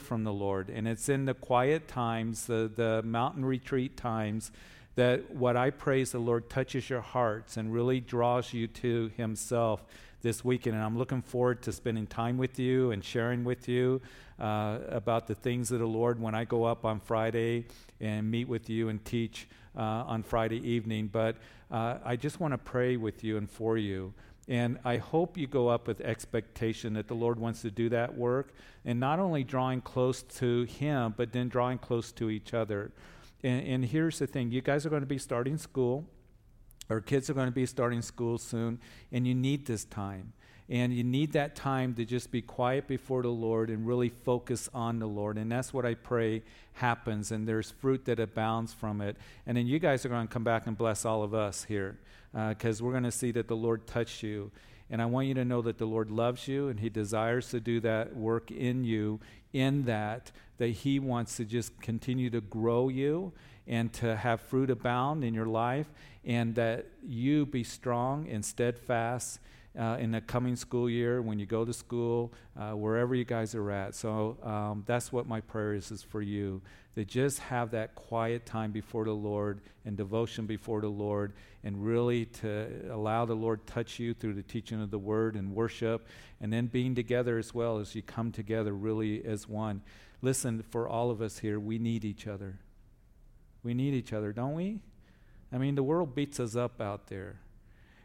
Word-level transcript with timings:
from 0.00 0.24
the 0.24 0.32
Lord. 0.32 0.70
And 0.70 0.88
it's 0.88 1.08
in 1.08 1.26
the 1.26 1.34
quiet 1.34 1.88
times, 1.88 2.46
the, 2.46 2.70
the 2.74 3.02
mountain 3.02 3.44
retreat 3.44 3.96
times, 3.96 4.50
that 4.96 5.34
what 5.34 5.56
I 5.56 5.70
pray 5.70 6.00
is 6.00 6.12
the 6.12 6.18
Lord 6.18 6.50
touches 6.50 6.90
your 6.90 7.00
hearts 7.00 7.56
and 7.56 7.72
really 7.72 8.00
draws 8.00 8.52
you 8.52 8.66
to 8.66 9.10
Himself 9.16 9.84
this 10.22 10.44
weekend. 10.44 10.76
And 10.76 10.84
I'm 10.84 10.98
looking 10.98 11.22
forward 11.22 11.62
to 11.62 11.72
spending 11.72 12.06
time 12.06 12.36
with 12.38 12.58
you 12.58 12.90
and 12.90 13.04
sharing 13.04 13.44
with 13.44 13.68
you 13.68 14.00
uh, 14.38 14.78
about 14.88 15.26
the 15.26 15.34
things 15.34 15.70
of 15.70 15.78
the 15.78 15.86
Lord 15.86 16.20
when 16.20 16.34
I 16.34 16.44
go 16.44 16.64
up 16.64 16.84
on 16.84 17.00
Friday 17.00 17.66
and 18.00 18.30
meet 18.30 18.48
with 18.48 18.68
you 18.68 18.88
and 18.88 19.04
teach 19.04 19.48
uh, 19.76 19.80
on 19.80 20.22
Friday 20.22 20.66
evening. 20.68 21.08
But 21.12 21.36
uh, 21.70 21.98
I 22.04 22.16
just 22.16 22.40
want 22.40 22.52
to 22.52 22.58
pray 22.58 22.96
with 22.96 23.22
you 23.22 23.36
and 23.36 23.48
for 23.48 23.78
you. 23.78 24.12
And 24.48 24.78
I 24.84 24.96
hope 24.96 25.36
you 25.36 25.46
go 25.46 25.68
up 25.68 25.86
with 25.86 26.00
expectation 26.00 26.94
that 26.94 27.08
the 27.08 27.14
Lord 27.14 27.38
wants 27.38 27.62
to 27.62 27.70
do 27.70 27.88
that 27.90 28.16
work 28.16 28.52
and 28.84 28.98
not 28.98 29.18
only 29.18 29.44
drawing 29.44 29.80
close 29.80 30.22
to 30.22 30.64
Him, 30.64 31.14
but 31.16 31.32
then 31.32 31.48
drawing 31.48 31.78
close 31.78 32.10
to 32.12 32.30
each 32.30 32.54
other. 32.54 32.90
And, 33.42 33.66
and 33.66 33.84
here's 33.84 34.18
the 34.18 34.26
thing 34.26 34.50
you 34.50 34.60
guys 34.60 34.84
are 34.86 34.90
going 34.90 35.02
to 35.02 35.06
be 35.06 35.18
starting 35.18 35.56
school. 35.56 36.04
Our 36.88 37.00
kids 37.00 37.30
are 37.30 37.34
going 37.34 37.46
to 37.46 37.52
be 37.52 37.66
starting 37.66 38.02
school 38.02 38.38
soon, 38.38 38.80
and 39.12 39.26
you 39.26 39.34
need 39.34 39.66
this 39.66 39.84
time. 39.84 40.32
And 40.68 40.92
you 40.92 41.02
need 41.02 41.32
that 41.32 41.56
time 41.56 41.94
to 41.94 42.04
just 42.04 42.30
be 42.30 42.42
quiet 42.42 42.86
before 42.86 43.22
the 43.22 43.28
Lord 43.28 43.70
and 43.70 43.86
really 43.86 44.08
focus 44.08 44.68
on 44.72 45.00
the 45.00 45.06
Lord. 45.06 45.36
And 45.36 45.50
that's 45.50 45.72
what 45.74 45.84
I 45.84 45.94
pray 45.94 46.42
happens. 46.74 47.32
And 47.32 47.46
there's 47.46 47.72
fruit 47.72 48.04
that 48.04 48.20
abounds 48.20 48.72
from 48.72 49.00
it. 49.00 49.16
And 49.46 49.56
then 49.56 49.66
you 49.66 49.80
guys 49.80 50.06
are 50.06 50.08
going 50.08 50.28
to 50.28 50.32
come 50.32 50.44
back 50.44 50.68
and 50.68 50.78
bless 50.78 51.04
all 51.04 51.24
of 51.24 51.34
us 51.34 51.64
here 51.64 51.98
because 52.32 52.80
uh, 52.80 52.84
we're 52.84 52.92
going 52.92 53.04
to 53.04 53.12
see 53.12 53.32
that 53.32 53.48
the 53.48 53.56
Lord 53.56 53.86
touched 53.86 54.22
you. 54.22 54.50
And 54.90 55.00
I 55.00 55.06
want 55.06 55.28
you 55.28 55.34
to 55.34 55.44
know 55.44 55.62
that 55.62 55.78
the 55.78 55.86
Lord 55.86 56.10
loves 56.10 56.48
you 56.48 56.68
and 56.68 56.80
He 56.80 56.88
desires 56.88 57.50
to 57.50 57.60
do 57.60 57.80
that 57.80 58.16
work 58.16 58.50
in 58.50 58.84
you, 58.84 59.20
in 59.52 59.84
that, 59.84 60.32
that 60.58 60.68
He 60.68 60.98
wants 60.98 61.36
to 61.36 61.44
just 61.44 61.80
continue 61.80 62.30
to 62.30 62.40
grow 62.40 62.88
you 62.88 63.32
and 63.66 63.92
to 63.94 64.16
have 64.16 64.40
fruit 64.40 64.70
abound 64.70 65.22
in 65.22 65.32
your 65.32 65.46
life, 65.46 65.86
and 66.24 66.56
that 66.56 66.86
you 67.06 67.46
be 67.46 67.62
strong 67.62 68.28
and 68.28 68.44
steadfast 68.44 69.38
uh, 69.78 69.96
in 70.00 70.10
the 70.10 70.20
coming 70.20 70.56
school 70.56 70.90
year 70.90 71.22
when 71.22 71.38
you 71.38 71.46
go 71.46 71.64
to 71.64 71.72
school, 71.72 72.32
uh, 72.58 72.72
wherever 72.72 73.14
you 73.14 73.24
guys 73.24 73.54
are 73.54 73.70
at. 73.70 73.94
So 73.94 74.36
um, 74.42 74.82
that's 74.86 75.12
what 75.12 75.26
my 75.26 75.40
prayer 75.40 75.74
is, 75.74 75.90
is 75.90 76.02
for 76.02 76.22
you. 76.22 76.60
To 76.96 77.04
just 77.04 77.38
have 77.38 77.70
that 77.70 77.94
quiet 77.94 78.44
time 78.44 78.72
before 78.72 79.04
the 79.04 79.12
Lord 79.12 79.60
and 79.84 79.96
devotion 79.96 80.46
before 80.46 80.80
the 80.80 80.88
Lord, 80.88 81.32
and 81.62 81.84
really 81.84 82.26
to 82.26 82.90
allow 82.90 83.24
the 83.24 83.34
Lord 83.34 83.64
touch 83.66 83.98
you 84.00 84.12
through 84.12 84.34
the 84.34 84.42
teaching 84.42 84.82
of 84.82 84.90
the 84.90 84.98
Word 84.98 85.36
and 85.36 85.54
worship, 85.54 86.08
and 86.40 86.52
then 86.52 86.66
being 86.66 86.94
together 86.94 87.38
as 87.38 87.54
well 87.54 87.78
as 87.78 87.94
you 87.94 88.02
come 88.02 88.32
together 88.32 88.72
really 88.72 89.24
as 89.24 89.48
one. 89.48 89.82
Listen, 90.20 90.62
for 90.62 90.88
all 90.88 91.10
of 91.10 91.22
us 91.22 91.38
here, 91.38 91.60
we 91.60 91.78
need 91.78 92.04
each 92.04 92.26
other. 92.26 92.58
We 93.62 93.72
need 93.72 93.94
each 93.94 94.12
other, 94.12 94.32
don't 94.32 94.54
we? 94.54 94.80
I 95.52 95.58
mean, 95.58 95.76
the 95.76 95.82
world 95.82 96.14
beats 96.14 96.40
us 96.40 96.56
up 96.56 96.80
out 96.80 97.06
there, 97.06 97.40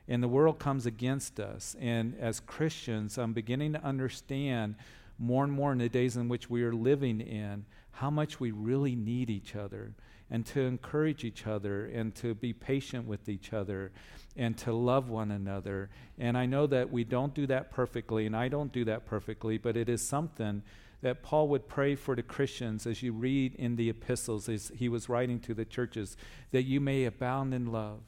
and 0.07 0.21
the 0.21 0.27
world 0.27 0.59
comes 0.59 0.85
against 0.85 1.39
us. 1.39 1.75
And 1.79 2.15
as 2.19 2.39
Christians, 2.39 3.17
I'm 3.17 3.33
beginning 3.33 3.73
to 3.73 3.83
understand 3.83 4.75
more 5.17 5.43
and 5.43 5.53
more 5.53 5.71
in 5.71 5.77
the 5.77 5.89
days 5.89 6.17
in 6.17 6.27
which 6.27 6.49
we 6.49 6.63
are 6.63 6.73
living 6.73 7.21
in 7.21 7.65
how 7.91 8.09
much 8.09 8.39
we 8.39 8.51
really 8.51 8.95
need 8.95 9.29
each 9.29 9.55
other 9.55 9.93
and 10.29 10.45
to 10.45 10.61
encourage 10.61 11.23
each 11.23 11.47
other 11.47 11.85
and 11.85 12.13
to 12.15 12.33
be 12.33 12.51
patient 12.51 13.07
with 13.07 13.29
each 13.29 13.53
other 13.53 13.91
and 14.35 14.57
to 14.57 14.73
love 14.73 15.09
one 15.09 15.31
another. 15.31 15.89
And 16.17 16.37
I 16.37 16.45
know 16.45 16.67
that 16.67 16.91
we 16.91 17.03
don't 17.03 17.33
do 17.33 17.47
that 17.47 17.71
perfectly, 17.71 18.25
and 18.25 18.35
I 18.35 18.47
don't 18.47 18.71
do 18.71 18.83
that 18.85 19.05
perfectly, 19.05 19.57
but 19.57 19.77
it 19.77 19.87
is 19.87 20.05
something 20.05 20.63
that 21.01 21.21
Paul 21.21 21.47
would 21.49 21.69
pray 21.69 21.95
for 21.95 22.15
the 22.15 22.23
Christians 22.23 22.87
as 22.87 23.03
you 23.03 23.13
read 23.13 23.53
in 23.55 23.75
the 23.75 23.89
epistles 23.89 24.49
as 24.49 24.71
he 24.75 24.89
was 24.89 25.07
writing 25.07 25.39
to 25.41 25.53
the 25.53 25.65
churches, 25.65 26.17
that 26.51 26.63
you 26.63 26.81
may 26.81 27.05
abound 27.05 27.53
in 27.53 27.71
love. 27.71 27.99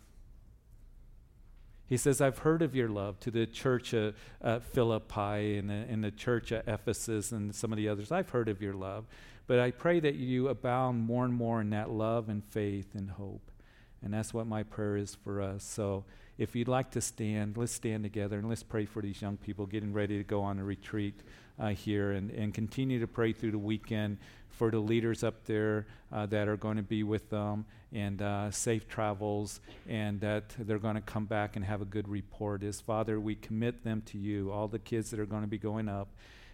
He 1.88 1.98
says, 1.98 2.20
I've 2.20 2.40
heard 2.40 2.62
of 2.62 2.76
your 2.76 2.90
love 2.90 3.20
to 3.22 3.32
the 3.32 3.46
church 3.46 3.94
at, 3.94 4.14
at 4.42 4.64
Philippi 4.64 5.58
and, 5.58 5.72
uh, 5.72 5.86
and 5.90 6.04
the 6.04 6.12
church 6.12 6.52
at 6.52 6.68
Ephesus 6.68 7.32
and 7.32 7.56
some 7.56 7.72
of 7.72 7.78
the 7.78 7.88
others. 7.88 8.12
I've 8.12 8.30
heard 8.30 8.50
of 8.50 8.62
your 8.62 8.74
love. 8.74 9.06
But 9.48 9.60
I 9.60 9.72
pray 9.72 10.02
that 10.02 10.16
you 10.16 10.50
abound 10.50 11.02
more 11.06 11.24
and 11.24 11.34
more 11.34 11.62
in 11.62 11.70
that 11.70 11.90
love 11.90 12.28
and 12.28 12.44
faith 12.44 12.94
and 12.94 13.12
hope. 13.12 13.50
And 14.04 14.14
that's 14.14 14.34
what 14.34 14.46
my 14.46 14.64
prayer 14.64 14.98
is 14.98 15.16
for 15.16 15.42
us. 15.42 15.64
So 15.64 16.04
if 16.38 16.56
you'd 16.56 16.68
like 16.68 16.92
to 16.92 17.02
stand, 17.02 17.58
let's 17.58 17.72
stand 17.72 18.04
together 18.04 18.38
and 18.38 18.48
let's 18.48 18.64
pray 18.64 18.86
for 18.86 19.02
these 19.02 19.22
young 19.22 19.38
people 19.38 19.66
getting 19.66 19.92
ready 19.92 20.18
to 20.18 20.24
go 20.24 20.42
on 20.44 20.60
a 20.60 20.64
retreat 20.64 21.20
uh, 21.60 21.70
here 21.70 22.12
and, 22.12 22.30
and 22.32 22.54
continue 22.54 23.00
to 23.00 23.08
pray 23.08 23.34
through 23.34 23.52
the 23.52 23.58
weekend 23.58 24.18
for 24.50 24.70
the 24.72 24.80
leaders 24.80 25.24
up 25.24 25.46
there 25.46 25.88
uh, 26.12 26.26
that 26.28 26.48
are 26.48 26.58
going 26.58 26.78
to 26.78 26.84
be 26.84 27.04
with 27.04 27.30
them 27.30 27.66
and 27.92 28.22
uh, 28.22 28.52
safe 28.52 28.88
travels 28.88 29.60
and 29.88 30.20
that 30.22 30.54
they're 30.60 30.80
going 30.80 30.96
to 30.96 31.02
come 31.02 31.26
back 31.26 31.56
and 31.56 31.66
have 31.66 31.82
a 31.82 31.86
good 31.86 32.08
report. 32.08 32.64
Is 32.64 32.82
Father, 32.82 33.20
we 33.20 33.36
commit 33.36 33.84
them 33.84 34.02
to 34.08 34.18
you, 34.18 34.52
all 34.52 34.68
the 34.68 34.80
kids 34.80 35.10
that 35.12 35.20
are 35.20 35.26
going 35.26 35.44
to 35.44 35.48
be 35.48 35.58
going 35.58 35.90
up. 35.90 36.10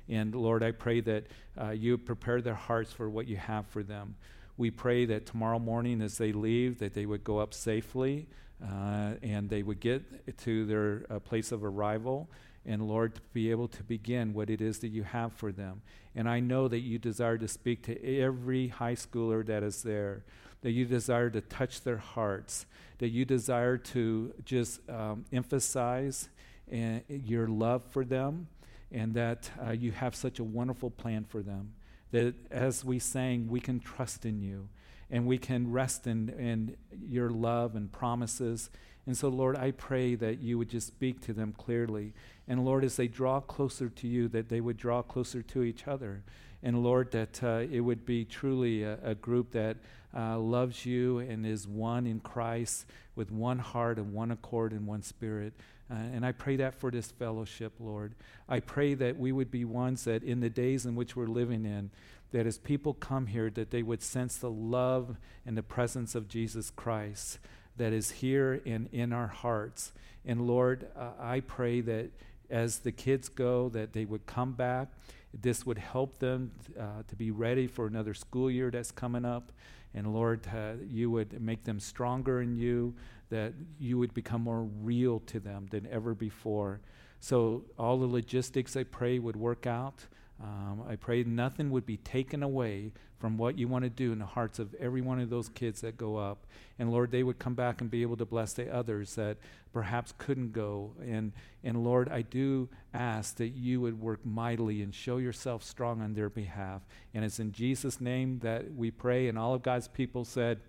And 0.07 0.35
Lord, 0.35 0.63
I 0.63 0.71
pray 0.71 0.99
that 1.01 1.25
uh, 1.59 1.69
you 1.71 1.97
prepare 1.97 2.41
their 2.41 2.55
hearts 2.55 2.91
for 2.91 3.09
what 3.09 3.27
you 3.27 3.37
have 3.37 3.65
for 3.67 3.83
them. 3.83 4.15
We 4.57 4.69
pray 4.69 5.05
that 5.05 5.25
tomorrow 5.25 5.59
morning 5.59 6.01
as 6.01 6.17
they 6.17 6.31
leave, 6.31 6.79
that 6.79 6.93
they 6.93 7.05
would 7.05 7.23
go 7.23 7.39
up 7.39 7.53
safely 7.53 8.27
uh, 8.63 9.13
and 9.21 9.49
they 9.49 9.63
would 9.63 9.79
get 9.79 10.37
to 10.39 10.65
their 10.65 11.05
uh, 11.09 11.19
place 11.19 11.51
of 11.51 11.63
arrival 11.63 12.29
and 12.65 12.87
Lord, 12.87 13.15
to 13.15 13.21
be 13.33 13.51
able 13.51 13.67
to 13.69 13.83
begin 13.83 14.33
what 14.33 14.49
it 14.49 14.61
is 14.61 14.79
that 14.79 14.89
you 14.89 15.03
have 15.03 15.33
for 15.33 15.51
them. 15.51 15.81
And 16.15 16.29
I 16.29 16.39
know 16.39 16.67
that 16.67 16.79
you 16.79 16.97
desire 16.97 17.37
to 17.37 17.47
speak 17.47 17.83
to 17.83 18.19
every 18.19 18.69
high 18.69 18.95
schooler 18.95 19.45
that 19.45 19.63
is 19.63 19.83
there, 19.83 20.23
that 20.61 20.71
you 20.71 20.85
desire 20.85 21.29
to 21.31 21.41
touch 21.41 21.81
their 21.81 21.97
hearts, 21.97 22.65
that 22.99 23.09
you 23.09 23.25
desire 23.25 23.77
to 23.77 24.33
just 24.45 24.79
um, 24.89 25.25
emphasize 25.33 26.29
uh, 26.71 26.99
your 27.09 27.47
love 27.47 27.83
for 27.89 28.05
them, 28.05 28.47
and 28.91 29.13
that 29.15 29.49
uh, 29.65 29.71
you 29.71 29.91
have 29.91 30.15
such 30.15 30.39
a 30.39 30.43
wonderful 30.43 30.89
plan 30.89 31.25
for 31.25 31.41
them. 31.41 31.73
That 32.11 32.35
as 32.49 32.85
we 32.85 32.99
sang, 32.99 33.49
we 33.49 33.59
can 33.59 33.79
trust 33.79 34.25
in 34.25 34.39
you 34.39 34.69
and 35.13 35.25
we 35.25 35.37
can 35.37 35.71
rest 35.71 36.07
in, 36.07 36.27
in 36.29 36.75
your 37.07 37.29
love 37.29 37.77
and 37.77 37.89
promises. 37.89 38.69
And 39.05 39.17
so, 39.17 39.29
Lord, 39.29 39.55
I 39.55 39.71
pray 39.71 40.15
that 40.15 40.39
you 40.39 40.57
would 40.57 40.69
just 40.69 40.87
speak 40.87 41.21
to 41.21 41.33
them 41.33 41.53
clearly 41.57 42.13
and 42.47 42.65
Lord, 42.65 42.83
as 42.83 42.97
they 42.97 43.07
draw 43.07 43.39
closer 43.39 43.89
to 43.89 44.07
you, 44.07 44.27
that 44.29 44.49
they 44.49 44.59
would 44.59 44.77
draw 44.77 45.01
closer 45.01 45.41
to 45.41 45.63
each 45.63 45.87
other. 45.87 46.23
And 46.61 46.83
Lord, 46.83 47.11
that 47.11 47.43
uh, 47.43 47.63
it 47.71 47.81
would 47.81 48.05
be 48.05 48.25
truly 48.25 48.83
a, 48.83 48.97
a 49.03 49.15
group 49.15 49.51
that 49.51 49.77
uh, 50.15 50.37
loves 50.37 50.85
you 50.85 51.19
and 51.19 51.45
is 51.45 51.67
one 51.67 52.05
in 52.05 52.19
Christ 52.19 52.85
with 53.15 53.31
one 53.31 53.59
heart 53.59 53.97
and 53.97 54.13
one 54.13 54.31
accord 54.31 54.71
and 54.71 54.85
one 54.85 55.01
spirit. 55.01 55.53
Uh, 55.89 55.95
and 55.95 56.25
I 56.25 56.31
pray 56.31 56.57
that 56.57 56.75
for 56.75 56.91
this 56.91 57.11
fellowship, 57.11 57.73
Lord. 57.79 58.13
I 58.47 58.59
pray 58.59 58.93
that 58.95 59.17
we 59.17 59.31
would 59.31 59.51
be 59.51 59.65
ones 59.65 60.03
that 60.05 60.23
in 60.23 60.39
the 60.39 60.49
days 60.49 60.85
in 60.85 60.95
which 60.95 61.15
we're 61.15 61.27
living 61.27 61.65
in, 61.65 61.91
that 62.33 62.47
as 62.47 62.57
people 62.57 62.93
come 62.93 63.27
here, 63.27 63.49
that 63.51 63.71
they 63.71 63.83
would 63.83 64.01
sense 64.01 64.37
the 64.37 64.49
love 64.49 65.17
and 65.45 65.55
the 65.55 65.63
presence 65.63 66.15
of 66.15 66.27
Jesus 66.27 66.71
Christ 66.71 67.39
that 67.77 67.93
is 67.93 68.11
here 68.11 68.59
and 68.65 68.89
in 68.91 69.13
our 69.13 69.27
hearts. 69.27 69.93
And 70.25 70.47
Lord, 70.47 70.87
uh, 70.97 71.11
I 71.19 71.41
pray 71.41 71.81
that 71.81 72.09
as 72.49 72.79
the 72.79 72.91
kids 72.91 73.29
go, 73.29 73.69
that 73.69 73.93
they 73.93 74.05
would 74.05 74.25
come 74.25 74.53
back. 74.53 74.89
This 75.33 75.65
would 75.65 75.77
help 75.77 76.17
them 76.17 76.51
uh, 76.79 77.03
to 77.07 77.15
be 77.15 77.31
ready 77.31 77.67
for 77.67 77.85
another 77.85 78.15
school 78.15 78.49
year 78.49 78.71
that's 78.71 78.91
coming 78.91 79.25
up. 79.25 79.51
And 79.93 80.11
Lord, 80.13 80.47
uh, 80.47 80.73
you 80.87 81.11
would 81.11 81.39
make 81.39 81.63
them 81.63 81.79
stronger 81.79 82.41
in 82.41 82.55
you, 82.55 82.95
that 83.29 83.53
you 83.79 83.99
would 83.99 84.13
become 84.13 84.41
more 84.41 84.63
real 84.81 85.19
to 85.27 85.39
them 85.39 85.67
than 85.69 85.87
ever 85.91 86.15
before. 86.15 86.81
So, 87.19 87.63
all 87.79 87.99
the 87.99 88.07
logistics, 88.07 88.75
I 88.75 88.83
pray, 88.83 89.17
would 89.19 89.35
work 89.35 89.65
out. 89.65 90.05
Um, 90.43 90.83
I 90.89 90.97
pray 90.97 91.23
nothing 91.23 91.71
would 91.71 91.85
be 91.85 91.97
taken 91.97 92.43
away 92.43 92.91
from 93.17 93.37
what 93.37 93.57
you 93.57 93.69
want 93.69 93.85
to 93.85 93.89
do 93.89 94.11
in 94.11 94.19
the 94.19 94.25
hearts 94.25 94.59
of 94.59 94.75
every 94.75 94.99
one 94.99 95.21
of 95.21 95.29
those 95.29 95.47
kids 95.47 95.79
that 95.81 95.95
go 95.95 96.17
up. 96.17 96.45
And 96.77 96.91
Lord, 96.91 97.11
they 97.11 97.23
would 97.23 97.39
come 97.39 97.53
back 97.53 97.79
and 97.79 97.89
be 97.89 98.01
able 98.01 98.17
to 98.17 98.25
bless 98.25 98.51
the 98.51 98.73
others 98.73 99.15
that 99.15 99.37
perhaps 99.71 100.13
couldn't 100.17 100.51
go. 100.51 100.91
And, 101.01 101.31
and 101.63 101.85
Lord, 101.85 102.09
I 102.09 102.23
do 102.23 102.67
ask 102.93 103.37
that 103.37 103.49
you 103.49 103.79
would 103.79 104.01
work 104.01 104.25
mightily 104.25 104.81
and 104.81 104.93
show 104.93 105.17
yourself 105.17 105.63
strong 105.63 106.01
on 106.01 106.13
their 106.13 106.29
behalf. 106.29 106.81
And 107.13 107.23
it's 107.23 107.39
in 107.39 107.53
Jesus' 107.53 108.01
name 108.01 108.39
that 108.43 108.73
we 108.75 108.91
pray. 108.91 109.29
And 109.29 109.39
all 109.39 109.53
of 109.53 109.63
God's 109.63 109.87
people 109.87 110.25
said, 110.25 110.59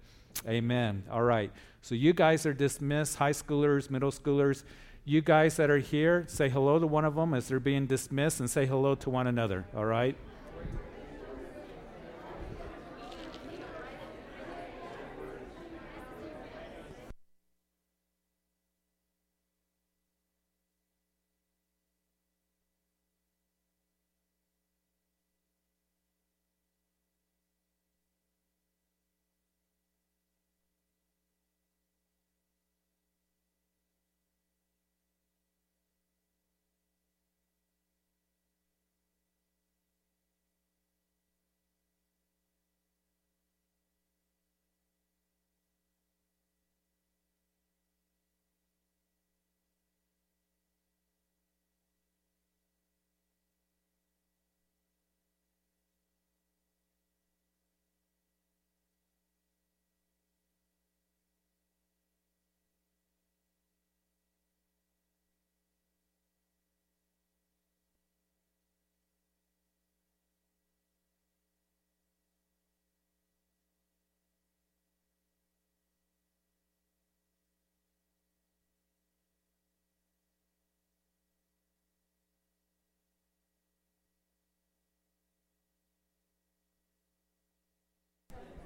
Amen. 0.46 1.04
All 1.10 1.22
right. 1.22 1.50
So 1.82 1.94
you 1.94 2.12
guys 2.12 2.46
are 2.46 2.54
dismissed, 2.54 3.16
high 3.16 3.32
schoolers, 3.32 3.90
middle 3.90 4.10
schoolers. 4.10 4.62
You 5.06 5.20
guys 5.20 5.56
that 5.56 5.68
are 5.68 5.78
here, 5.78 6.24
say 6.28 6.48
hello 6.48 6.78
to 6.78 6.86
one 6.86 7.04
of 7.04 7.14
them 7.14 7.34
as 7.34 7.48
they're 7.48 7.60
being 7.60 7.86
dismissed 7.86 8.40
and 8.40 8.48
say 8.48 8.64
hello 8.64 8.94
to 8.94 9.10
one 9.10 9.26
another. 9.26 9.66
All 9.76 9.84
right? 9.84 10.16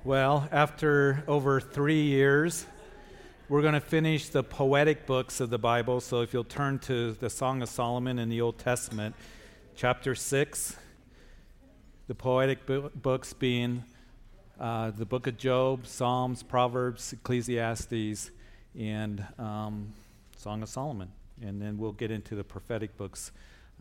Well, 0.05 0.49
after 0.53 1.25
over 1.27 1.61
three 1.61 2.03
years, 2.03 2.65
we're 3.49 3.63
going 3.63 3.75
to 3.75 3.81
finish 3.81 4.29
the 4.29 4.45
poetic 4.45 5.07
books 5.07 5.41
of 5.41 5.51
the 5.51 5.59
Bible. 5.59 6.01
So 6.01 6.21
if 6.21 6.33
you'll 6.33 6.45
turn 6.45 6.79
to 6.81 7.13
the 7.15 7.29
Song 7.29 7.63
of 7.63 7.69
Solomon 7.69 8.21
in 8.21 8.29
the 8.29 8.41
Old 8.41 8.59
Testament, 8.59 9.17
chapter 9.75 10.15
6, 10.15 10.77
the 12.07 12.15
poetic 12.15 12.65
bu- 12.65 12.91
books 12.91 13.33
being 13.33 13.83
uh, 14.61 14.93
the 14.93 15.05
book 15.05 15.27
of 15.27 15.37
Job, 15.37 15.85
Psalms, 15.85 16.45
Proverbs, 16.45 17.13
Ecclesiastes, 17.13 18.31
and 18.79 19.27
um, 19.37 19.93
Song 20.37 20.63
of 20.63 20.69
Solomon. 20.69 21.11
And 21.43 21.61
then 21.61 21.77
we'll 21.77 21.91
get 21.91 22.13
into 22.13 22.37
the 22.37 22.45
prophetic 22.45 22.97
books 22.97 23.33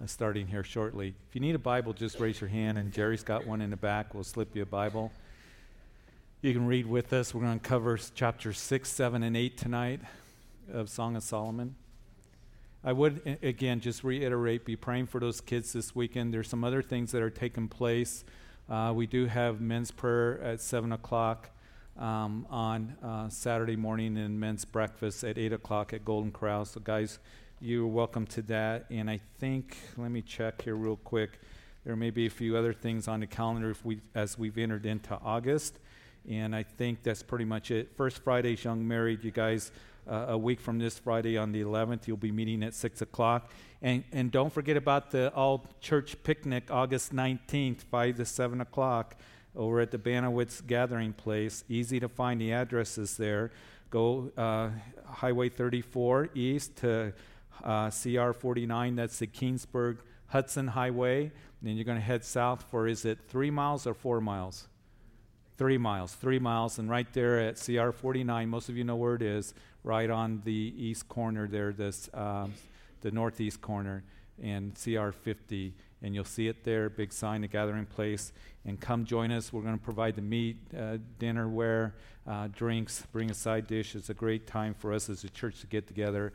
uh, 0.02 0.08
starting 0.08 0.48
here 0.48 0.64
shortly. 0.64 1.14
If 1.30 1.36
you 1.36 1.42
need 1.42 1.54
a 1.54 1.60
Bible, 1.60 1.94
just 1.94 2.20
raise 2.20 2.42
your 2.42 2.50
hand, 2.50 2.80
and 2.80 2.92
Jerry's 2.92 3.24
got 3.24 3.46
one 3.46 3.62
in 3.62 3.70
the 3.70 3.78
back. 3.78 4.16
We'll 4.16 4.24
slip 4.24 4.56
you 4.56 4.64
a 4.64 4.66
Bible. 4.66 5.12
You 6.48 6.54
can 6.54 6.66
read 6.66 6.86
with 6.86 7.12
us. 7.12 7.34
We're 7.34 7.42
going 7.42 7.60
to 7.60 7.68
cover 7.68 7.98
chapters 7.98 8.58
6, 8.58 8.90
7, 8.90 9.22
and 9.22 9.36
8 9.36 9.58
tonight 9.58 10.00
of 10.72 10.90
Song 10.90 11.18
of 11.18 11.24
Solomon. 11.24 11.76
I 12.86 12.94
would, 12.94 13.38
again, 13.44 13.82
just 13.82 14.02
reiterate 14.02 14.64
be 14.64 14.78
praying 14.78 15.08
for 15.08 15.20
those 15.20 15.42
kids 15.42 15.74
this 15.74 15.94
weekend. 15.94 16.34
There's 16.34 16.48
some 16.48 16.64
other 16.64 16.82
things 16.82 17.12
that 17.12 17.22
are 17.22 17.30
taking 17.30 17.68
place. 17.68 18.24
Uh, 18.70 18.94
we 18.96 19.08
do 19.08 19.26
have 19.26 19.60
men's 19.60 19.92
prayer 19.92 20.40
at 20.42 20.62
7 20.62 20.94
o'clock 20.94 21.50
um, 22.00 22.48
on 22.50 22.96
uh, 23.04 23.28
Saturday 23.28 23.76
morning 23.76 24.18
and 24.18 24.40
men's 24.40 24.64
breakfast 24.64 25.26
at 25.26 25.38
8 25.38 25.52
o'clock 25.52 25.92
at 25.92 26.06
Golden 26.06 26.32
Corral. 26.32 26.64
So, 26.64 26.80
guys, 26.80 27.20
you're 27.60 27.86
welcome 27.86 28.26
to 28.28 28.42
that. 28.44 28.86
And 28.90 29.10
I 29.10 29.20
think, 29.40 29.76
let 29.98 30.12
me 30.12 30.22
check 30.22 30.62
here 30.62 30.76
real 30.76 30.96
quick. 30.96 31.42
There 31.84 31.98
may 31.98 32.10
be 32.10 32.26
a 32.26 32.30
few 32.30 32.56
other 32.56 32.72
things 32.72 33.10
on 33.10 33.20
the 33.20 33.28
calendar 33.28 33.76
we, 33.84 34.00
as 34.16 34.40
we've 34.40 34.58
entered 34.58 34.86
into 34.86 35.14
August. 35.16 35.78
And 36.30 36.56
I 36.56 36.64
think 36.64 37.04
that's 37.04 37.24
pretty 37.24 37.46
much 37.46 37.72
it. 37.72 37.96
First 37.96 38.24
Friday's 38.24 38.64
Young 38.64 38.88
Married. 38.88 39.24
You 39.24 39.32
guys, 39.32 39.72
uh, 40.10 40.26
a 40.30 40.38
week 40.38 40.60
from 40.60 40.80
this 40.80 41.00
Friday 41.00 41.38
on 41.38 41.52
the 41.52 41.62
11th, 41.64 42.08
you'll 42.08 42.18
be 42.18 42.32
meeting 42.32 42.64
at 42.64 42.74
6 42.74 43.02
o'clock. 43.02 43.52
And, 43.82 44.04
and 44.12 44.32
don't 44.32 44.52
forget 44.52 44.78
about 44.78 45.12
the 45.12 45.34
all 45.34 45.66
church 45.80 46.22
picnic 46.24 46.70
August 46.70 47.14
19th, 47.14 47.82
5 47.82 48.18
to 48.18 48.26
7 48.26 48.62
o'clock, 48.62 49.16
over 49.56 49.80
at 49.80 49.92
the 49.92 49.98
Banowitz 49.98 50.66
Gathering 50.66 51.14
Place. 51.14 51.64
Easy 51.70 52.00
to 52.00 52.10
find 52.10 52.42
the 52.42 52.52
addresses 52.52 53.18
there. 53.18 53.52
Go 53.90 54.32
uh, 54.38 54.70
Highway 55.06 55.50
34 55.50 56.30
east 56.36 56.76
to 56.78 57.14
uh, 57.64 57.90
CR 57.90 58.32
49, 58.32 58.96
that's 58.96 59.20
the 59.20 59.28
Keenesburg 59.28 60.00
Hudson 60.28 60.68
Highway. 60.68 61.22
And 61.22 61.32
then 61.62 61.76
you're 61.76 61.86
going 61.86 61.98
to 61.98 62.04
head 62.04 62.24
south 62.24 62.66
for, 62.70 62.88
is 62.88 63.06
it 63.06 63.20
three 63.28 63.50
miles 63.50 63.88
or 63.88 63.94
four 63.94 64.22
miles? 64.22 64.68
Three 65.58 65.80
miles, 65.80 66.14
three 66.14 66.38
miles, 66.38 66.78
and 66.78 66.88
right 66.88 67.12
there 67.14 67.40
at 67.40 67.56
CR 67.60 67.90
49, 67.90 68.48
most 68.48 68.70
of 68.70 68.78
you 68.78 68.84
know 68.84 68.96
where 68.96 69.16
it 69.16 69.24
is, 69.24 69.56
right 69.84 70.08
on 70.08 70.44
the 70.46 70.74
east 70.78 71.10
corner 71.10 71.48
there, 71.48 71.74
this, 71.74 72.12
um, 72.14 72.54
the 73.02 73.10
northeast 73.10 73.60
corner, 73.60 74.04
and 74.40 74.76
CR 74.76 75.10
50. 75.10 75.74
And 76.04 76.14
you'll 76.14 76.26
see 76.26 76.48
it 76.48 76.64
there, 76.64 76.92
big 76.92 77.12
sign, 77.12 77.42
the 77.42 77.48
gathering 77.48 77.88
place. 77.88 78.34
And 78.66 78.80
come 78.80 79.04
join 79.04 79.32
us. 79.32 79.52
We're 79.52 79.64
going 79.64 79.80
to 79.80 79.84
provide 79.84 80.16
the 80.16 80.22
meat, 80.22 80.58
uh, 80.78 80.98
dinnerware, 81.20 81.94
uh, 82.28 82.50
drinks, 82.54 83.08
bring 83.12 83.32
a 83.32 83.34
side 83.34 83.66
dish. 83.66 83.96
It's 83.96 84.12
a 84.12 84.14
great 84.14 84.46
time 84.46 84.76
for 84.76 84.94
us 84.94 85.10
as 85.10 85.24
a 85.24 85.30
church 85.30 85.62
to 85.62 85.68
get 85.68 85.88
together, 85.88 86.34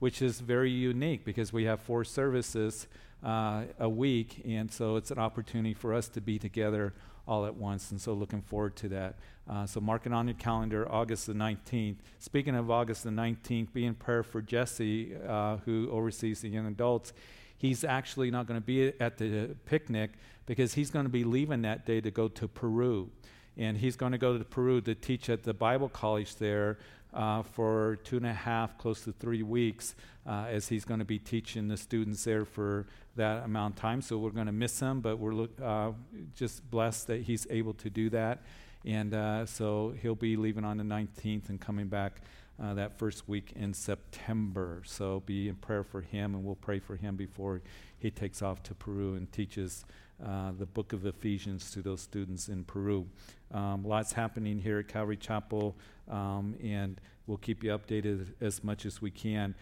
which 0.00 0.20
is 0.20 0.40
very 0.40 0.72
unique 0.72 1.24
because 1.24 1.52
we 1.52 1.62
have 1.66 1.78
four 1.78 2.02
services 2.02 2.88
uh, 3.22 3.66
a 3.78 3.88
week. 3.88 4.42
And 4.44 4.72
so 4.72 4.96
it's 4.96 5.12
an 5.12 5.18
opportunity 5.18 5.74
for 5.74 5.94
us 5.94 6.08
to 6.08 6.20
be 6.20 6.40
together 6.40 6.92
all 7.26 7.46
at 7.46 7.54
once. 7.54 7.90
And 7.90 8.00
so 8.00 8.12
looking 8.12 8.42
forward 8.42 8.76
to 8.76 8.88
that. 8.88 9.16
Uh, 9.48 9.66
so 9.66 9.80
mark 9.80 10.06
it 10.06 10.12
on 10.12 10.26
your 10.26 10.36
calendar, 10.36 10.90
August 10.90 11.26
the 11.26 11.32
19th. 11.32 11.96
Speaking 12.18 12.54
of 12.54 12.70
August 12.70 13.04
the 13.04 13.10
19th, 13.10 13.72
be 13.72 13.84
in 13.84 13.94
prayer 13.94 14.22
for 14.22 14.40
Jesse, 14.40 15.14
uh, 15.26 15.58
who 15.58 15.88
oversees 15.90 16.40
the 16.40 16.48
young 16.48 16.66
adults. 16.66 17.12
He's 17.56 17.84
actually 17.84 18.30
not 18.30 18.46
going 18.46 18.60
to 18.60 18.64
be 18.64 18.92
at 19.00 19.18
the 19.18 19.56
picnic 19.66 20.12
because 20.46 20.74
he's 20.74 20.90
going 20.90 21.06
to 21.06 21.10
be 21.10 21.24
leaving 21.24 21.62
that 21.62 21.86
day 21.86 22.00
to 22.00 22.10
go 22.10 22.28
to 22.28 22.48
Peru. 22.48 23.10
And 23.56 23.76
he's 23.76 23.96
going 23.96 24.12
to 24.12 24.18
go 24.18 24.36
to 24.36 24.44
Peru 24.44 24.80
to 24.82 24.94
teach 24.94 25.30
at 25.30 25.44
the 25.44 25.54
Bible 25.54 25.88
college 25.88 26.36
there 26.36 26.78
uh, 27.14 27.42
for 27.42 27.98
two 28.04 28.16
and 28.16 28.26
a 28.26 28.32
half, 28.32 28.76
close 28.76 29.04
to 29.04 29.12
three 29.12 29.42
weeks, 29.42 29.94
uh, 30.26 30.46
as 30.48 30.68
he's 30.68 30.84
going 30.84 30.98
to 30.98 31.06
be 31.06 31.18
teaching 31.18 31.68
the 31.68 31.76
students 31.76 32.24
there 32.24 32.44
for 32.44 32.86
that 33.16 33.44
amount 33.44 33.74
of 33.74 33.80
time. 33.80 34.02
So 34.02 34.18
we're 34.18 34.30
going 34.30 34.46
to 34.46 34.52
miss 34.52 34.80
him, 34.80 35.00
but 35.00 35.18
we're 35.18 35.46
uh, 35.62 35.92
just 36.34 36.68
blessed 36.70 37.06
that 37.06 37.22
he's 37.22 37.46
able 37.50 37.74
to 37.74 37.88
do 37.88 38.10
that. 38.10 38.42
And 38.84 39.14
uh, 39.14 39.46
so 39.46 39.94
he'll 40.02 40.14
be 40.14 40.36
leaving 40.36 40.64
on 40.64 40.76
the 40.76 40.84
19th 40.84 41.48
and 41.48 41.60
coming 41.60 41.86
back 41.86 42.20
uh, 42.62 42.74
that 42.74 42.98
first 42.98 43.28
week 43.28 43.52
in 43.56 43.72
September. 43.72 44.82
So 44.84 45.20
be 45.20 45.48
in 45.48 45.56
prayer 45.56 45.84
for 45.84 46.00
him, 46.00 46.34
and 46.34 46.44
we'll 46.44 46.54
pray 46.54 46.78
for 46.78 46.96
him 46.96 47.16
before 47.16 47.62
he 47.98 48.10
takes 48.10 48.42
off 48.42 48.62
to 48.64 48.74
Peru 48.74 49.14
and 49.14 49.30
teaches. 49.32 49.84
Uh, 50.22 50.52
the 50.58 50.66
book 50.66 50.92
of 50.92 51.06
Ephesians 51.06 51.70
to 51.72 51.82
those 51.82 52.00
students 52.00 52.48
in 52.48 52.64
Peru. 52.64 53.06
Um, 53.52 53.84
lots 53.84 54.12
happening 54.12 54.58
here 54.58 54.78
at 54.78 54.88
Calvary 54.88 55.16
Chapel, 55.16 55.76
um, 56.08 56.54
and 56.62 57.00
we'll 57.26 57.36
keep 57.38 57.64
you 57.64 57.70
updated 57.70 58.32
as 58.40 58.62
much 58.62 58.86
as 58.86 59.02
we 59.02 59.10
can 59.10 59.54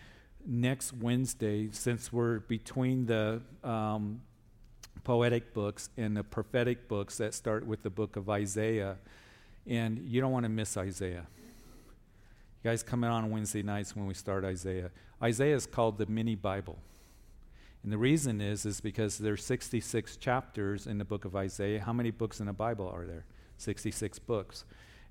next 0.47 0.93
Wednesday, 0.93 1.69
since 1.73 2.13
we're 2.13 2.41
between 2.41 3.07
the 3.07 3.41
um, 3.65 4.21
poetic 5.05 5.55
books 5.55 5.89
and 5.97 6.17
the 6.17 6.25
prophetic 6.25 6.89
books 6.89 7.17
that 7.19 7.35
start 7.35 7.67
with 7.67 7.83
the 7.83 7.91
book 7.91 8.17
of 8.17 8.29
Isaiah, 8.29 8.99
and 9.67 9.99
you 9.99 10.21
don't 10.21 10.33
want 10.33 10.45
to 10.45 10.51
miss 10.51 10.77
Isaiah. 10.77 11.27
You 12.63 12.71
guys 12.71 12.83
come 12.83 13.05
in 13.05 13.11
on 13.11 13.31
Wednesday 13.31 13.63
nights 13.63 13.97
when 13.97 14.07
we 14.07 14.15
start 14.15 14.45
Isaiah. 14.45 14.91
Isaiah 15.23 15.57
is 15.57 15.67
called 15.67 15.99
the 15.99 16.07
mini 16.07 16.35
Bible. 16.35 16.79
And 17.83 17.93
the 17.93 17.99
reason 17.99 18.41
is 18.41 18.65
is 18.65 18.81
because 18.81 19.19
there's 19.19 19.45
66 19.45 20.17
chapters 20.17 20.87
in 20.87 20.99
the 20.99 21.05
book 21.05 21.25
of 21.25 21.35
Isaiah. 21.35 21.81
How 21.81 21.93
many 21.93 22.11
books 22.11 22.41
in 22.41 22.47
the 22.47 22.53
Bible 22.53 22.89
are 22.95 23.07
there? 23.07 23.25
66 23.59 24.19
books. 24.21 24.65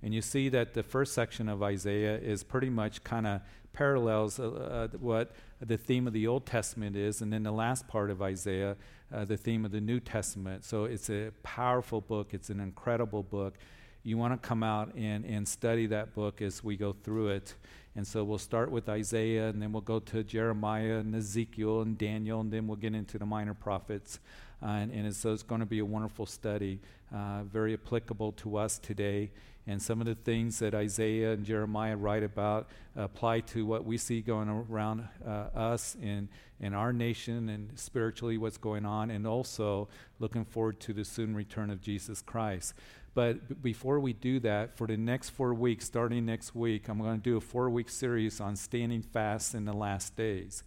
And 0.04 0.14
you 0.14 0.22
see 0.22 0.50
that 0.50 0.74
the 0.74 0.84
first 0.84 1.14
section 1.14 1.48
of 1.48 1.62
Isaiah 1.62 2.18
is 2.18 2.44
pretty 2.44 2.70
much 2.70 3.04
kind 3.04 3.28
of 3.28 3.42
parallels 3.74 4.40
uh, 4.40 4.50
uh, 4.50 4.88
what 4.98 5.32
the 5.60 5.78
theme 5.78 6.08
of 6.08 6.14
the 6.14 6.28
Old 6.28 6.46
Testament 6.46 6.96
is, 6.96 7.22
and 7.22 7.32
then 7.32 7.44
the 7.44 7.52
last 7.52 7.88
part 7.88 8.10
of 8.10 8.22
Isaiah, 8.22 8.76
uh, 9.14 9.26
the 9.26 9.38
theme 9.38 9.64
of 9.64 9.72
the 9.72 9.82
New 9.82 10.00
Testament. 10.00 10.66
So 10.66 10.86
it's 10.86 11.10
a 11.10 11.32
powerful 11.44 12.02
book, 12.02 12.34
it's 12.34 12.50
an 12.50 12.60
incredible 12.60 13.24
book. 13.24 13.56
You 14.04 14.18
want 14.18 14.42
to 14.42 14.48
come 14.48 14.64
out 14.64 14.96
and, 14.96 15.24
and 15.26 15.48
study 15.48 15.86
that 15.88 16.16
book 16.16 16.42
as 16.42 16.64
we 16.64 16.76
go 16.76 16.92
through 16.92 17.30
it. 17.30 17.54
And 17.96 18.08
so 18.08 18.24
we'll 18.24 18.38
start 18.38 18.72
with 18.72 18.88
Isaiah, 18.88 19.50
and 19.50 19.62
then 19.62 19.74
we'll 19.74 19.82
go 19.82 20.00
to 20.00 20.24
Jeremiah 20.24 20.98
and 21.00 21.14
Ezekiel 21.14 21.82
and 21.82 21.98
Daniel, 21.98 22.40
and 22.40 22.52
then 22.52 22.68
we'll 22.68 22.78
get 22.78 22.96
into 22.96 23.20
the 23.20 23.26
minor 23.26 23.54
prophets. 23.54 24.20
Uh, 24.64 24.68
and, 24.68 24.92
and 24.92 25.16
so 25.16 25.34
it's 25.34 25.44
going 25.44 25.60
to 25.60 25.66
be 25.66 25.80
a 25.80 25.86
wonderful 25.86 26.26
study, 26.26 26.80
uh, 27.14 27.44
very 27.44 27.74
applicable 27.74 28.32
to 28.34 28.58
us 28.58 28.78
today. 28.78 29.32
And 29.68 29.82
some 29.82 30.02
of 30.02 30.08
the 30.08 30.16
things 30.16 30.60
that 30.60 30.74
Isaiah 30.74 31.34
and 31.34 31.46
Jeremiah 31.46 31.96
write 31.96 32.24
about 32.24 32.70
apply 32.96 33.42
to 33.42 33.66
what 33.66 33.86
we 33.86 33.98
see 33.98 34.22
going 34.22 34.50
around 34.50 35.08
uh, 35.26 35.30
us 35.54 35.96
in, 36.02 36.30
in 36.60 36.74
our 36.74 36.92
nation 36.92 37.50
and 37.50 37.78
spiritually 37.78 38.38
what's 38.38 38.58
going 38.58 38.86
on, 38.86 39.12
and 39.12 39.28
also 39.28 39.88
looking 40.20 40.46
forward 40.46 40.80
to 40.82 40.94
the 40.94 41.06
soon 41.06 41.36
return 41.36 41.70
of 41.70 41.82
Jesus 41.82 42.22
Christ. 42.22 42.74
But 43.14 43.48
b- 43.48 43.56
before 43.62 44.00
we 44.00 44.14
do 44.14 44.40
that, 44.42 44.78
for 44.78 44.88
the 44.88 44.98
next 44.98 45.32
four 45.32 45.54
weeks, 45.54 45.86
starting 45.86 46.26
next 46.26 46.56
week, 46.56 46.88
I'm 46.88 47.00
going 47.00 47.18
to 47.18 47.24
do 47.24 47.38
a 47.38 47.42
four 47.42 47.70
week 47.70 47.90
series 47.90 48.40
on 48.40 48.56
standing 48.56 49.02
fast 49.02 49.54
in 49.54 49.66
the 49.66 49.74
last 49.74 50.16
days. 50.16 50.64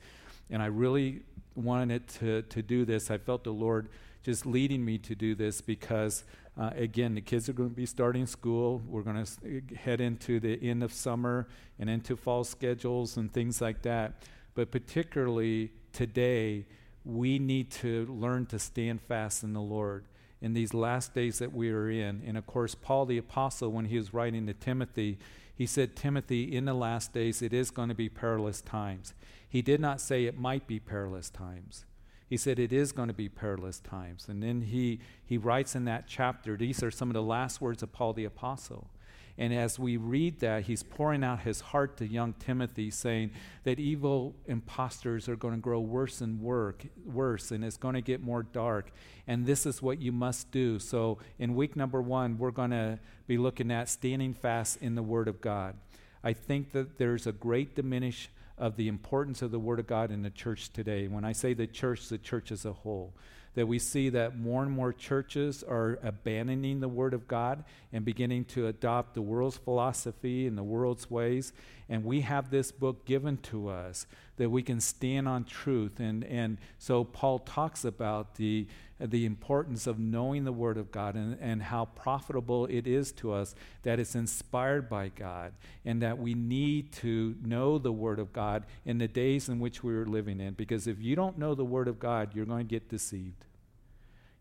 And 0.51 0.63
I 0.63 0.67
really 0.67 1.23
wanted 1.55 2.07
to, 2.09 2.43
to 2.43 2.63
do 2.63 2.85
this. 2.85 3.11
I 3.11 3.19
felt 3.19 3.45
the 3.45 3.53
Lord 3.53 3.89
just 4.23 4.47
leading 4.47 4.85
me 4.85 4.99
to 4.99 5.15
do 5.15 5.35
this 5.35 5.61
because 5.61 6.25
uh, 6.57 6.71
again, 6.77 7.15
the 7.15 7.21
kids 7.21 7.49
are 7.49 7.53
going 7.53 7.71
to 7.71 7.75
be 7.75 7.87
starting 7.87 8.27
school. 8.27 8.81
We're 8.87 9.03
going 9.03 9.25
to 9.25 9.77
head 9.77 10.01
into 10.01 10.39
the 10.39 10.57
end 10.63 10.85
of 10.85 10.93
summer 10.93 11.49
and 11.79 11.91
into 11.91 12.17
fall 12.17 12.45
schedules 12.45 13.17
and 13.17 13.33
things 13.33 13.61
like 13.61 13.83
that. 13.83 14.23
But 14.55 14.71
particularly 14.71 15.73
today, 15.93 16.67
we 17.05 17.41
need 17.41 17.71
to 17.73 18.07
learn 18.07 18.47
to 18.47 18.59
stand 18.59 19.01
fast 19.03 19.43
in 19.43 19.53
the 19.53 19.61
Lord 19.61 20.05
in 20.45 20.53
these 20.53 20.75
last 20.75 21.15
days 21.15 21.39
that 21.39 21.55
we 21.55 21.71
are 21.71 21.89
in. 21.89 22.23
And 22.27 22.37
of 22.37 22.47
course, 22.47 22.75
Paul 22.75 23.07
the 23.07 23.17
Apostle, 23.17 23.73
when 23.73 23.87
he 23.87 23.97
was 23.97 24.13
writing 24.13 24.47
to 24.47 24.53
Timothy, 24.53 25.17
he 25.57 25.65
said, 25.65 25.97
Timothy, 25.97 26.55
in 26.55 26.67
the 26.67 26.75
last 26.75 27.15
days, 27.15 27.41
it 27.41 27.55
is 27.55 27.71
going 27.71 27.89
to 27.89 27.95
be 27.95 28.11
perilous 28.11 28.61
times. 28.61 29.15
He 29.49 29.63
did 29.63 29.81
not 29.81 30.03
say 30.03 30.27
it 30.27 30.39
might 30.39 30.67
be 30.67 30.79
perilous 30.79 31.31
times. 31.31 31.87
He 32.29 32.37
said 32.37 32.59
it 32.59 32.75
is 32.75 32.93
going 32.93 33.09
to 33.09 33.15
be 33.15 33.31
perilous 33.31 33.81
times. 33.81 34.29
And 34.29 34.43
then 34.43 34.61
he, 34.61 35.01
he 35.25 35.39
writes 35.39 35.75
in 35.75 35.87
that 35.87 36.05
chapter, 36.07 36.59
these 36.59 36.83
are 36.83 36.91
some 36.91 37.09
of 37.09 37.15
the 37.15 37.23
last 37.23 37.63
words 37.63 37.83
of 37.83 37.93
Paul 37.93 38.13
the 38.13 38.27
Apostle. 38.27 38.91
And 39.37 39.53
as 39.53 39.79
we 39.79 39.97
read 39.97 40.39
that, 40.41 40.65
he's 40.65 40.85
pouring 40.85 41.25
out 41.25 41.41
his 41.41 41.61
heart 41.61 41.97
to 41.97 42.07
young 42.07 42.35
Timothy, 42.35 42.91
saying 42.91 43.33
that 43.65 43.81
evil 43.81 44.37
impostors 44.47 45.29
are 45.29 45.35
going 45.35 45.55
to 45.55 45.61
grow 45.61 45.81
worse 45.81 46.21
and 46.21 46.41
work, 46.41 46.85
worse, 47.05 47.51
and 47.51 47.65
it's 47.65 47.77
going 47.77 47.95
to 47.95 48.01
get 48.01 48.23
more 48.23 48.45
dark. 48.45 48.93
And 49.27 49.45
this 49.45 49.67
is 49.67 49.83
what 49.83 50.01
you 50.01 50.13
must 50.13 50.53
do. 50.53 50.79
So, 50.79 51.19
in 51.39 51.57
week 51.57 51.75
number 51.75 52.01
one, 52.01 52.39
we're 52.39 52.53
going 52.53 52.71
to 52.71 53.01
be 53.27 53.37
looking 53.37 53.73
at 53.73 53.89
standing 53.89 54.35
fast 54.35 54.81
in 54.81 54.95
the 54.95 55.03
Word 55.03 55.27
of 55.27 55.41
God. 55.41 55.75
I 56.23 56.33
think 56.33 56.71
that 56.73 56.99
there's 56.99 57.27
a 57.27 57.33
great 57.33 57.75
diminish 57.75 58.31
of 58.57 58.77
the 58.77 58.87
importance 58.87 59.43
of 59.43 59.51
the 59.51 59.59
Word 59.59 59.81
of 59.81 59.89
God 59.89 60.13
in 60.13 60.23
the 60.23 60.31
church 60.31 60.73
today. 60.73 61.09
When 61.09 61.25
I 61.25 61.33
say 61.33 61.55
the 61.55 61.67
church, 61.67 62.09
the 62.09 62.19
church 62.19 62.53
as 62.53 62.65
a 62.65 62.73
whole 62.73 63.13
that 63.55 63.67
we 63.67 63.79
see 63.79 64.09
that 64.11 64.39
more 64.39 64.63
and 64.63 64.73
more 64.73 64.93
churches 64.93 65.63
are 65.63 65.99
abandoning 66.03 66.81
the 66.81 66.89
Word 66.89 67.15
of 67.15 67.29
God 67.29 67.65
and 67.93 68.05
beginning 68.05 68.45
to 68.47 68.67
adopt 68.67 69.15
the 69.15 69.23
world's 69.23 69.57
philosophy 69.57 70.47
and 70.47 70.59
the 70.59 70.63
world's 70.63 71.11
ways. 71.11 71.53
And 71.89 72.05
we 72.05 72.23
have 72.23 72.51
this 72.51 72.73
book 72.73 73.05
given 73.05 73.37
to 73.39 73.69
us 73.69 74.07
that 74.37 74.51
we 74.51 74.63
can 74.63 74.81
stand 74.81 75.29
on 75.29 75.45
truth. 75.45 76.01
And, 76.01 76.25
and 76.25 76.59
so 76.79 77.05
Paul 77.05 77.39
talks 77.39 77.85
about 77.85 78.35
the, 78.35 78.67
the 78.99 79.25
importance 79.25 79.87
of 79.87 79.99
knowing 79.99 80.45
the 80.45 80.53
Word 80.53 80.77
of 80.77 80.91
God 80.91 81.15
and, 81.15 81.37
and 81.41 81.63
how 81.63 81.87
profitable 81.87 82.67
it 82.67 82.87
is 82.87 83.13
to 83.13 83.33
us, 83.33 83.55
that 83.83 84.01
it's 84.01 84.15
inspired 84.15 84.89
by 84.89 85.09
God, 85.09 85.53
and 85.85 86.03
that 86.03 86.19
we 86.19 86.35
need 86.35 86.93
to 86.95 87.37
know 87.45 87.79
the 87.79 87.93
Word 87.93 88.19
of 88.19 88.33
God 88.33 88.65
in 88.85 88.99
the 88.99 89.09
days 89.09 89.49
in 89.49 89.61
which 89.61 89.85
we 89.85 89.95
are 89.95 90.07
living 90.07 90.41
in. 90.41 90.55
Because 90.55 90.87
if 90.87 91.01
you 91.01 91.15
don't 91.15 91.39
know 91.39 91.55
the 91.55 91.65
Word 91.65 91.89
of 91.89 91.99
God, 91.99 92.35
you're 92.35 92.47
going 92.47 92.67
to 92.67 92.71
get 92.71 92.89
deceived 92.89 93.45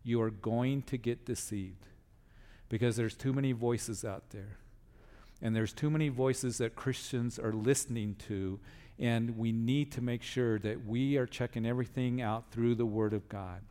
you 0.04 0.20
are 0.20 0.30
going 0.30 0.82
to 0.82 0.98
get 0.98 1.24
deceived 1.24 1.86
because 2.68 2.94
there's 2.96 3.16
too 3.16 3.32
many 3.32 3.52
voices 3.52 4.04
out 4.04 4.30
there. 4.30 4.58
And 5.42 5.56
there's 5.56 5.72
too 5.72 5.90
many 5.90 6.10
voices 6.10 6.58
that 6.58 6.76
Christians 6.76 7.38
are 7.38 7.52
listening 7.52 8.16
to. 8.28 8.60
And 8.98 9.36
we 9.36 9.52
need 9.52 9.92
to 9.92 10.00
make 10.00 10.22
sure 10.22 10.58
that 10.60 10.86
we 10.86 11.16
are 11.16 11.26
checking 11.26 11.66
everything 11.66 12.22
out 12.22 12.50
through 12.50 12.76
the 12.76 12.86
Word 12.86 13.12
of 13.12 13.28
God. 13.28 13.62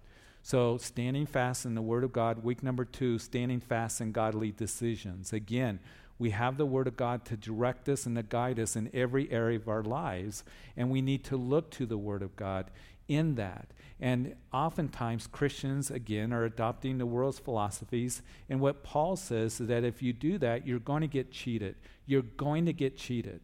So, 0.41 0.77
standing 0.77 1.25
fast 1.25 1.65
in 1.65 1.73
the 1.73 1.81
Word 1.81 2.03
of 2.03 2.11
God, 2.11 2.43
week 2.43 2.61
number 2.61 2.83
two, 2.83 3.17
standing 3.17 3.61
fast 3.61 4.01
in 4.01 4.11
godly 4.11 4.51
decisions. 4.51 5.31
Again, 5.31 5.79
we 6.19 6.31
have 6.31 6.57
the 6.57 6.65
Word 6.65 6.87
of 6.87 6.97
God 6.97 7.23
to 7.25 7.37
direct 7.37 7.87
us 7.87 8.05
and 8.05 8.17
to 8.17 8.23
guide 8.23 8.59
us 8.59 8.75
in 8.75 8.89
every 8.93 9.31
area 9.31 9.57
of 9.57 9.69
our 9.69 9.83
lives, 9.83 10.43
and 10.75 10.91
we 10.91 11.01
need 11.01 11.23
to 11.25 11.37
look 11.37 11.71
to 11.71 11.85
the 11.85 11.97
Word 11.97 12.21
of 12.21 12.35
God 12.35 12.71
in 13.07 13.35
that. 13.35 13.69
And 13.99 14.35
oftentimes, 14.51 15.27
Christians, 15.27 15.89
again, 15.89 16.33
are 16.33 16.43
adopting 16.43 16.97
the 16.97 17.05
world's 17.05 17.39
philosophies. 17.39 18.21
And 18.49 18.59
what 18.59 18.83
Paul 18.83 19.15
says 19.15 19.61
is 19.61 19.67
that 19.67 19.85
if 19.85 20.01
you 20.01 20.11
do 20.11 20.37
that, 20.39 20.67
you're 20.67 20.79
going 20.79 21.01
to 21.01 21.07
get 21.07 21.31
cheated. 21.31 21.75
You're 22.05 22.21
going 22.21 22.65
to 22.65 22.73
get 22.73 22.97
cheated 22.97 23.39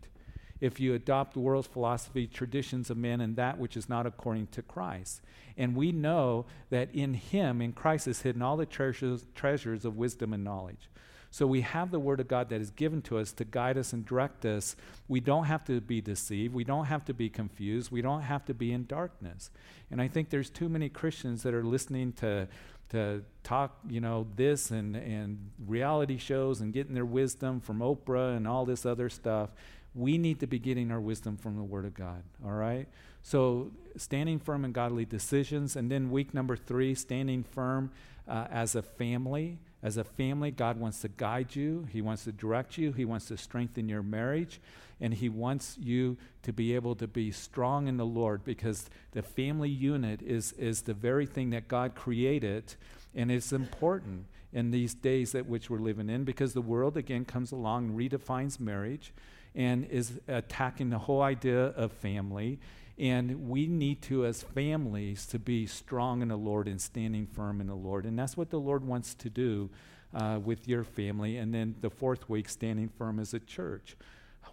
if 0.62 0.80
you 0.80 0.94
adopt 0.94 1.34
the 1.34 1.40
world's 1.40 1.68
philosophy, 1.68 2.28
traditions 2.28 2.90
of 2.90 2.98
men, 2.98 3.22
and 3.22 3.36
that 3.36 3.58
which 3.58 3.78
is 3.78 3.88
not 3.88 4.06
according 4.06 4.48
to 4.48 4.62
Christ. 4.62 5.22
And 5.58 5.76
we 5.76 5.92
know 5.92 6.46
that 6.70 6.94
in 6.94 7.14
Him, 7.14 7.62
in 7.62 7.74
Christ, 7.74 8.08
is 8.08 8.22
hidden 8.22 8.42
all 8.42 8.58
the 8.58 8.66
treasures, 8.66 9.26
treasures 9.36 9.86
of 9.86 9.98
wisdom 9.98 10.34
and 10.34 10.44
knowledge. 10.44 10.90
So 11.32 11.46
we 11.46 11.62
have 11.62 11.92
the 11.92 12.00
Word 12.00 12.20
of 12.20 12.28
God 12.28 12.50
that 12.50 12.60
is 12.60 12.72
given 12.72 13.02
to 13.04 13.20
us 13.20 13.32
to 13.34 13.46
guide 13.46 13.78
us 13.78 13.94
and 13.94 14.06
direct 14.06 14.46
us. 14.46 14.76
We 15.08 15.20
don't 15.20 15.46
have 15.46 15.64
to 15.66 15.80
be 15.80 16.02
deceived. 16.02 16.54
We 16.54 16.64
don't 16.64 16.86
have 16.86 17.06
to 17.06 17.14
be 17.14 17.30
confused. 17.30 17.92
We 17.92 18.02
don't 18.02 18.22
have 18.22 18.46
to 18.46 18.54
be 18.54 18.72
in 18.72 18.86
darkness. 18.86 19.52
And 19.92 20.02
I 20.02 20.08
think 20.08 20.30
there's 20.30 20.50
too 20.50 20.70
many 20.70 20.90
Christians 20.90 21.44
that 21.44 21.54
are 21.54 21.64
listening 21.64 22.14
to 22.14 22.48
to 22.90 23.22
talk, 23.44 23.78
you 23.88 24.02
know, 24.02 24.26
this 24.36 24.72
and, 24.72 24.96
and 24.96 25.52
reality 25.68 26.18
shows 26.18 26.62
and 26.62 26.74
getting 26.74 26.96
their 26.96 27.06
wisdom 27.06 27.60
from 27.60 27.80
Oprah 27.80 28.36
and 28.36 28.48
all 28.48 28.66
this 28.66 28.84
other 28.86 29.10
stuff. 29.10 29.52
We 29.96 30.18
need 30.18 30.40
to 30.42 30.48
be 30.48 30.60
getting 30.60 30.92
our 30.92 31.00
wisdom 31.00 31.38
from 31.38 31.56
the 31.56 31.64
Word 31.64 31.86
of 31.86 31.94
God, 31.94 32.24
all 32.46 32.52
right? 32.52 32.88
So, 33.22 33.72
standing 33.98 34.40
firm 34.40 34.64
in 34.64 34.72
godly 34.72 35.06
decisions. 35.06 35.76
And 35.76 35.92
then, 35.92 36.12
week 36.12 36.34
number 36.34 36.56
three, 36.56 36.96
standing 36.96 37.44
firm 37.44 37.92
uh, 38.28 38.48
as 38.52 38.76
a 38.76 38.82
family. 38.82 39.60
As 39.82 39.98
a 39.98 40.04
family, 40.04 40.52
God 40.52 40.78
wants 40.78 41.02
to 41.02 41.08
guide 41.08 41.56
you, 41.56 41.88
He 41.90 42.02
wants 42.02 42.26
to 42.26 42.34
direct 42.34 42.78
you, 42.78 42.92
He 42.92 43.06
wants 43.06 43.28
to 43.28 43.38
strengthen 43.38 43.88
your 43.88 44.04
marriage, 44.04 44.60
and 45.00 45.14
He 45.14 45.30
wants 45.30 45.78
you 45.80 46.18
to 46.44 46.52
be 46.52 46.76
able 46.76 46.96
to 46.96 47.08
be 47.08 47.32
strong 47.32 47.88
in 47.88 47.96
the 47.96 48.06
Lord 48.06 48.44
because 48.44 48.90
the 49.12 49.22
family 49.22 49.70
unit 49.70 50.22
is, 50.22 50.52
is 50.54 50.82
the 50.82 50.94
very 50.94 51.26
thing 51.26 51.52
that 51.52 51.70
God 51.70 51.96
created, 51.96 52.76
and 53.16 53.32
it's 53.32 53.54
important 53.54 54.26
in 54.52 54.72
these 54.72 54.94
days 54.94 55.34
at 55.34 55.46
which 55.46 55.70
we're 55.70 55.80
living 55.80 56.10
in 56.10 56.24
because 56.24 56.54
the 56.54 56.62
world 56.62 56.98
again 56.98 57.24
comes 57.24 57.52
along 57.52 57.92
redefines 57.92 58.60
marriage 58.60 59.14
and 59.56 59.86
is 59.86 60.20
attacking 60.28 60.90
the 60.90 61.00
whole 61.00 61.22
idea 61.22 61.68
of 61.68 61.92
family 61.92 62.60
and 63.00 63.48
we 63.50 63.66
need 63.66 64.02
to, 64.04 64.26
as 64.26 64.44
families, 64.44 65.26
to 65.28 65.40
be 65.40 65.66
strong 65.66 66.22
in 66.22 66.28
the 66.28 66.36
Lord 66.36 66.68
and 66.68 66.82
standing 66.82 67.26
firm 67.26 67.62
in 67.62 67.68
the 67.68 67.76
Lord. 67.76 68.06
And 68.06 68.20
that's 68.20 68.36
what 68.36 68.50
the 68.50 68.60
Lord 68.60 68.84
wants 68.84 69.14
to 69.16 69.30
do 69.30 69.70
uh, 70.14 70.40
with 70.44 70.68
your 70.68 70.84
family. 70.84 71.38
And 71.38 71.54
then 71.54 71.76
the 71.80 71.90
fourth 71.90 72.28
week, 72.28 72.50
standing 72.50 72.90
firm 72.90 73.18
as 73.20 73.34
a 73.34 73.40
church. 73.40 73.96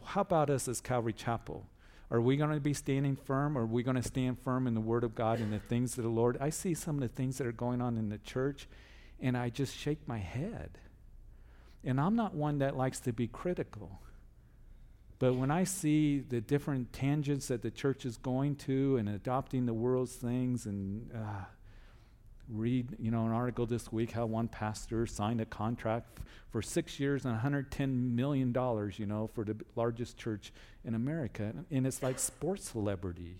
How 0.05 0.21
about 0.21 0.49
us 0.49 0.69
as 0.69 0.81
Calvary 0.81 1.13
Chapel? 1.13 1.67
Are 2.09 2.21
we 2.21 2.37
going 2.37 2.53
to 2.53 2.61
be 2.61 2.73
standing 2.73 3.17
firm? 3.17 3.59
Or 3.59 3.63
are 3.63 3.67
we 3.67 3.83
going 3.83 3.97
to 3.97 4.03
stand 4.03 4.39
firm 4.39 4.69
in 4.69 4.75
the 4.75 4.81
Word 4.81 5.03
of 5.03 5.17
God 5.17 5.41
and 5.41 5.53
the 5.53 5.59
things 5.59 5.99
of 5.99 6.05
the 6.05 6.11
Lord? 6.11 6.39
I 6.41 6.51
see 6.51 6.73
some 6.73 6.95
of 6.95 7.01
the 7.01 7.09
things 7.09 7.39
that 7.39 7.49
are 7.49 7.53
going 7.53 7.83
on 7.83 7.99
in 7.99 8.11
the 8.11 8.19
church, 8.19 8.69
and 9.21 9.37
I 9.37 9.51
just 9.51 9.77
shake 9.77 10.07
my 10.07 10.19
head. 10.19 10.79
And 11.83 12.01
I'm 12.01 12.15
not 12.15 12.35
one 12.35 12.59
that 12.59 12.77
likes 12.77 13.01
to 13.01 13.13
be 13.13 13.27
critical. 13.27 13.99
But 15.19 15.35
when 15.35 15.51
I 15.51 15.65
see 15.65 16.21
the 16.21 16.41
different 16.41 16.93
tangents 16.93 17.49
that 17.49 17.63
the 17.63 17.71
church 17.71 18.05
is 18.05 18.17
going 18.19 18.57
to 18.57 18.97
and 18.99 19.09
adopting 19.09 19.65
the 19.65 19.73
world's 19.73 20.13
things 20.13 20.67
and 20.67 21.11
uh, 21.15 21.45
read, 22.49 22.97
you 22.99 23.11
know, 23.11 23.25
an 23.25 23.33
article 23.33 23.67
this 23.67 23.91
week 23.91 24.13
how 24.13 24.27
one 24.27 24.49
pastor 24.49 25.07
signed 25.07 25.41
a 25.41 25.47
contract 25.47 26.19
f- 26.19 26.25
for 26.51 26.63
six 26.63 27.01
years 27.01 27.25
and 27.25 27.33
110 27.33 28.15
million 28.15 28.53
dollars, 28.53 28.99
you 28.99 29.07
know, 29.07 29.29
for 29.35 29.45
the 29.45 29.55
b- 29.55 29.65
largest 29.75 30.19
church 30.19 30.53
in 30.85 30.95
America, 30.95 31.53
and 31.71 31.87
it's 31.87 32.03
like 32.03 32.19
sports 32.19 32.71
celebrity. 32.71 33.39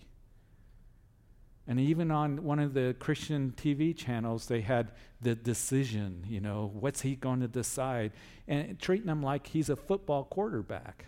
And 1.69 1.79
even 1.79 2.11
on 2.11 2.43
one 2.43 2.59
of 2.59 2.73
the 2.73 2.95
Christian 2.97 3.53
TV 3.55 3.95
channels, 3.95 4.47
they 4.47 4.61
had 4.61 4.93
the 5.21 5.35
decision, 5.35 6.23
you 6.27 6.39
know, 6.39 6.71
what's 6.73 7.01
he 7.01 7.15
going 7.15 7.41
to 7.41 7.47
decide? 7.47 8.13
And 8.47 8.79
treating 8.79 9.09
him 9.09 9.21
like 9.21 9.47
he's 9.47 9.69
a 9.69 9.75
football 9.75 10.23
quarterback. 10.23 11.05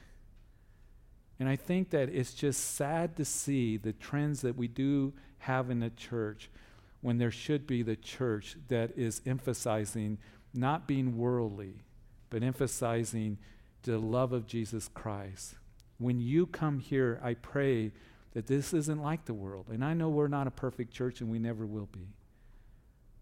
And 1.40 1.48
I 1.48 1.56
think 1.56 1.92
that 1.92 2.10
it's 2.10 2.34
just 2.34 2.76
sad 2.76 3.16
to 3.16 3.26
see 3.26 3.78
the 3.78 3.94
trends 3.94 4.42
that 4.42 4.58
we 4.58 4.68
do 4.68 5.14
have 5.40 5.70
in 5.70 5.80
the 5.80 5.90
church 5.90 6.50
when 7.02 7.18
there 7.18 7.32
should 7.32 7.66
be 7.66 7.82
the 7.82 7.96
church 7.96 8.58
that 8.68 8.92
is 8.98 9.22
emphasizing 9.26 10.18
not 10.54 10.88
being 10.88 11.18
worldly, 11.18 11.76
but 12.30 12.44
emphasizing 12.44 13.38
the 13.84 13.98
love 13.98 14.34
of 14.34 14.48
Jesus 14.48 14.90
Christ. 14.94 15.56
When 15.98 16.20
you 16.20 16.46
come 16.46 16.80
here, 16.80 17.20
I 17.24 17.36
pray 17.36 17.92
that 18.34 18.48
this 18.48 18.74
isn't 18.74 19.02
like 19.02 19.26
the 19.26 19.34
world. 19.34 19.68
And 19.70 19.84
I 19.84 19.94
know 19.94 20.10
we're 20.10 20.28
not 20.28 20.48
a 20.48 20.52
perfect 20.52 20.94
church 20.94 21.22
and 21.22 21.30
we 21.30 21.40
never 21.40 21.66
will 21.66 21.90
be. 21.92 22.08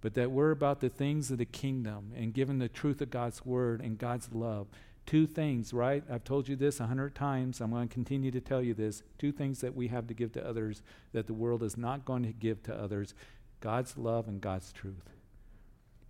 But 0.02 0.14
that 0.16 0.32
we're 0.32 0.52
about 0.52 0.80
the 0.80 0.90
things 0.90 1.32
of 1.32 1.38
the 1.38 1.46
kingdom 1.46 2.14
and 2.16 2.34
giving 2.34 2.60
the 2.60 2.70
truth 2.70 3.02
of 3.02 3.10
God's 3.10 3.46
word 3.46 3.82
and 3.82 3.98
God's 3.98 4.32
love 4.32 4.68
Two 5.08 5.26
things, 5.26 5.74
right? 5.74 6.04
I've 6.12 6.26
told 6.26 6.50
you 6.50 6.58
this 6.58 6.82
a 6.82 6.86
hundred 6.86 7.16
times. 7.16 7.62
I'm 7.62 7.72
going 7.72 7.88
to 7.88 7.94
continue 7.94 8.30
to 8.30 8.42
tell 8.42 8.62
you 8.62 8.74
this. 8.74 9.04
Two 9.18 9.32
things 9.32 9.62
that 9.62 9.74
we 9.74 9.88
have 9.88 10.06
to 10.08 10.14
give 10.14 10.34
to 10.34 10.46
others 10.46 10.84
that 11.14 11.28
the 11.28 11.34
world 11.34 11.64
is 11.64 11.78
not 11.78 12.04
going 12.04 12.24
to 12.24 12.34
give 12.34 12.62
to 12.64 12.76
others 12.76 13.16
God's 13.62 13.98
love 13.98 14.28
and 14.28 14.42
God's 14.42 14.74
truth. 14.74 15.10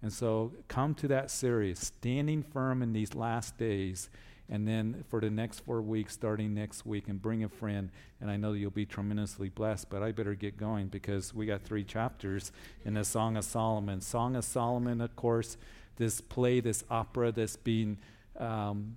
And 0.01 0.11
so 0.11 0.51
come 0.67 0.95
to 0.95 1.07
that 1.09 1.29
series, 1.29 1.79
standing 1.79 2.41
firm 2.41 2.81
in 2.81 2.91
these 2.91 3.13
last 3.13 3.57
days. 3.59 4.09
And 4.49 4.67
then 4.67 5.03
for 5.09 5.21
the 5.21 5.29
next 5.29 5.59
four 5.59 5.81
weeks, 5.81 6.13
starting 6.13 6.55
next 6.55 6.83
week, 6.83 7.07
and 7.07 7.21
bring 7.21 7.43
a 7.43 7.49
friend. 7.49 7.91
And 8.19 8.31
I 8.31 8.37
know 8.37 8.53
you'll 8.53 8.71
be 8.71 8.85
tremendously 8.85 9.49
blessed, 9.49 9.91
but 9.91 10.01
I 10.01 10.11
better 10.11 10.33
get 10.33 10.57
going 10.57 10.87
because 10.87 11.35
we 11.35 11.45
got 11.45 11.61
three 11.61 11.83
chapters 11.83 12.51
in 12.83 12.95
the 12.95 13.03
Song 13.03 13.37
of 13.37 13.43
Solomon. 13.43 14.01
Song 14.01 14.35
of 14.35 14.43
Solomon, 14.43 15.01
of 15.01 15.15
course, 15.15 15.57
this 15.97 16.19
play, 16.21 16.61
this 16.61 16.83
opera 16.89 17.31
that's 17.31 17.57
being 17.57 17.97
um, 18.37 18.95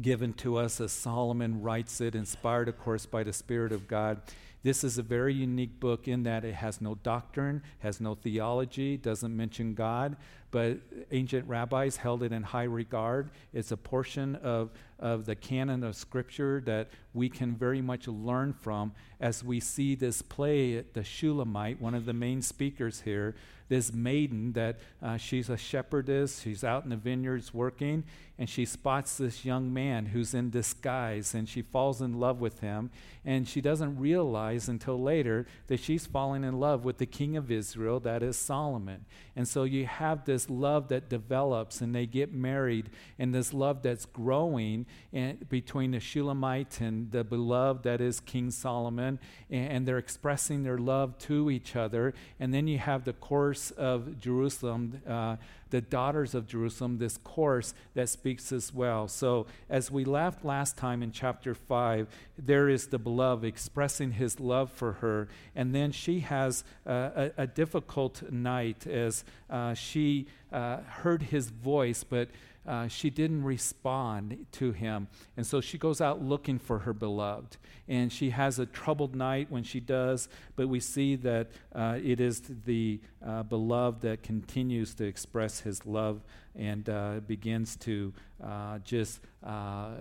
given 0.00 0.32
to 0.34 0.56
us 0.56 0.80
as 0.80 0.92
Solomon 0.92 1.62
writes 1.62 2.00
it, 2.00 2.14
inspired, 2.14 2.68
of 2.68 2.78
course, 2.78 3.06
by 3.06 3.22
the 3.22 3.32
Spirit 3.32 3.72
of 3.72 3.88
God. 3.88 4.20
This 4.62 4.84
is 4.84 4.98
a 4.98 5.02
very 5.02 5.32
unique 5.32 5.80
book 5.80 6.06
in 6.06 6.24
that 6.24 6.44
it 6.44 6.54
has 6.54 6.80
no 6.80 6.94
doctrine, 6.96 7.62
has 7.78 8.00
no 8.00 8.14
theology, 8.14 8.98
doesn't 8.98 9.34
mention 9.34 9.72
God, 9.74 10.16
but 10.50 10.78
ancient 11.10 11.48
rabbis 11.48 11.96
held 11.96 12.22
it 12.22 12.32
in 12.32 12.42
high 12.42 12.64
regard. 12.64 13.30
It's 13.54 13.72
a 13.72 13.76
portion 13.76 14.36
of, 14.36 14.70
of 15.00 15.26
the 15.26 15.34
canon 15.34 15.82
of 15.82 15.96
Scripture 15.96 16.62
that 16.66 16.88
we 17.12 17.28
can 17.28 17.56
very 17.56 17.82
much 17.82 18.06
learn 18.06 18.52
from 18.52 18.92
as 19.20 19.42
we 19.42 19.58
see 19.60 19.94
this 19.94 20.22
play, 20.22 20.80
the 20.80 21.02
Shulamite, 21.02 21.80
one 21.80 21.94
of 21.94 22.06
the 22.06 22.12
main 22.12 22.42
speakers 22.42 23.00
here, 23.00 23.34
this 23.70 23.92
maiden 23.92 24.52
that 24.52 24.78
uh, 25.00 25.16
she's 25.16 25.48
a 25.48 25.56
shepherdess, 25.56 26.40
she's 26.40 26.64
out 26.64 26.82
in 26.84 26.90
the 26.90 26.96
vineyards 26.96 27.54
working, 27.54 28.02
and 28.36 28.50
she 28.50 28.64
spots 28.64 29.16
this 29.16 29.44
young 29.44 29.72
man 29.72 30.06
who's 30.06 30.34
in 30.34 30.50
disguise, 30.50 31.34
and 31.34 31.48
she 31.48 31.62
falls 31.62 32.00
in 32.00 32.18
love 32.18 32.40
with 32.40 32.60
him. 32.60 32.90
And 33.24 33.46
she 33.46 33.60
doesn't 33.60 33.98
realize 33.98 34.68
until 34.68 35.00
later 35.00 35.46
that 35.68 35.78
she's 35.78 36.06
falling 36.06 36.42
in 36.42 36.58
love 36.58 36.84
with 36.84 36.98
the 36.98 37.06
king 37.06 37.36
of 37.36 37.50
Israel, 37.50 38.00
that 38.00 38.22
is 38.22 38.36
Solomon. 38.36 39.04
And 39.36 39.46
so 39.46 39.62
you 39.64 39.86
have 39.86 40.24
this 40.24 40.50
love 40.50 40.88
that 40.88 41.08
develops, 41.08 41.80
and 41.80 41.94
they 41.94 42.06
get 42.06 42.32
married, 42.32 42.90
and 43.18 43.32
this 43.32 43.54
love 43.54 43.82
that's 43.82 44.06
growing 44.06 44.86
and, 45.12 45.48
between 45.48 45.92
the 45.92 46.00
Shulamite 46.00 46.80
and 46.80 47.10
the 47.10 47.24
beloved, 47.24 47.82
that 47.84 48.00
is 48.00 48.20
King 48.20 48.50
Solomon, 48.50 49.18
and, 49.50 49.86
they're 49.86 49.98
expressing 49.98 50.62
their 50.62 50.78
love 50.78 51.18
to 51.18 51.50
each 51.50 51.74
other. 51.74 52.14
And 52.38 52.52
then 52.52 52.68
you 52.68 52.78
have 52.78 53.04
the 53.04 53.14
chorus 53.14 53.70
of 53.72 54.18
Jerusalem. 54.20 55.00
Uh, 55.08 55.36
the 55.70 55.80
daughters 55.80 56.34
of 56.34 56.46
Jerusalem, 56.46 56.98
this 56.98 57.16
chorus 57.18 57.74
that 57.94 58.08
speaks 58.08 58.52
as 58.52 58.74
well. 58.74 59.08
So, 59.08 59.46
as 59.68 59.90
we 59.90 60.04
left 60.04 60.44
last 60.44 60.76
time 60.76 61.02
in 61.02 61.12
chapter 61.12 61.54
5, 61.54 62.08
there 62.36 62.68
is 62.68 62.88
the 62.88 62.98
beloved 62.98 63.44
expressing 63.44 64.12
his 64.12 64.40
love 64.40 64.70
for 64.70 64.94
her. 64.94 65.28
And 65.54 65.74
then 65.74 65.92
she 65.92 66.20
has 66.20 66.64
uh, 66.86 67.10
a, 67.36 67.42
a, 67.42 67.46
difficult 67.46 68.30
night 68.30 68.86
as 68.86 69.24
uh, 69.48 69.74
she 69.74 70.26
uh, 70.52 70.78
heard 70.78 71.22
his 71.22 71.50
voice, 71.50 72.04
but 72.04 72.28
uh, 72.66 72.88
she 72.88 73.10
didn't 73.10 73.42
respond 73.42 74.46
to 74.52 74.72
him. 74.72 75.08
And 75.36 75.46
so 75.46 75.60
she 75.60 75.78
goes 75.78 76.00
out 76.00 76.22
looking 76.22 76.58
for 76.58 76.80
her 76.80 76.92
beloved. 76.92 77.56
And 77.88 78.12
she 78.12 78.30
has 78.30 78.58
a 78.58 78.66
troubled 78.66 79.16
night 79.16 79.50
when 79.50 79.62
she 79.62 79.80
does, 79.80 80.28
but 80.56 80.68
we 80.68 80.78
see 80.78 81.16
that 81.16 81.48
uh, 81.74 81.98
it 82.02 82.20
is 82.20 82.42
the 82.64 83.00
uh, 83.26 83.42
beloved 83.44 84.02
that 84.02 84.22
continues 84.22 84.94
to 84.94 85.04
express 85.04 85.60
his 85.60 85.86
love 85.86 86.22
and 86.54 86.88
uh, 86.88 87.20
begins 87.26 87.76
to 87.76 88.12
uh, 88.42 88.78
just, 88.80 89.20
uh, 89.44 89.92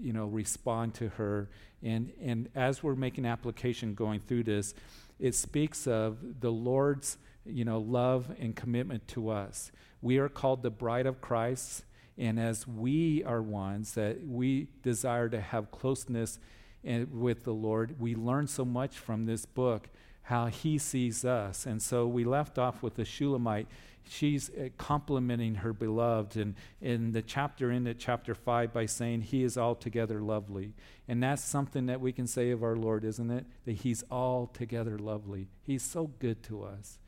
you 0.00 0.12
know, 0.12 0.26
respond 0.26 0.94
to 0.94 1.08
her. 1.10 1.48
And, 1.82 2.12
and 2.20 2.48
as 2.54 2.82
we're 2.82 2.94
making 2.94 3.26
application 3.26 3.94
going 3.94 4.20
through 4.20 4.44
this, 4.44 4.74
it 5.18 5.34
speaks 5.34 5.86
of 5.86 6.40
the 6.40 6.50
Lord's, 6.50 7.18
you 7.44 7.64
know, 7.64 7.78
love 7.78 8.30
and 8.40 8.56
commitment 8.56 9.06
to 9.08 9.30
us. 9.30 9.70
We 10.02 10.18
are 10.18 10.28
called 10.28 10.62
the 10.62 10.70
bride 10.70 11.06
of 11.06 11.20
Christ 11.20 11.84
and 12.18 12.40
as 12.40 12.66
we 12.66 13.22
are 13.24 13.42
ones 13.42 13.92
that 13.92 14.26
we 14.26 14.68
desire 14.82 15.28
to 15.28 15.40
have 15.40 15.70
closeness 15.70 16.38
in, 16.82 17.20
with 17.20 17.44
the 17.44 17.52
Lord, 17.52 18.00
we 18.00 18.14
learn 18.14 18.46
so 18.46 18.64
much 18.64 18.98
from 18.98 19.26
this 19.26 19.44
book 19.44 19.88
how 20.22 20.46
he 20.46 20.76
sees 20.78 21.24
us. 21.24 21.66
And 21.66 21.80
so 21.80 22.06
we 22.06 22.24
left 22.24 22.58
off 22.58 22.82
with 22.82 22.94
the 22.94 23.04
Shulamite. 23.04 23.68
She's 24.08 24.50
uh, 24.50 24.70
complimenting 24.76 25.56
her 25.56 25.72
beloved 25.72 26.36
and 26.36 26.54
in 26.80 27.12
the 27.12 27.22
chapter 27.22 27.70
in 27.70 27.86
it, 27.86 27.98
chapter 27.98 28.34
5, 28.34 28.72
by 28.72 28.86
saying, 28.86 29.22
He 29.22 29.44
is 29.44 29.58
altogether 29.58 30.20
lovely. 30.20 30.74
And 31.06 31.22
that's 31.22 31.44
something 31.44 31.86
that 31.86 32.00
we 32.00 32.12
can 32.12 32.26
say 32.26 32.50
of 32.50 32.62
our 32.62 32.76
Lord, 32.76 33.04
isn't 33.04 33.30
it? 33.30 33.46
That 33.66 33.76
He's 33.76 34.02
altogether 34.10 34.98
lovely. 34.98 35.48
He's 35.62 35.82
so 35.82 36.10
good 36.18 36.42
to 36.44 36.64
us. 36.64 36.98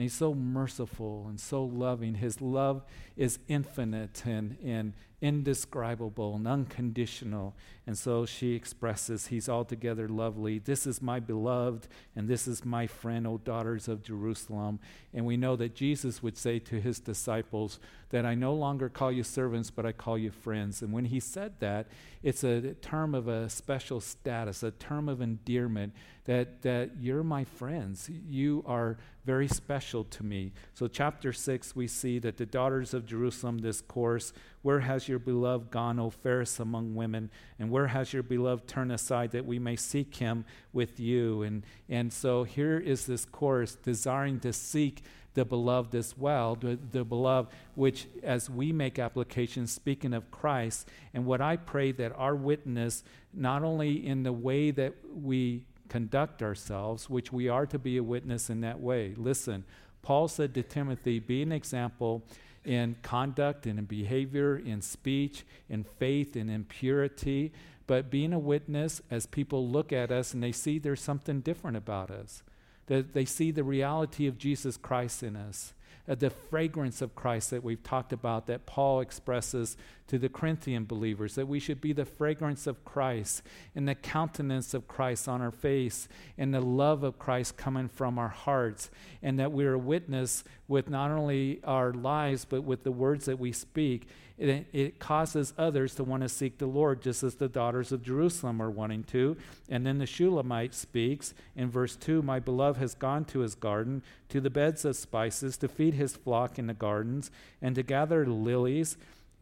And 0.00 0.04
he's 0.04 0.14
so 0.14 0.32
merciful 0.32 1.26
and 1.28 1.38
so 1.38 1.62
loving. 1.62 2.14
His 2.14 2.40
love 2.40 2.84
is 3.18 3.38
infinite 3.48 4.22
and, 4.24 4.56
and 4.64 4.94
indescribable 5.22 6.34
and 6.36 6.46
unconditional. 6.48 7.54
And 7.86 7.96
so 7.96 8.24
she 8.24 8.54
expresses, 8.54 9.26
He's 9.26 9.48
altogether 9.48 10.08
lovely. 10.08 10.58
This 10.58 10.86
is 10.86 11.02
my 11.02 11.20
beloved, 11.20 11.88
and 12.16 12.28
this 12.28 12.46
is 12.46 12.64
my 12.64 12.86
friend, 12.86 13.26
O 13.26 13.38
daughters 13.38 13.88
of 13.88 14.02
Jerusalem. 14.02 14.80
And 15.12 15.26
we 15.26 15.36
know 15.36 15.56
that 15.56 15.74
Jesus 15.74 16.22
would 16.22 16.38
say 16.38 16.58
to 16.60 16.80
his 16.80 17.00
disciples 17.00 17.80
that 18.10 18.24
I 18.24 18.34
no 18.34 18.54
longer 18.54 18.88
call 18.88 19.12
you 19.12 19.22
servants, 19.22 19.70
but 19.70 19.86
I 19.86 19.92
call 19.92 20.16
you 20.16 20.30
friends. 20.30 20.82
And 20.82 20.92
when 20.92 21.06
he 21.06 21.20
said 21.20 21.54
that, 21.60 21.88
it's 22.22 22.44
a 22.44 22.74
term 22.74 23.14
of 23.14 23.28
a 23.28 23.48
special 23.48 24.00
status, 24.00 24.62
a 24.62 24.70
term 24.70 25.08
of 25.08 25.20
endearment 25.20 25.94
that, 26.24 26.62
that 26.62 26.90
you're 27.00 27.24
my 27.24 27.44
friends. 27.44 28.10
You 28.28 28.62
are 28.66 28.98
very 29.24 29.48
special 29.48 30.04
to 30.04 30.24
me. 30.24 30.52
So, 30.74 30.86
chapter 30.86 31.32
6, 31.32 31.74
we 31.74 31.86
see 31.86 32.18
that 32.20 32.36
the 32.36 32.46
daughters 32.46 32.94
of 32.94 33.06
Jerusalem, 33.06 33.58
this 33.58 33.80
chorus, 33.80 34.32
where 34.62 34.80
has 34.80 35.08
your 35.10 35.18
beloved 35.18 35.70
gone, 35.70 35.98
O 35.98 36.08
fairest 36.08 36.58
among 36.58 36.94
women? 36.94 37.30
And 37.58 37.70
where 37.70 37.88
has 37.88 38.14
your 38.14 38.22
beloved 38.22 38.66
turned 38.66 38.92
aside 38.92 39.32
that 39.32 39.44
we 39.44 39.58
may 39.58 39.76
seek 39.76 40.16
him 40.16 40.46
with 40.72 40.98
you? 40.98 41.42
And, 41.42 41.66
and 41.90 42.10
so 42.10 42.44
here 42.44 42.78
is 42.78 43.04
this 43.04 43.26
chorus 43.26 43.74
desiring 43.74 44.40
to 44.40 44.54
seek 44.54 45.02
the 45.34 45.44
beloved 45.44 45.94
as 45.94 46.16
well, 46.16 46.54
the, 46.54 46.78
the 46.90 47.04
beloved, 47.04 47.52
which 47.74 48.06
as 48.22 48.48
we 48.48 48.72
make 48.72 48.98
application, 48.98 49.66
speaking 49.66 50.14
of 50.14 50.30
Christ, 50.30 50.88
and 51.14 51.26
what 51.26 51.40
I 51.40 51.56
pray 51.56 51.92
that 51.92 52.12
our 52.16 52.34
witness, 52.34 53.04
not 53.32 53.62
only 53.62 54.06
in 54.06 54.22
the 54.22 54.32
way 54.32 54.70
that 54.70 54.94
we 55.14 55.66
conduct 55.88 56.42
ourselves, 56.42 57.10
which 57.10 57.32
we 57.32 57.48
are 57.48 57.66
to 57.66 57.78
be 57.78 57.96
a 57.96 58.02
witness 58.02 58.48
in 58.48 58.62
that 58.62 58.80
way. 58.80 59.14
Listen, 59.16 59.64
Paul 60.02 60.28
said 60.28 60.54
to 60.54 60.62
Timothy, 60.62 61.18
be 61.18 61.42
an 61.42 61.52
example 61.52 62.24
in 62.64 62.96
conduct 63.02 63.66
and 63.66 63.78
in 63.78 63.84
behavior, 63.84 64.56
in 64.56 64.82
speech, 64.82 65.44
in 65.68 65.84
faith, 65.84 66.36
and 66.36 66.50
in 66.50 66.64
purity. 66.64 67.52
But 67.86 68.10
being 68.10 68.32
a 68.32 68.38
witness, 68.38 69.02
as 69.10 69.26
people 69.26 69.68
look 69.68 69.92
at 69.92 70.12
us 70.12 70.34
and 70.34 70.42
they 70.42 70.52
see 70.52 70.78
there's 70.78 71.00
something 71.00 71.40
different 71.40 71.76
about 71.76 72.10
us, 72.10 72.42
that 72.86 73.14
they 73.14 73.24
see 73.24 73.50
the 73.50 73.64
reality 73.64 74.26
of 74.26 74.38
Jesus 74.38 74.76
Christ 74.76 75.22
in 75.22 75.36
us 75.36 75.72
uh, 76.10 76.14
the 76.16 76.30
fragrance 76.30 77.00
of 77.02 77.14
Christ 77.14 77.50
that 77.50 77.62
we've 77.62 77.82
talked 77.82 78.12
about, 78.12 78.46
that 78.46 78.66
Paul 78.66 79.00
expresses 79.00 79.76
to 80.10 80.18
the 80.18 80.28
Corinthian 80.28 80.84
believers, 80.84 81.34
that 81.36 81.48
we 81.48 81.58
should 81.58 81.80
be 81.80 81.92
the 81.92 82.04
fragrance 82.04 82.66
of 82.66 82.84
Christ 82.84 83.42
and 83.74 83.88
the 83.88 83.94
countenance 83.94 84.74
of 84.74 84.86
Christ 84.86 85.28
on 85.28 85.40
our 85.40 85.50
face 85.50 86.08
and 86.36 86.52
the 86.52 86.60
love 86.60 87.02
of 87.02 87.18
Christ 87.18 87.56
coming 87.56 87.88
from 87.88 88.18
our 88.18 88.28
hearts, 88.28 88.90
and 89.22 89.38
that 89.38 89.52
we're 89.52 89.74
a 89.74 89.78
witness 89.78 90.44
with 90.68 90.90
not 90.90 91.10
only 91.10 91.60
our 91.64 91.92
lives, 91.92 92.44
but 92.44 92.62
with 92.62 92.84
the 92.84 92.92
words 92.92 93.26
that 93.26 93.38
we 93.38 93.52
speak 93.52 94.06
it, 94.40 94.66
it 94.72 94.98
causes 94.98 95.52
others 95.58 95.94
to 95.96 96.04
want 96.04 96.22
to 96.22 96.28
seek 96.28 96.56
the 96.56 96.66
Lord, 96.66 97.02
just 97.02 97.22
as 97.22 97.34
the 97.34 97.48
daughters 97.48 97.92
of 97.92 98.02
Jerusalem 98.02 98.62
are 98.62 98.70
wanting 98.70 99.04
to. 99.04 99.36
And 99.68 99.86
then 99.86 99.98
the 99.98 100.06
Shulamite 100.06 100.74
speaks 100.74 101.34
in 101.54 101.70
verse 101.70 101.94
2 101.94 102.22
My 102.22 102.40
beloved 102.40 102.80
has 102.80 102.94
gone 102.94 103.26
to 103.26 103.40
his 103.40 103.54
garden, 103.54 104.02
to 104.30 104.40
the 104.40 104.48
beds 104.48 104.86
of 104.86 104.96
spices, 104.96 105.58
to 105.58 105.68
feed 105.68 105.92
his 105.92 106.16
flock 106.16 106.58
in 106.58 106.68
the 106.68 106.74
gardens, 106.74 107.30
and 107.60 107.74
to 107.74 107.82
gather 107.82 108.24
lilies. 108.24 108.96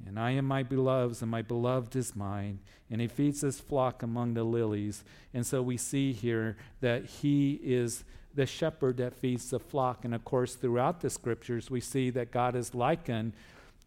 And 0.06 0.18
I 0.18 0.30
am 0.32 0.44
my 0.44 0.62
beloved's, 0.62 1.22
and 1.22 1.30
my 1.30 1.42
beloved 1.42 1.96
is 1.96 2.14
mine. 2.14 2.60
And 2.90 3.00
he 3.00 3.08
feeds 3.08 3.40
his 3.40 3.60
flock 3.60 4.02
among 4.02 4.34
the 4.34 4.44
lilies. 4.44 5.04
And 5.34 5.46
so 5.46 5.60
we 5.62 5.76
see 5.76 6.12
here 6.12 6.56
that 6.80 7.04
he 7.04 7.60
is 7.62 8.04
the 8.34 8.46
shepherd 8.46 8.98
that 8.98 9.14
feeds 9.14 9.50
the 9.50 9.58
flock. 9.58 10.04
And 10.04 10.14
of 10.14 10.24
course, 10.24 10.54
throughout 10.54 11.00
the 11.00 11.10
scriptures, 11.10 11.70
we 11.70 11.80
see 11.80 12.10
that 12.10 12.30
God 12.30 12.54
is 12.54 12.74
likened 12.74 13.32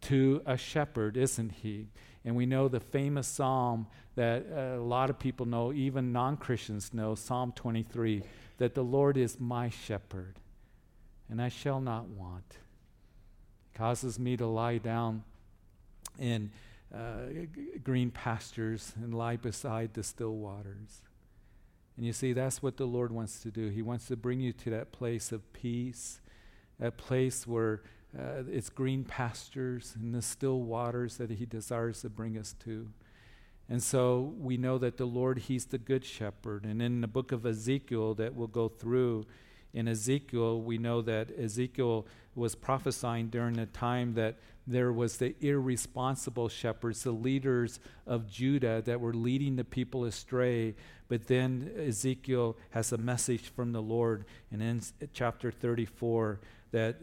to 0.02 0.42
a 0.44 0.56
shepherd, 0.56 1.16
isn't 1.16 1.52
he? 1.52 1.88
And 2.24 2.36
we 2.36 2.46
know 2.46 2.68
the 2.68 2.80
famous 2.80 3.26
psalm 3.26 3.86
that 4.14 4.46
uh, 4.52 4.78
a 4.78 4.84
lot 4.84 5.10
of 5.10 5.18
people 5.18 5.46
know, 5.46 5.72
even 5.72 6.12
non 6.12 6.36
Christians 6.36 6.92
know, 6.92 7.14
Psalm 7.14 7.52
23, 7.52 8.22
that 8.58 8.74
the 8.74 8.84
Lord 8.84 9.16
is 9.16 9.40
my 9.40 9.70
shepherd, 9.70 10.38
and 11.28 11.40
I 11.40 11.48
shall 11.48 11.80
not 11.80 12.08
want. 12.08 12.58
Causes 13.74 14.18
me 14.18 14.36
to 14.36 14.46
lie 14.46 14.78
down 14.78 15.24
in 16.18 16.50
uh, 16.94 17.28
g- 17.54 17.78
green 17.82 18.10
pastures 18.10 18.92
and 18.96 19.14
lie 19.14 19.36
beside 19.36 19.94
the 19.94 20.02
still 20.02 20.36
waters. 20.36 21.02
And 21.96 22.06
you 22.06 22.12
see, 22.12 22.32
that's 22.32 22.62
what 22.62 22.76
the 22.76 22.86
Lord 22.86 23.12
wants 23.12 23.40
to 23.40 23.50
do. 23.50 23.68
He 23.68 23.82
wants 23.82 24.06
to 24.06 24.16
bring 24.16 24.40
you 24.40 24.52
to 24.52 24.70
that 24.70 24.92
place 24.92 25.32
of 25.32 25.52
peace, 25.52 26.20
that 26.78 26.96
place 26.96 27.46
where 27.46 27.82
uh, 28.18 28.42
it's 28.50 28.68
green 28.68 29.04
pastures 29.04 29.94
and 29.98 30.14
the 30.14 30.22
still 30.22 30.60
waters 30.60 31.16
that 31.16 31.30
He 31.30 31.46
desires 31.46 32.02
to 32.02 32.10
bring 32.10 32.36
us 32.36 32.54
to. 32.64 32.88
And 33.68 33.82
so 33.82 34.34
we 34.38 34.56
know 34.56 34.78
that 34.78 34.96
the 34.96 35.06
Lord, 35.06 35.38
He's 35.38 35.66
the 35.66 35.78
good 35.78 36.04
shepherd. 36.04 36.64
And 36.64 36.82
in 36.82 37.00
the 37.00 37.06
book 37.08 37.32
of 37.32 37.46
Ezekiel 37.46 38.14
that 38.14 38.34
we'll 38.34 38.48
go 38.48 38.68
through, 38.68 39.26
in 39.74 39.88
Ezekiel, 39.88 40.60
we 40.60 40.78
know 40.78 41.00
that 41.02 41.28
Ezekiel 41.38 42.06
was 42.34 42.54
prophesying 42.54 43.28
during 43.28 43.58
a 43.58 43.66
time 43.66 44.14
that 44.14 44.36
there 44.66 44.92
was 44.92 45.16
the 45.16 45.34
irresponsible 45.40 46.48
shepherds, 46.48 47.02
the 47.02 47.10
leaders 47.10 47.80
of 48.06 48.30
Judah 48.30 48.82
that 48.84 49.00
were 49.00 49.14
leading 49.14 49.56
the 49.56 49.64
people 49.64 50.04
astray. 50.04 50.74
But 51.08 51.26
then 51.26 51.70
Ezekiel 51.76 52.56
has 52.70 52.92
a 52.92 52.98
message 52.98 53.48
from 53.48 53.72
the 53.72 53.82
Lord. 53.82 54.24
And 54.50 54.62
in 54.62 54.80
chapter 55.12 55.50
34, 55.50 56.40
that 56.72 56.96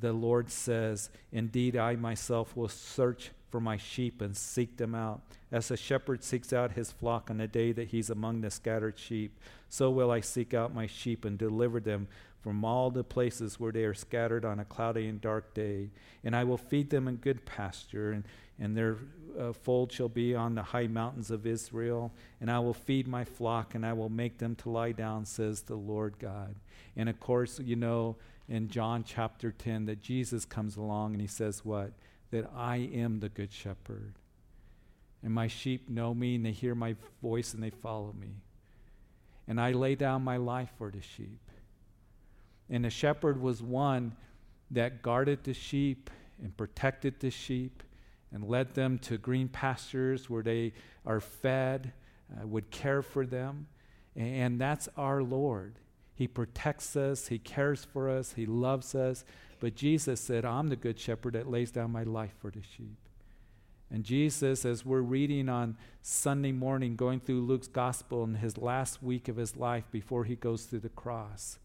the 0.00 0.12
Lord 0.12 0.50
says, 0.50 1.10
Indeed, 1.32 1.76
I 1.76 1.96
myself 1.96 2.56
will 2.56 2.68
search 2.68 3.30
for 3.50 3.60
my 3.60 3.76
sheep 3.76 4.20
and 4.20 4.36
seek 4.36 4.76
them 4.76 4.94
out. 4.94 5.22
As 5.50 5.70
a 5.70 5.76
shepherd 5.76 6.24
seeks 6.24 6.52
out 6.52 6.72
his 6.72 6.90
flock 6.92 7.30
on 7.30 7.38
the 7.38 7.46
day 7.46 7.72
that 7.72 7.88
he's 7.88 8.10
among 8.10 8.40
the 8.40 8.50
scattered 8.50 8.98
sheep, 8.98 9.38
so 9.68 9.90
will 9.90 10.10
I 10.10 10.20
seek 10.20 10.54
out 10.54 10.74
my 10.74 10.86
sheep 10.86 11.24
and 11.24 11.38
deliver 11.38 11.80
them 11.80 12.08
from 12.42 12.64
all 12.64 12.90
the 12.90 13.04
places 13.04 13.60
where 13.60 13.70
they 13.70 13.84
are 13.84 13.94
scattered 13.94 14.44
on 14.44 14.58
a 14.58 14.64
cloudy 14.64 15.06
and 15.06 15.20
dark 15.20 15.54
day. 15.54 15.90
And 16.24 16.34
I 16.34 16.44
will 16.44 16.56
feed 16.56 16.90
them 16.90 17.06
in 17.06 17.16
good 17.16 17.46
pasture, 17.46 18.12
and, 18.12 18.24
and 18.58 18.76
their 18.76 18.96
uh, 19.38 19.52
fold 19.52 19.92
shall 19.92 20.08
be 20.08 20.34
on 20.34 20.56
the 20.56 20.62
high 20.62 20.88
mountains 20.88 21.30
of 21.30 21.46
Israel. 21.46 22.12
And 22.40 22.50
I 22.50 22.58
will 22.58 22.74
feed 22.74 23.06
my 23.06 23.24
flock, 23.24 23.74
and 23.74 23.86
I 23.86 23.92
will 23.92 24.08
make 24.08 24.38
them 24.38 24.56
to 24.56 24.70
lie 24.70 24.92
down, 24.92 25.24
says 25.24 25.62
the 25.62 25.76
Lord 25.76 26.18
God. 26.18 26.56
And 26.96 27.08
of 27.08 27.20
course, 27.20 27.60
you 27.60 27.76
know, 27.76 28.16
in 28.48 28.68
John 28.68 29.04
chapter 29.04 29.52
10, 29.52 29.86
that 29.86 30.02
Jesus 30.02 30.44
comes 30.44 30.76
along 30.76 31.12
and 31.12 31.20
he 31.20 31.26
says, 31.26 31.64
What? 31.64 31.92
That 32.30 32.50
I 32.54 32.76
am 32.94 33.20
the 33.20 33.28
good 33.28 33.52
shepherd. 33.52 34.14
And 35.22 35.32
my 35.32 35.46
sheep 35.46 35.88
know 35.88 36.14
me, 36.14 36.34
and 36.34 36.44
they 36.44 36.50
hear 36.50 36.74
my 36.74 36.96
voice, 37.22 37.54
and 37.54 37.62
they 37.62 37.70
follow 37.70 38.12
me. 38.18 38.34
And 39.46 39.60
I 39.60 39.72
lay 39.72 39.94
down 39.94 40.22
my 40.22 40.36
life 40.36 40.70
for 40.78 40.90
the 40.90 41.00
sheep. 41.00 41.40
And 42.68 42.84
the 42.84 42.90
shepherd 42.90 43.40
was 43.40 43.62
one 43.62 44.16
that 44.70 45.02
guarded 45.02 45.44
the 45.44 45.54
sheep 45.54 46.10
and 46.42 46.56
protected 46.56 47.20
the 47.20 47.30
sheep 47.30 47.82
and 48.32 48.48
led 48.48 48.74
them 48.74 48.98
to 48.98 49.18
green 49.18 49.48
pastures 49.48 50.30
where 50.30 50.42
they 50.42 50.72
are 51.04 51.20
fed, 51.20 51.92
uh, 52.32 52.46
would 52.46 52.70
care 52.70 53.02
for 53.02 53.26
them. 53.26 53.66
And 54.16 54.60
that's 54.60 54.88
our 54.96 55.22
Lord. 55.22 55.74
He 56.14 56.28
protects 56.28 56.96
us, 56.96 57.28
He 57.28 57.38
cares 57.38 57.84
for 57.84 58.08
us, 58.08 58.34
He 58.34 58.46
loves 58.46 58.94
us. 58.94 59.24
But 59.60 59.76
Jesus 59.76 60.20
said, 60.20 60.44
I'm 60.44 60.68
the 60.68 60.76
good 60.76 60.98
shepherd 60.98 61.34
that 61.34 61.50
lays 61.50 61.70
down 61.70 61.92
my 61.92 62.02
life 62.02 62.34
for 62.40 62.50
the 62.50 62.62
sheep. 62.62 62.98
And 63.92 64.04
Jesus, 64.04 64.64
as 64.64 64.86
we're 64.86 65.02
reading 65.02 65.50
on 65.50 65.76
Sunday 66.00 66.50
morning, 66.50 66.96
going 66.96 67.20
through 67.20 67.42
Luke's 67.42 67.68
gospel 67.68 68.24
in 68.24 68.36
his 68.36 68.56
last 68.56 69.02
week 69.02 69.28
of 69.28 69.36
his 69.36 69.54
life 69.56 69.84
before 69.92 70.24
he 70.24 70.34
goes 70.34 70.64
to 70.66 70.78
the 70.78 70.88
cross, 70.88 71.58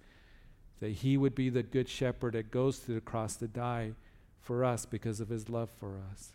that 0.81 0.91
he 0.91 1.15
would 1.15 1.33
be 1.33 1.49
the 1.49 1.63
good 1.63 1.87
shepherd 1.87 2.33
that 2.33 2.51
goes 2.51 2.79
to 2.79 2.93
the 2.93 3.01
cross 3.01 3.37
to 3.37 3.47
die 3.47 3.93
for 4.41 4.65
us 4.65 4.85
because 4.85 5.21
of 5.21 5.29
his 5.29 5.49
love 5.49 5.69
for 5.79 5.95
us. 6.11 6.33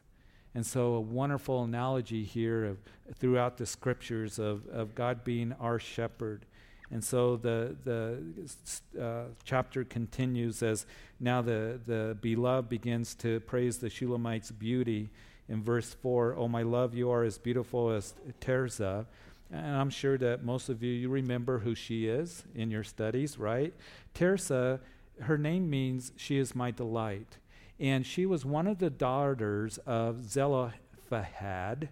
And 0.54 0.66
so, 0.66 0.94
a 0.94 1.00
wonderful 1.00 1.64
analogy 1.64 2.24
here 2.24 2.64
of, 2.64 2.78
throughout 3.14 3.58
the 3.58 3.66
scriptures 3.66 4.38
of, 4.38 4.66
of 4.68 4.94
God 4.94 5.24
being 5.24 5.52
our 5.60 5.78
shepherd. 5.78 6.44
And 6.92 7.02
so 7.02 7.36
the, 7.36 7.74
the 7.84 9.02
uh, 9.02 9.24
chapter 9.44 9.82
continues 9.82 10.62
as 10.62 10.84
now 11.18 11.40
the, 11.40 11.80
the 11.86 12.18
beloved 12.20 12.68
begins 12.68 13.14
to 13.16 13.40
praise 13.40 13.78
the 13.78 13.88
Shulamite's 13.88 14.50
beauty. 14.50 15.08
In 15.48 15.62
verse 15.62 15.94
4, 15.94 16.36
Oh, 16.36 16.48
my 16.48 16.62
love, 16.62 16.94
you 16.94 17.10
are 17.10 17.24
as 17.24 17.38
beautiful 17.38 17.90
as 17.90 18.12
Tirzah. 18.42 19.06
And 19.50 19.76
I'm 19.76 19.88
sure 19.88 20.18
that 20.18 20.44
most 20.44 20.68
of 20.68 20.82
you, 20.82 20.92
you 20.92 21.08
remember 21.08 21.58
who 21.60 21.74
she 21.74 22.08
is 22.08 22.44
in 22.54 22.70
your 22.70 22.84
studies, 22.84 23.38
right? 23.38 23.72
Tirzah, 24.14 24.78
her 25.20 25.38
name 25.38 25.70
means 25.70 26.12
she 26.16 26.36
is 26.36 26.54
my 26.54 26.70
delight. 26.70 27.38
And 27.80 28.06
she 28.06 28.26
was 28.26 28.44
one 28.44 28.66
of 28.66 28.78
the 28.78 28.90
daughters 28.90 29.78
of 29.86 30.30
Zelophehad, 30.30 31.88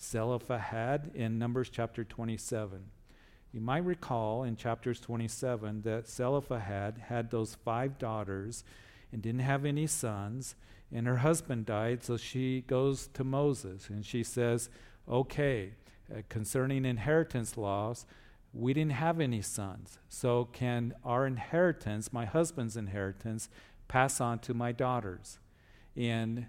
Zelophehad 0.00 1.10
in 1.14 1.36
Numbers 1.36 1.68
chapter 1.68 2.04
27. 2.04 2.84
You 3.56 3.62
might 3.62 3.86
recall 3.86 4.42
in 4.42 4.56
chapters 4.56 5.00
27 5.00 5.80
that 5.80 6.10
Zelophehad 6.10 6.98
had 7.08 7.30
those 7.30 7.54
five 7.54 7.96
daughters 7.96 8.64
and 9.10 9.22
didn't 9.22 9.40
have 9.40 9.64
any 9.64 9.86
sons, 9.86 10.56
and 10.92 11.06
her 11.06 11.16
husband 11.16 11.64
died, 11.64 12.04
so 12.04 12.18
she 12.18 12.64
goes 12.66 13.06
to 13.14 13.24
Moses 13.24 13.88
and 13.88 14.04
she 14.04 14.22
says, 14.22 14.68
Okay, 15.08 15.70
uh, 16.14 16.20
concerning 16.28 16.84
inheritance 16.84 17.56
laws, 17.56 18.04
we 18.52 18.74
didn't 18.74 18.92
have 18.92 19.20
any 19.20 19.40
sons. 19.40 19.98
So, 20.10 20.50
can 20.52 20.92
our 21.02 21.26
inheritance, 21.26 22.12
my 22.12 22.26
husband's 22.26 22.76
inheritance, 22.76 23.48
pass 23.88 24.20
on 24.20 24.40
to 24.40 24.52
my 24.52 24.72
daughters? 24.72 25.38
And 25.96 26.48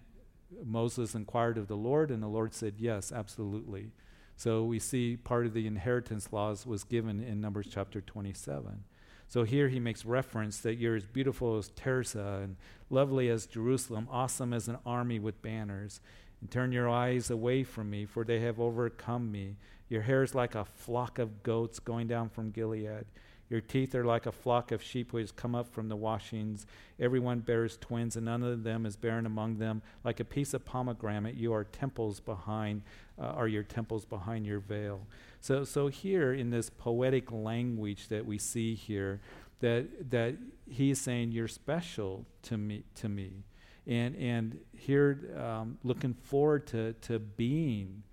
Moses 0.61 1.15
inquired 1.15 1.57
of 1.57 1.69
the 1.69 1.77
Lord, 1.77 2.11
and 2.11 2.21
the 2.21 2.27
Lord 2.27 2.53
said, 2.53 2.73
Yes, 2.77 3.13
absolutely. 3.13 3.91
So, 4.37 4.63
we 4.63 4.77
see 4.77 5.17
part 5.17 5.47
of 5.47 5.53
the 5.53 5.65
inheritance 5.65 6.31
laws 6.31 6.67
was 6.67 6.83
given 6.83 7.23
in 7.23 7.41
Numbers 7.41 7.67
chapter 7.71 8.01
27. 8.01 8.83
So, 9.27 9.43
here 9.43 9.67
he 9.67 9.79
makes 9.79 10.05
reference 10.05 10.59
that 10.59 10.75
you're 10.75 10.95
as 10.95 11.07
beautiful 11.07 11.57
as 11.57 11.71
Tirzah 11.71 12.43
and 12.43 12.55
lovely 12.91 13.29
as 13.29 13.47
Jerusalem, 13.47 14.07
awesome 14.11 14.53
as 14.53 14.67
an 14.67 14.77
army 14.85 15.17
with 15.17 15.41
banners. 15.41 16.01
And 16.39 16.51
turn 16.51 16.71
your 16.71 16.87
eyes 16.87 17.31
away 17.31 17.63
from 17.63 17.89
me, 17.89 18.05
for 18.05 18.23
they 18.23 18.39
have 18.41 18.59
overcome 18.59 19.31
me. 19.31 19.55
Your 19.89 20.03
hair 20.03 20.21
is 20.21 20.35
like 20.35 20.53
a 20.53 20.65
flock 20.65 21.17
of 21.17 21.41
goats 21.41 21.79
going 21.79 22.05
down 22.07 22.29
from 22.29 22.51
Gilead. 22.51 23.05
Your 23.49 23.61
teeth 23.61 23.95
are 23.95 24.03
like 24.03 24.25
a 24.25 24.31
flock 24.31 24.71
of 24.71 24.83
sheep 24.83 25.13
which 25.13 25.35
come 25.35 25.55
up 25.55 25.71
from 25.73 25.87
the 25.87 25.95
washings. 25.95 26.65
Everyone 26.99 27.39
bears 27.39 27.77
twins, 27.77 28.17
and 28.17 28.25
none 28.25 28.43
of 28.43 28.63
them 28.63 28.85
is 28.85 28.97
barren 28.97 29.25
among 29.25 29.57
them. 29.57 29.81
Like 30.03 30.19
a 30.19 30.25
piece 30.25 30.53
of 30.53 30.65
pomegranate, 30.65 31.35
you 31.35 31.53
are 31.53 31.63
temples 31.63 32.19
behind, 32.19 32.81
uh, 33.19 33.25
are 33.25 33.47
your 33.47 33.63
temples 33.63 34.05
behind 34.05 34.45
your 34.45 34.59
veil. 34.59 35.07
So, 35.39 35.63
so 35.63 35.87
here 35.87 36.33
in 36.33 36.49
this 36.49 36.69
poetic 36.69 37.31
language 37.31 38.07
that 38.09 38.25
we 38.25 38.37
see 38.37 38.75
here, 38.75 39.21
that 39.59 40.11
that 40.11 40.35
he's 40.69 41.01
saying 41.01 41.31
you're 41.31 41.47
special 41.47 42.25
to 42.43 42.57
me, 42.57 42.83
to 42.95 43.09
me 43.09 43.43
and 43.87 44.15
and 44.17 44.59
here 44.73 45.33
um, 45.37 45.77
looking 45.83 46.13
forward 46.13 46.67
to 46.67 46.93
to 46.93 47.19
being 47.19 48.03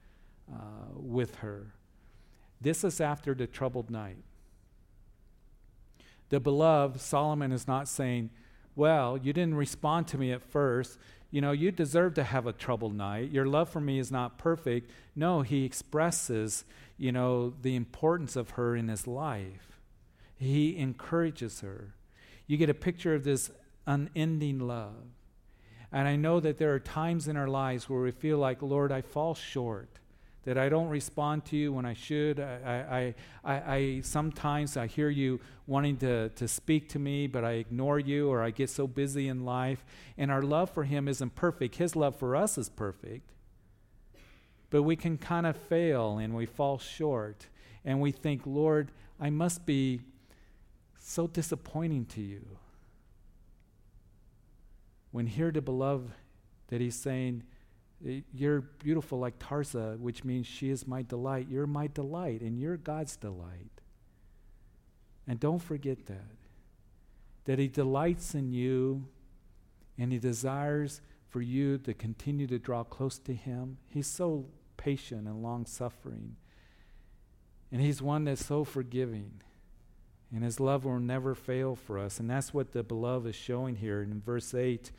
uh, 0.51 0.93
with 0.95 1.37
her. 1.37 1.75
This 2.61 2.85
is 2.85 3.01
after 3.01 3.35
the 3.35 3.47
troubled 3.47 3.91
night. 3.91 4.23
The 6.31 6.41
beloved 6.41 7.01
Solomon 7.01 7.53
is 7.53 7.67
not 7.67 7.89
saying, 7.89 8.31
"Well, 8.77 9.19
you 9.19 9.33
didn't 9.33 9.57
respond 9.57 10.09
to 10.09 10.19
me 10.19 10.33
at 10.33 10.43
first. 10.43 10.99
You 11.35 11.41
know, 11.41 11.53
you 11.53 11.73
deserve 11.73 12.15
to 12.15 12.25
have 12.25 12.47
a 12.47 12.53
troubled 12.53 12.95
night. 12.95 13.31
Your 13.31 13.45
love 13.47 13.69
for 13.69 13.81
me 13.81 13.99
is 13.99 14.13
not 14.13 14.39
perfect." 14.39 14.91
No, 15.17 15.43
he 15.43 15.65
expresses, 15.65 16.65
you 16.97 17.11
know, 17.11 17.55
the 17.61 17.75
importance 17.75 18.37
of 18.37 18.51
her 18.51 18.77
in 18.77 18.89
his 18.89 19.07
life. 19.07 19.81
He 20.37 20.77
encourages 20.77 21.61
her. 21.61 21.95
You 22.47 22.57
get 22.57 22.71
a 22.71 22.75
picture 22.75 23.15
of 23.15 23.25
this 23.25 23.51
unending 23.87 24.61
love 24.61 25.07
and 25.95 26.09
I 26.09 26.17
know 26.17 26.41
that 26.41 26.59
there 26.59 26.75
are 26.75 26.81
times 26.81 27.29
in 27.29 27.37
our 27.37 27.47
lives 27.47 27.89
where 27.89 28.03
we 28.03 28.11
feel 28.11 28.37
like, 28.37 28.63
Lord, 28.63 28.91
I 28.91 29.01
fall 29.01 29.37
short, 29.37 30.01
that 30.45 30.59
I 30.59 30.69
don't 30.69 30.89
respond 30.89 31.45
to 31.47 31.57
you 31.57 31.73
when 31.73 31.87
I 31.87 31.95
should. 31.95 32.39
I, 32.39 33.15
I, 33.45 33.53
I, 33.53 33.75
I 33.75 34.01
sometimes 34.03 34.77
I 34.77 34.87
hear 34.87 35.09
you 35.09 35.41
wanting 35.67 35.97
to, 35.99 36.29
to 36.31 36.47
speak 36.47 36.89
to 36.91 36.99
me, 36.99 37.27
but 37.27 37.45
I 37.45 37.53
ignore 37.53 37.99
you 37.99 38.29
or 38.29 38.43
I 38.43 38.51
get 38.51 38.69
so 38.69 38.87
busy 38.87 39.29
in 39.29 39.45
life. 39.45 39.85
And 40.19 40.31
our 40.31 40.43
love 40.43 40.71
for 40.71 40.85
him 40.85 41.09
isn't 41.09 41.35
perfect. 41.35 41.77
His 41.77 41.97
love 41.97 42.17
for 42.17 42.37
us 42.37 42.59
is 42.59 42.69
perfect. 42.69 43.31
But 44.71 44.83
we 44.83 44.97
can 44.97 45.17
kind 45.17 45.47
of 45.47 45.57
fail 45.57 46.19
and 46.19 46.35
we 46.35 46.47
fall 46.47 46.79
short. 46.79 47.47
And 47.85 48.01
we 48.01 48.13
think, 48.13 48.43
Lord, 48.45 48.93
I 49.19 49.31
must 49.31 49.65
be 49.65 50.01
so 51.01 51.27
disappointing 51.27 52.07
to 52.07 52.21
you 52.21 52.45
when 55.11 55.27
hear 55.27 55.51
the 55.51 55.63
beloved 55.63 56.11
that 56.69 56.81
he's 56.81 56.97
saying, 56.97 57.45
You're 58.35 58.61
beautiful 58.61 59.19
like 59.19 59.39
Tirzah, 59.39 59.99
which 59.99 60.25
means 60.25 60.47
she 60.47 60.69
is 60.69 60.87
my 60.87 61.03
delight. 61.03 61.47
You're 61.49 61.67
my 61.67 61.87
delight, 61.87 62.43
and 62.43 62.59
you're 62.61 62.77
God's 62.77 63.17
delight. 63.17 63.81
And 65.27 65.41
don't 65.41 65.61
forget 65.63 66.07
that. 66.07 66.37
That 67.47 67.59
he 67.59 67.69
delights 67.69 68.35
in 68.35 68.53
you, 68.53 69.07
and 69.99 70.13
he 70.13 70.19
desires 70.19 71.01
for 71.29 71.41
you 71.41 71.79
to 71.79 71.95
continue 71.95 72.47
to 72.47 72.59
draw 72.59 72.85
close 72.85 73.19
to 73.21 73.35
him. 73.35 73.79
He's 73.87 74.07
so 74.07 74.47
patient 74.77 75.27
and 75.27 75.43
long 75.43 75.65
suffering. 75.65 76.37
And 77.73 77.81
he's 77.81 78.03
one 78.03 78.25
that's 78.25 78.45
so 78.45 78.65
forgiving. 78.65 79.41
And 80.33 80.45
his 80.45 80.61
love 80.61 80.85
will 80.85 81.01
never 81.01 81.35
fail 81.35 81.75
for 81.75 81.99
us. 81.99 82.21
And 82.21 82.29
that's 82.29 82.53
what 82.53 82.73
the 82.73 82.83
beloved 82.83 83.29
is 83.29 83.35
showing 83.35 83.77
here 83.77 84.03
in 84.03 84.21
verse 84.21 84.53
8 84.53 84.91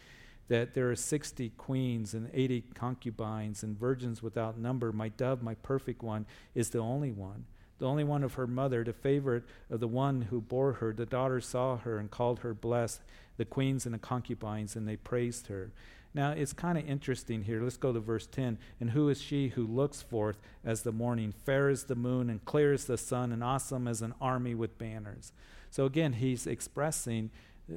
that 0.48 0.74
there 0.74 0.90
are 0.92 0.96
60 0.96 1.50
queens 1.58 2.14
and 2.14 2.30
80 2.34 2.64
concubines 2.76 3.64
and 3.64 3.78
virgins 3.78 4.22
without 4.22 4.58
number. 4.58 4.92
My 4.92 5.10
dove, 5.10 5.42
my 5.42 5.56
perfect 5.56 6.04
one, 6.04 6.26
is 6.54 6.70
the 6.70 6.80
only 6.80 7.12
one. 7.12 7.46
the 7.78 7.86
only 7.86 8.04
one 8.04 8.24
of 8.24 8.36
her 8.36 8.48
mother, 8.48 8.84
the 8.84 8.94
favorite 8.94 9.44
of 9.70 9.80
the 9.80 9.88
one 9.88 10.24
who 10.24 10.40
bore 10.40 10.74
her. 10.74 10.94
The 10.94 11.06
daughters 11.06 11.46
saw 11.46 11.78
her 11.78 11.98
and 11.98 12.10
called 12.10 12.40
her 12.40 12.54
blessed, 12.54 13.02
the 13.38 13.46
queens 13.46 13.86
and 13.86 13.94
the 13.94 14.00
concubines, 14.00 14.76
and 14.76 14.88
they 14.88 14.96
praised 14.96 15.48
her. 15.48 15.72
Now, 16.14 16.32
it's 16.32 16.54
kind 16.54 16.78
of 16.78 16.88
interesting 16.88 17.44
here. 17.44 17.62
Let's 17.62 17.76
go 17.76 17.92
to 17.92 18.00
verse 18.00 18.28
10. 18.28 18.58
And 18.80 18.92
who 18.92 19.10
is 19.10 19.22
she 19.22 19.50
who 19.50 19.68
looks 19.68 20.02
forth 20.02 20.38
as 20.64 20.84
the 20.84 20.94
morning, 20.94 21.34
fair 21.34 21.68
as 21.68 21.84
the 21.84 21.96
moon, 21.96 22.30
and 22.30 22.44
clear 22.46 22.72
as 22.72 22.86
the 22.86 22.98
sun, 22.98 23.34
and 23.34 23.44
awesome 23.44 23.86
as 23.86 24.02
an 24.02 24.14
army 24.22 24.56
with 24.56 24.78
banners? 24.78 25.34
So, 25.70 25.84
again, 25.84 26.14
he's 26.14 26.48
expressing 26.48 27.32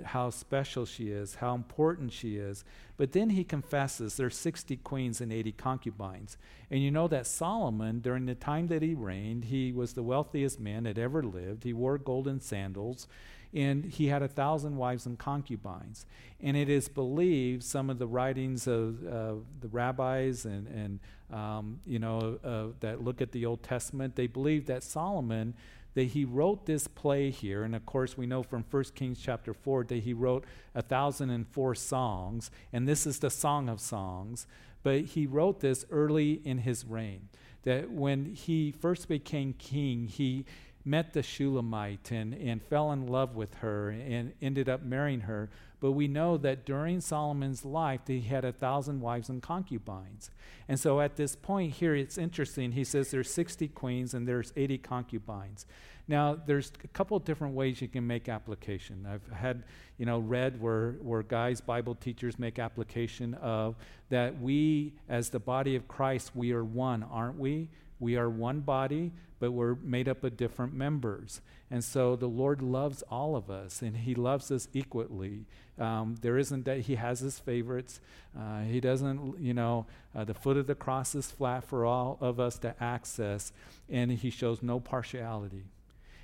how 0.05 0.31
special 0.31 0.85
she 0.85 1.09
is, 1.09 1.37
how 1.37 1.55
important 1.55 2.13
she 2.13 2.37
is. 2.37 2.65
But 2.97 3.13
then 3.13 3.31
he 3.31 3.45
confesses 3.45 4.17
there's 4.17 4.37
60 4.37 4.77
queens 4.79 5.21
and 5.21 5.33
80 5.33 5.53
concubines. 5.53 6.37
And 6.71 6.83
you 6.83 6.91
know 6.91 7.09
that 7.09 7.27
Solomon, 7.27 8.01
during 8.01 8.27
the 8.27 8.35
time 8.35 8.67
that 8.69 8.83
he 8.83 8.95
reigned, 8.95 9.47
he 9.47 9.73
was 9.73 9.95
the 9.95 10.03
wealthiest 10.03 10.61
man 10.61 10.85
that 10.85 10.99
ever 10.99 11.23
lived. 11.23 11.65
He 11.65 11.73
wore 11.73 11.97
golden 11.97 12.41
sandals, 12.41 13.07
and 13.55 13.85
he 13.87 14.09
had 14.09 14.23
a 14.23 14.29
thousand 14.29 14.77
wives 14.77 15.07
and 15.07 15.19
concubines. 15.19 16.05
And 16.41 16.57
it 16.57 16.69
is 16.69 16.89
believed, 16.89 17.63
some 17.63 17.89
of 17.89 17.99
the 17.99 18.07
writings 18.07 18.67
of 18.67 19.07
uh, 19.07 19.35
the 19.61 19.69
rabbis 19.71 20.45
and, 20.45 20.67
and 20.69 21.01
um, 21.33 21.81
you 21.87 21.99
know, 21.99 22.39
uh, 22.45 22.75
that 22.81 23.03
look 23.03 23.23
at 23.23 23.33
the 23.33 23.47
Old 23.47 23.63
Testament, 23.63 24.17
they 24.17 24.27
believe 24.27 24.67
that 24.67 24.83
Solomon 24.83 25.55
that 25.99 26.05
he 26.05 26.25
wrote 26.25 26.65
this 26.65 26.87
play 26.87 27.29
here, 27.29 27.65
and 27.65 27.75
of 27.75 27.85
course 27.85 28.17
we 28.17 28.25
know 28.25 28.41
from 28.41 28.65
1 28.71 28.85
Kings 28.95 29.19
chapter 29.21 29.53
4 29.53 29.83
that 29.83 30.05
he 30.05 30.13
wrote 30.13 30.45
a 30.73 30.81
thousand 30.81 31.31
and 31.31 31.45
four 31.49 31.75
songs, 31.75 32.53
and 32.73 32.87
this 32.87 33.05
is 33.05 33.19
the 33.19 33.31
Song 33.31 33.69
of 33.69 33.81
Songs, 33.81 34.47
but 34.85 35.01
he 35.01 35.27
wrote 35.27 35.59
this 35.59 35.85
early 35.91 36.35
in 36.45 36.59
his 36.59 36.85
reign. 36.85 37.29
That 37.65 37.91
when 37.91 38.27
he 38.27 38.71
first 38.71 39.09
became 39.09 39.55
king, 39.55 40.07
he 40.07 40.45
met 40.85 41.15
the 41.15 41.23
Shulamite 41.25 42.13
and, 42.13 42.33
and 42.33 42.63
fell 42.63 42.93
in 42.93 43.09
love 43.09 43.35
with 43.35 43.55
her 43.57 43.91
and 43.91 44.35
ended 44.41 44.69
up 44.69 44.85
marrying 44.85 45.23
her. 45.23 45.51
But 45.81 45.93
we 45.93 46.09
know 46.09 46.37
that 46.39 46.67
during 46.67 47.01
Solomon's 47.01 47.65
life, 47.65 48.01
he 48.07 48.21
had 48.23 48.45
a 48.45 48.53
thousand 48.53 49.01
wives 49.01 49.29
and 49.29 49.41
concubines. 49.41 50.31
And 50.69 50.79
so 50.79 51.01
at 51.01 51.17
this 51.17 51.37
point 51.37 51.75
here, 51.75 51.95
it's 51.95 52.19
interesting. 52.19 52.73
He 52.73 52.85
says 52.85 53.11
there's 53.11 53.31
60 53.31 53.69
queens 53.69 54.13
and 54.13 54.27
there's 54.27 54.53
80 54.57 54.79
concubines. 54.79 55.67
Now, 56.09 56.39
there's 56.47 56.73
a 56.83 56.89
couple 56.89 57.17
of 57.17 57.25
different 57.25 57.55
ways 57.55 57.83
you 57.83 57.89
can 57.89 58.07
make 58.07 58.31
application. 58.31 59.07
I've 59.07 59.31
had, 59.31 59.65
you 59.99 60.07
know, 60.07 60.19
read 60.19 60.61
where, 60.61 60.93
where 61.03 61.23
guys, 61.23 61.61
Bible 61.61 61.95
teachers 61.95 62.39
make 62.39 62.59
application 62.59 63.35
of 63.35 63.77
that 64.09 64.41
we, 64.41 64.95
as 65.09 65.29
the 65.29 65.39
body 65.39 65.77
of 65.77 65.87
Christ, 65.87 66.33
we 66.35 66.53
are 66.53 66.65
one, 66.65 67.03
aren't 67.03 67.39
we? 67.39 67.69
We 68.01 68.17
are 68.17 68.31
one 68.31 68.61
body, 68.61 69.13
but 69.41 69.53
we're 69.53 69.77
made 69.77 70.09
up 70.09 70.25
of 70.25 70.37
different 70.37 70.75
members. 70.75 71.41
And 71.71 71.85
so 71.85 72.17
the 72.17 72.29
Lord 72.29 72.63
loves 72.63 73.03
all 73.11 73.37
of 73.37 73.51
us, 73.51 73.83
and 73.83 73.97
He 73.97 74.15
loves 74.15 74.51
us 74.51 74.69
equally. 74.73 75.45
Um, 75.79 76.17
there 76.21 76.39
isn't 76.39 76.65
that 76.65 76.81
He 76.81 76.97
has 76.97 77.21
His 77.21 77.39
favorites. 77.39 78.01
Uh, 78.39 78.63
he 78.63 78.81
doesn't, 78.81 79.41
you 79.41 79.55
know, 79.55 79.87
uh, 80.15 80.25
the 80.25 80.35
foot 80.35 80.57
of 80.57 80.67
the 80.67 80.75
cross 80.75 81.15
is 81.15 81.31
flat 81.31 81.65
for 81.65 81.85
all 81.85 82.19
of 82.21 82.41
us 82.41 82.59
to 82.59 82.75
access, 82.83 83.53
and 83.89 84.13
He 84.13 84.31
shows 84.31 84.63
no 84.63 84.81
partiality. 84.81 85.65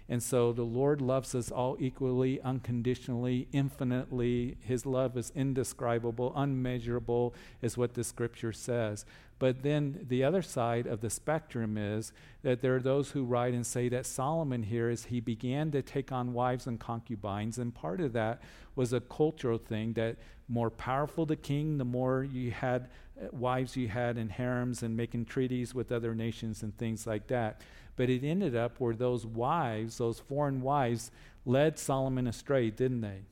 And 0.08 0.22
so 0.22 0.52
the 0.52 0.64
Lord 0.64 1.00
loves 1.00 1.34
us 1.34 1.50
all 1.50 1.76
equally, 1.80 2.40
unconditionally, 2.42 3.48
infinitely. 3.52 4.58
His 4.60 4.84
love 4.84 5.16
is 5.16 5.32
indescribable, 5.34 6.32
unmeasurable, 6.36 7.34
is 7.62 7.78
what 7.78 7.94
the 7.94 8.04
scripture 8.04 8.52
says. 8.52 9.06
But 9.38 9.62
then 9.62 10.06
the 10.08 10.22
other 10.22 10.42
side 10.42 10.86
of 10.86 11.00
the 11.00 11.10
spectrum 11.10 11.76
is 11.76 12.12
that 12.42 12.60
there 12.60 12.76
are 12.76 12.80
those 12.80 13.10
who 13.10 13.24
write 13.24 13.54
and 13.54 13.66
say 13.66 13.88
that 13.88 14.06
Solomon 14.06 14.62
here, 14.62 14.88
as 14.88 15.06
he 15.06 15.20
began 15.20 15.70
to 15.72 15.82
take 15.82 16.12
on 16.12 16.34
wives 16.34 16.66
and 16.66 16.78
concubines, 16.78 17.58
and 17.58 17.74
part 17.74 18.00
of 18.00 18.12
that 18.12 18.42
was 18.76 18.92
a 18.92 19.00
cultural 19.00 19.58
thing 19.58 19.94
that 19.94 20.16
more 20.48 20.70
powerful 20.70 21.26
the 21.26 21.36
king, 21.36 21.78
the 21.78 21.84
more 21.84 22.22
you 22.24 22.50
had 22.50 22.88
uh, 23.20 23.26
wives 23.32 23.76
you 23.76 23.88
had 23.88 24.18
in 24.18 24.28
harems 24.28 24.82
and 24.82 24.96
making 24.96 25.24
treaties 25.24 25.74
with 25.74 25.90
other 25.90 26.14
nations 26.14 26.62
and 26.62 26.76
things 26.76 27.06
like 27.06 27.26
that. 27.28 27.60
But 27.96 28.10
it 28.10 28.24
ended 28.24 28.56
up 28.56 28.80
where 28.80 28.94
those 28.94 29.24
wives, 29.24 29.98
those 29.98 30.18
foreign 30.18 30.60
wives, 30.62 31.10
led 31.46 31.78
Solomon 31.78 32.26
astray, 32.26 32.70
didn't 32.70 33.02
they? 33.02 33.22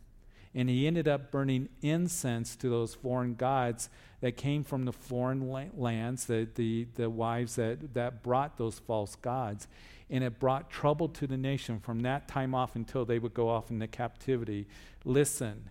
And 0.55 0.68
he 0.68 0.87
ended 0.87 1.09
up 1.09 1.31
burning 1.31 1.68
incense 1.81 2.57
to 2.57 2.68
those 2.68 2.94
foreign 2.94 3.35
gods 3.35 3.88
that 4.20 4.37
came 4.37 4.62
from 4.62 4.85
the 4.85 4.92
foreign 4.92 5.51
lands, 5.77 6.27
the, 6.27 6.46
the, 6.55 6.87
the 6.94 7.09
wives 7.09 7.57
that, 7.57 7.94
that 7.94 8.22
brought 8.22 8.59
those 8.59 8.79
false 8.79 9.16
gods. 9.16 9.66
And 10.11 10.22
it 10.22 10.38
brought 10.38 10.70
trouble 10.70 11.09
to 11.09 11.27
the 11.27 11.38
nation 11.38 11.81
from 11.81 12.01
that 12.01 12.29
time 12.29 12.55
off 12.55 12.77
until 12.77 13.07
they 13.07 13.18
would 13.18 13.33
go 13.33 13.48
off 13.48 13.70
into 13.70 13.87
captivity. 13.87 14.66
Listen, 15.07 15.70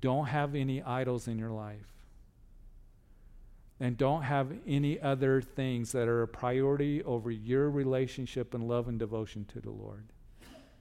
don't 0.00 0.26
have 0.26 0.56
any 0.56 0.82
idols 0.82 1.28
in 1.28 1.38
your 1.38 1.50
life. 1.50 1.99
And 3.82 3.96
don't 3.96 4.22
have 4.22 4.52
any 4.66 5.00
other 5.00 5.40
things 5.40 5.92
that 5.92 6.06
are 6.06 6.22
a 6.22 6.28
priority 6.28 7.02
over 7.02 7.30
your 7.30 7.70
relationship 7.70 8.52
and 8.52 8.68
love 8.68 8.88
and 8.88 8.98
devotion 8.98 9.46
to 9.46 9.60
the 9.60 9.70
Lord. 9.70 10.12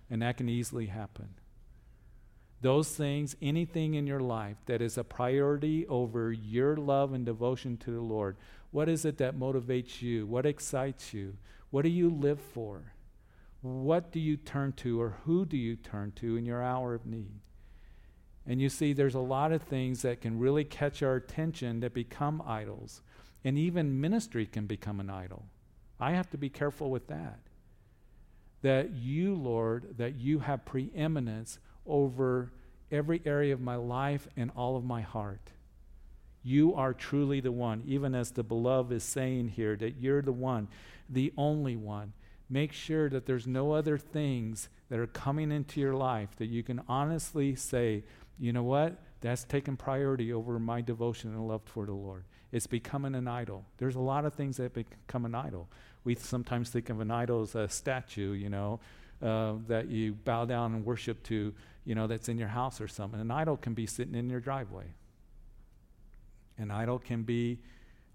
And 0.10 0.22
that 0.22 0.36
can 0.36 0.50
easily 0.50 0.88
happen. 0.88 1.30
Those 2.62 2.90
things, 2.90 3.38
anything 3.42 3.94
in 3.94 4.06
your 4.06 4.20
life 4.20 4.58
that 4.66 4.82
is 4.82 4.98
a 4.98 5.04
priority 5.06 5.88
over 5.88 6.34
your 6.34 6.76
love 6.76 7.14
and 7.14 7.26
devotion 7.26 7.78
to 7.78 7.92
the 7.92 8.02
Lord, 8.02 8.36
what 8.72 8.90
is 8.90 9.06
it 9.06 9.18
that 9.20 9.40
motivates 9.40 10.02
you? 10.02 10.28
What 10.28 10.46
excites 10.46 11.14
you? 11.14 11.38
What 11.70 11.84
do 11.84 11.90
you 11.90 12.10
live 12.10 12.42
for? 12.42 12.94
What 13.62 14.12
do 14.12 14.20
you 14.20 14.36
turn 14.36 14.74
to, 14.74 15.00
or 15.00 15.18
who 15.24 15.46
do 15.46 15.56
you 15.56 15.78
turn 15.78 16.12
to 16.18 16.36
in 16.36 16.46
your 16.46 16.62
hour 16.62 16.94
of 16.94 17.06
need? 17.06 17.40
And 18.50 18.60
you 18.60 18.68
see, 18.68 18.94
there's 18.94 19.14
a 19.14 19.20
lot 19.20 19.52
of 19.52 19.62
things 19.62 20.02
that 20.02 20.22
can 20.22 20.40
really 20.40 20.64
catch 20.64 21.04
our 21.04 21.16
attention 21.16 21.82
that 21.82 21.94
become 21.94 22.42
idols. 22.46 23.02
And 23.46 23.60
even 23.60 24.02
ministry 24.02 24.48
can 24.48 24.66
become 24.66 25.00
an 25.00 25.10
idol. 25.12 25.46
I 26.00 26.12
have 26.14 26.32
to 26.32 26.38
be 26.38 26.50
careful 26.50 26.90
with 26.90 27.08
that. 27.08 27.40
That 28.64 28.90
you, 28.96 29.36
Lord, 29.36 29.98
that 29.98 30.16
you 30.16 30.40
have 30.40 30.66
preeminence 30.66 31.60
over 31.86 32.52
every 32.92 33.22
area 33.24 33.54
of 33.54 33.62
my 33.62 33.76
life 33.76 34.28
and 34.36 34.50
all 34.56 34.76
of 34.76 34.84
my 34.84 35.02
heart. 35.02 35.52
You 36.42 36.74
are 36.74 36.94
truly 36.94 37.42
the 37.42 37.52
one, 37.52 37.84
even 37.86 38.16
as 38.16 38.32
the 38.32 38.44
beloved 38.44 38.92
is 38.92 39.04
saying 39.04 39.50
here, 39.50 39.76
that 39.76 39.98
you're 40.02 40.24
the 40.24 40.32
one, 40.32 40.70
the 41.08 41.32
only 41.38 41.76
one. 41.76 42.14
Make 42.50 42.74
sure 42.74 43.10
that 43.12 43.28
there's 43.28 43.46
no 43.46 43.74
other 43.74 44.00
things 44.00 44.70
that 44.90 44.98
are 44.98 45.08
coming 45.08 45.52
into 45.52 45.80
your 45.80 45.94
life 45.94 46.30
that 46.38 46.48
you 46.48 46.64
can 46.64 46.82
honestly 46.88 47.56
say, 47.56 48.04
you 48.40 48.54
know 48.54 48.64
what? 48.64 49.02
That's 49.22 49.44
taken 49.44 49.76
priority 49.76 50.32
over 50.32 50.60
my 50.60 50.82
devotion 50.82 51.32
and 51.32 51.48
love 51.48 51.62
for 51.66 51.86
the 51.86 51.94
Lord. 51.94 52.24
It's 52.52 52.68
becoming 52.68 53.16
an 53.16 53.28
idol. 53.28 53.66
There's 53.78 53.96
a 53.96 54.00
lot 54.00 54.26
of 54.26 54.34
things 54.34 54.58
that 54.58 54.74
become 54.74 55.26
an 55.26 55.36
idol. 55.36 55.68
We 56.04 56.16
sometimes 56.16 56.70
think 56.70 56.90
of 56.90 57.02
an 57.02 57.12
idol 57.12 57.42
as 57.42 57.54
a 57.56 57.68
statue, 57.68 58.32
you 58.32 58.50
know, 58.50 58.80
uh, 59.22 59.56
that 59.68 59.90
you 59.90 60.14
bow 60.14 60.46
down 60.46 60.74
and 60.74 60.86
worship 60.86 61.22
to, 61.24 61.54
you 61.84 61.96
know, 61.96 62.08
that's 62.08 62.30
in 62.30 62.38
your 62.38 62.48
house 62.48 62.80
or 62.80 62.88
something. 62.88 63.20
An 63.20 63.32
idol 63.32 63.58
can 63.58 63.74
be 63.74 63.86
sitting 63.86 64.16
in 64.16 64.30
your 64.30 64.40
driveway. 64.40 64.86
An 66.58 66.72
idol 66.72 66.98
can 67.00 67.24
be 67.24 67.60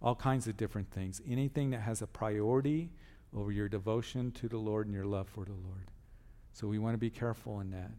all 0.01 0.15
kinds 0.15 0.49
of 0.49 0.57
different 0.57 0.91
things. 0.91 1.21
Anything 1.29 1.71
that 1.71 1.81
has 1.81 2.03
a 2.03 2.07
priority 2.07 2.91
over 3.37 3.53
your 3.53 3.69
devotion 3.69 4.31
to 4.33 4.49
the 4.49 4.59
Lord 4.59 4.87
and 4.87 4.95
your 4.95 5.07
love 5.07 5.29
for 5.29 5.45
the 5.45 5.53
Lord. 5.53 5.91
So 6.53 6.67
we 6.67 6.79
want 6.79 6.95
to 6.95 6.99
be 6.99 7.11
careful 7.11 7.61
in 7.61 7.71
that. 7.71 7.91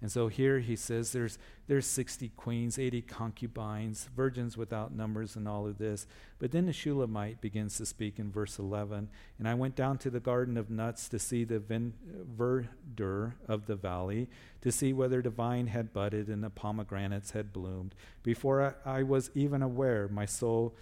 And 0.00 0.12
so 0.12 0.28
here 0.28 0.60
he 0.60 0.76
says 0.76 1.10
there's, 1.10 1.38
there's 1.66 1.86
60 1.86 2.28
queens, 2.36 2.78
80 2.78 3.02
concubines, 3.02 4.08
virgins 4.14 4.56
without 4.56 4.94
numbers, 4.94 5.34
and 5.34 5.48
all 5.48 5.66
of 5.66 5.78
this. 5.78 6.06
But 6.38 6.52
then 6.52 6.66
the 6.66 6.72
Shulamite 6.72 7.40
begins 7.40 7.76
to 7.78 7.86
speak 7.86 8.20
in 8.20 8.30
verse 8.30 8.60
11. 8.60 9.08
And 9.38 9.48
I 9.48 9.54
went 9.54 9.74
down 9.74 9.98
to 9.98 10.10
the 10.10 10.20
garden 10.20 10.56
of 10.56 10.70
nuts 10.70 11.08
to 11.08 11.18
see 11.18 11.42
the 11.42 11.58
verdure 11.58 13.32
of 13.48 13.66
the 13.66 13.74
valley, 13.74 14.28
to 14.60 14.70
see 14.70 14.92
whether 14.92 15.20
the 15.20 15.30
vine 15.30 15.66
had 15.66 15.92
budded 15.92 16.28
and 16.28 16.44
the 16.44 16.50
pomegranates 16.50 17.32
had 17.32 17.52
bloomed. 17.52 17.96
Before 18.22 18.76
I, 18.84 18.98
I 18.98 19.02
was 19.02 19.32
even 19.34 19.62
aware, 19.62 20.06
my 20.06 20.26
soul 20.26 20.76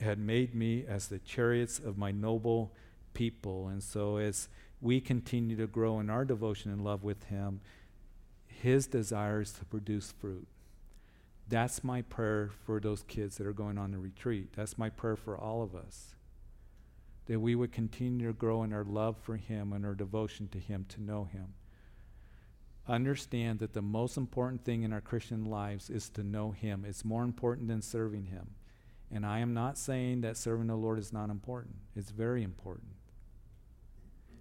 had 0.00 0.18
made 0.18 0.54
me 0.54 0.84
as 0.88 1.08
the 1.08 1.18
chariots 1.18 1.78
of 1.78 1.98
my 1.98 2.10
noble 2.10 2.72
people. 3.12 3.68
And 3.68 3.82
so 3.82 4.16
as 4.16 4.48
we 4.80 5.00
continue 5.00 5.56
to 5.56 5.66
grow 5.66 6.00
in 6.00 6.10
our 6.10 6.24
devotion 6.24 6.70
and 6.70 6.82
love 6.82 7.02
with 7.02 7.24
him, 7.24 7.60
his 8.62 8.86
desire 8.86 9.40
is 9.40 9.52
to 9.52 9.64
produce 9.64 10.12
fruit. 10.12 10.46
That's 11.48 11.84
my 11.84 12.02
prayer 12.02 12.50
for 12.64 12.80
those 12.80 13.02
kids 13.04 13.36
that 13.36 13.46
are 13.46 13.52
going 13.52 13.78
on 13.78 13.92
the 13.92 13.98
retreat. 13.98 14.54
That's 14.56 14.76
my 14.78 14.90
prayer 14.90 15.16
for 15.16 15.36
all 15.36 15.62
of 15.62 15.74
us. 15.74 16.16
That 17.26 17.40
we 17.40 17.54
would 17.54 17.72
continue 17.72 18.26
to 18.26 18.32
grow 18.32 18.62
in 18.64 18.72
our 18.72 18.84
love 18.84 19.16
for 19.22 19.36
Him 19.36 19.72
and 19.72 19.86
our 19.86 19.94
devotion 19.94 20.48
to 20.48 20.58
Him, 20.58 20.86
to 20.88 21.02
know 21.02 21.24
Him. 21.24 21.54
Understand 22.88 23.58
that 23.60 23.74
the 23.74 23.82
most 23.82 24.16
important 24.16 24.64
thing 24.64 24.82
in 24.82 24.92
our 24.92 25.00
Christian 25.00 25.44
lives 25.44 25.90
is 25.90 26.08
to 26.10 26.22
know 26.22 26.52
Him. 26.52 26.84
It's 26.86 27.04
more 27.04 27.24
important 27.24 27.68
than 27.68 27.82
serving 27.82 28.26
Him. 28.26 28.50
And 29.10 29.24
I 29.24 29.38
am 29.38 29.54
not 29.54 29.78
saying 29.78 30.22
that 30.22 30.36
serving 30.36 30.66
the 30.66 30.76
Lord 30.76 30.98
is 30.98 31.12
not 31.12 31.30
important, 31.30 31.76
it's 31.94 32.10
very 32.10 32.42
important. 32.42 32.90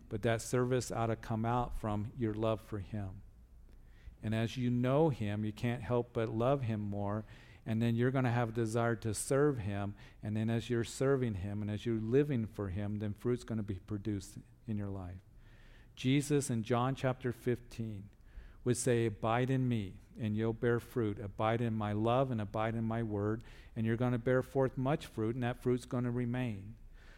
but 0.09 0.21
that 0.21 0.41
service 0.41 0.91
ought 0.91 1.07
to 1.07 1.15
come 1.15 1.45
out 1.45 1.79
from 1.79 2.11
your 2.17 2.33
love 2.33 2.61
for 2.61 2.79
Him. 2.79 3.09
And 4.25 4.33
as 4.33 4.57
you 4.57 4.71
know 4.71 5.09
Him, 5.09 5.45
you 5.45 5.53
can't 5.53 5.83
help 5.83 6.09
but 6.13 6.29
love 6.29 6.63
Him 6.63 6.81
more. 6.81 7.25
And 7.67 7.79
then 7.79 7.95
you're 7.95 8.09
going 8.09 8.25
to 8.25 8.31
have 8.31 8.49
a 8.49 8.53
desire 8.53 8.95
to 8.95 9.13
serve 9.13 9.59
Him. 9.59 9.93
And 10.23 10.35
then 10.35 10.49
as 10.49 10.67
you're 10.67 10.83
serving 10.83 11.35
Him 11.35 11.61
and 11.61 11.69
as 11.69 11.85
you're 11.85 12.01
living 12.01 12.47
for 12.47 12.69
Him, 12.69 12.97
then 12.97 13.13
fruit's 13.13 13.43
going 13.43 13.59
to 13.59 13.63
be 13.63 13.75
produced 13.75 14.39
in 14.67 14.77
your 14.77 14.89
life. 14.89 15.21
Jesus 15.95 16.49
in 16.49 16.63
John 16.63 16.95
chapter 16.95 17.31
15 17.31 18.05
would 18.63 18.77
say, 18.77 19.05
Abide 19.05 19.51
in 19.51 19.69
me, 19.69 19.93
and 20.19 20.35
you'll 20.35 20.53
bear 20.53 20.79
fruit. 20.79 21.19
Abide 21.23 21.61
in 21.61 21.75
my 21.75 21.93
love 21.93 22.31
and 22.31 22.41
abide 22.41 22.73
in 22.73 22.83
my 22.83 23.03
word, 23.03 23.43
and 23.75 23.85
you're 23.85 23.95
going 23.95 24.13
to 24.13 24.17
bear 24.17 24.41
forth 24.41 24.75
much 24.75 25.05
fruit, 25.05 25.35
and 25.35 25.43
that 25.43 25.61
fruit's 25.61 25.85
going 25.85 26.03
to 26.03 26.11
remain. 26.11 26.73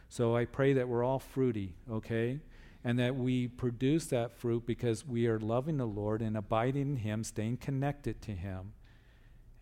So 0.10 0.36
I 0.36 0.44
pray 0.44 0.74
that 0.74 0.90
we're 0.90 1.06
all 1.06 1.20
fruity, 1.20 1.74
okay? 1.90 2.42
And 2.88 2.98
that 3.00 3.18
we 3.18 3.50
produce 3.50 4.06
that 4.06 4.32
fruit 4.32 4.66
because 4.66 5.06
we 5.06 5.28
are 5.28 5.42
loving 5.42 5.76
the 5.76 5.86
Lord 5.86 6.22
and 6.22 6.38
abiding 6.38 6.84
in 6.84 6.96
Him, 6.96 7.22
staying 7.22 7.58
connected 7.58 8.22
to 8.22 8.32
Him, 8.32 8.72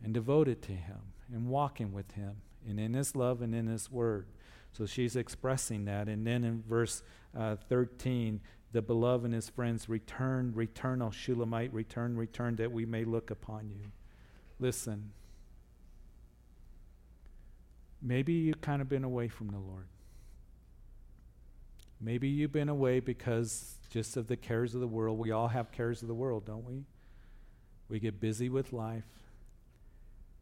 and 0.04 0.14
devoted 0.14 0.62
to 0.62 0.74
Him, 0.74 1.00
and 1.34 1.48
walking 1.48 1.92
with 1.92 2.12
Him, 2.12 2.36
and 2.70 2.80
in 2.80 2.94
His 2.94 3.16
love 3.16 3.42
and 3.42 3.56
in 3.56 3.66
His 3.66 3.90
Word. 3.90 4.28
So 4.74 4.86
she's 4.86 5.16
expressing 5.16 5.86
that. 5.86 6.08
And 6.08 6.28
then 6.28 6.44
in 6.44 6.62
verse 6.70 7.02
uh, 7.36 7.56
13, 7.68 8.42
the 8.74 8.84
beloved 8.84 9.26
and 9.26 9.34
his 9.34 9.50
friends 9.50 9.90
return, 9.90 10.52
return, 10.54 11.02
O 11.02 11.10
Shulamite, 11.10 11.74
return, 11.74 12.16
return, 12.16 12.58
that 12.58 12.72
we 12.72 12.86
may 12.86 13.06
look 13.06 13.32
upon 13.32 13.72
you. 13.72 13.92
Listen, 14.60 15.14
maybe 18.04 18.34
you've 18.34 18.62
kind 18.62 18.84
of 18.84 18.90
been 18.90 19.04
away 19.04 19.30
from 19.30 19.48
the 19.48 19.58
Lord. 19.58 19.88
Maybe 22.06 22.28
you've 22.28 22.52
been 22.52 22.70
away 22.70 23.00
because 23.00 23.78
just 23.90 24.16
of 24.16 24.28
the 24.28 24.38
cares 24.38 24.76
of 24.76 24.80
the 24.80 24.88
world. 24.88 25.18
We 25.18 25.32
all 25.32 25.48
have 25.48 25.72
cares 25.72 26.04
of 26.04 26.08
the 26.08 26.14
world, 26.14 26.46
don't 26.46 26.64
we? 26.64 26.84
We 27.90 28.00
get 28.00 28.20
busy 28.20 28.48
with 28.48 28.72
life. 28.72 29.08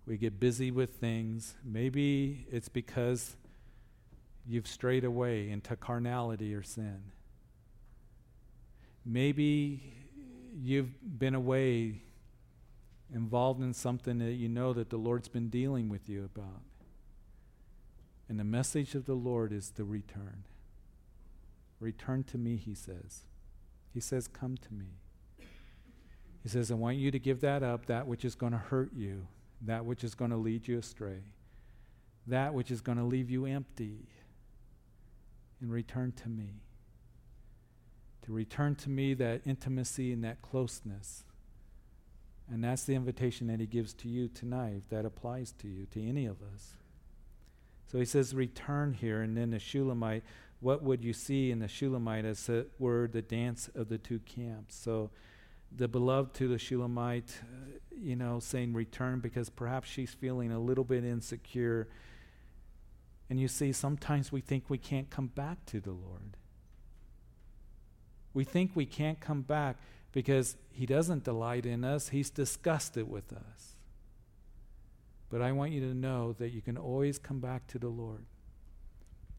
We 0.06 0.18
get 0.18 0.42
busy 0.42 0.72
with 0.72 0.96
things. 0.96 1.56
Maybe 1.64 2.46
it's 2.52 2.68
because 2.68 3.38
you've 4.46 4.68
strayed 4.68 5.06
away 5.06 5.50
into 5.50 5.78
carnality 5.78 6.54
or 6.54 6.64
sin. 6.64 7.02
Maybe 9.06 9.94
you've 10.62 10.92
been 11.18 11.34
away 11.34 12.02
involved 13.14 13.62
in 13.62 13.74
something 13.74 14.18
that 14.18 14.34
you 14.34 14.50
know 14.50 14.74
that 14.74 14.90
the 14.90 14.98
Lord's 14.98 15.30
been 15.30 15.48
dealing 15.48 15.88
with 15.88 16.10
you 16.10 16.26
about. 16.26 16.64
And 18.28 18.38
the 18.38 18.44
message 18.44 18.96
of 18.96 19.06
the 19.06 19.14
Lord 19.14 19.54
is 19.54 19.70
to 19.78 19.86
return. 19.86 20.44
Return 21.84 22.24
to 22.24 22.38
me, 22.38 22.56
he 22.56 22.74
says. 22.74 23.26
He 23.94 24.00
says, 24.00 24.30
Come 24.30 24.56
to 24.56 24.74
me. 24.74 25.00
He 26.42 26.48
says, 26.48 26.72
I 26.72 26.76
want 26.76 26.96
you 26.96 27.12
to 27.12 27.20
give 27.20 27.42
that 27.42 27.62
up, 27.62 27.88
that 27.88 28.08
which 28.08 28.24
is 28.24 28.36
going 28.36 28.54
to 28.54 28.58
hurt 28.58 28.94
you, 28.94 29.28
that 29.62 29.84
which 29.84 30.04
is 30.04 30.16
going 30.16 30.32
to 30.32 30.38
lead 30.38 30.66
you 30.66 30.78
astray, 30.78 31.24
that 32.26 32.54
which 32.54 32.72
is 32.72 32.80
going 32.80 32.98
to 32.98 33.04
leave 33.04 33.30
you 33.30 33.46
empty, 33.46 34.08
and 35.60 35.72
return 35.72 36.14
to 36.24 36.30
me. 36.30 36.62
To 38.26 38.32
return 38.32 38.76
to 38.76 38.90
me 38.90 39.14
that 39.16 39.42
intimacy 39.46 40.14
and 40.14 40.24
that 40.24 40.42
closeness. 40.42 41.26
And 42.50 42.64
that's 42.64 42.86
the 42.86 42.96
invitation 42.96 43.48
that 43.48 43.60
he 43.60 43.66
gives 43.66 43.94
to 43.96 44.08
you 44.08 44.30
tonight, 44.30 44.76
if 44.78 44.90
that 44.90 45.06
applies 45.06 45.52
to 45.60 45.68
you, 45.68 45.86
to 45.88 46.02
any 46.02 46.26
of 46.26 46.38
us. 46.54 46.78
So 47.92 48.00
he 48.00 48.06
says, 48.06 48.34
return 48.34 48.94
here. 48.94 49.22
And 49.22 49.36
then 49.36 49.52
the 49.52 49.60
Shulamite 49.60 50.24
what 50.64 50.82
would 50.82 51.04
you 51.04 51.12
see 51.12 51.52
in 51.52 51.60
the 51.60 51.68
Shulamite 51.68 52.24
as 52.24 52.48
it 52.48 52.72
were 52.80 53.10
the 53.12 53.22
dance 53.22 53.70
of 53.76 53.90
the 53.90 53.98
two 53.98 54.20
camps? 54.20 54.76
So 54.76 55.10
the 55.76 55.90
beloved 55.90 56.34
to 56.36 56.48
the 56.48 56.58
Shulamite, 56.58 57.42
uh, 57.42 57.80
you 58.02 58.16
know, 58.16 58.40
saying 58.40 58.74
return 58.74 59.20
because 59.20 59.50
perhaps 59.50 59.90
she's 59.90 60.14
feeling 60.14 60.54
a 60.54 60.60
little 60.60 60.86
bit 60.86 61.04
insecure. 61.04 61.90
And 63.30 63.42
you 63.42 63.50
see, 63.50 63.74
sometimes 63.74 64.32
we 64.32 64.40
think 64.40 64.70
we 64.70 64.78
can't 64.78 65.10
come 65.10 65.28
back 65.28 65.66
to 65.68 65.82
the 65.82 65.92
Lord. 65.92 66.38
We 68.34 68.46
think 68.46 68.72
we 68.74 68.86
can't 68.86 69.20
come 69.20 69.42
back 69.42 69.76
because 70.14 70.56
He 70.72 70.86
doesn't 70.86 71.26
delight 71.26 71.66
in 71.66 71.84
us, 71.84 72.10
He's 72.10 72.30
disgusted 72.30 73.10
with 73.10 73.34
us. 73.34 73.76
But 75.30 75.42
I 75.42 75.52
want 75.52 75.74
you 75.74 75.82
to 75.82 75.94
know 75.94 76.34
that 76.34 76.52
you 76.52 76.62
can 76.62 76.78
always 76.78 77.20
come 77.20 77.40
back 77.40 77.68
to 77.68 77.80
the 77.80 77.90
Lord 77.90 78.26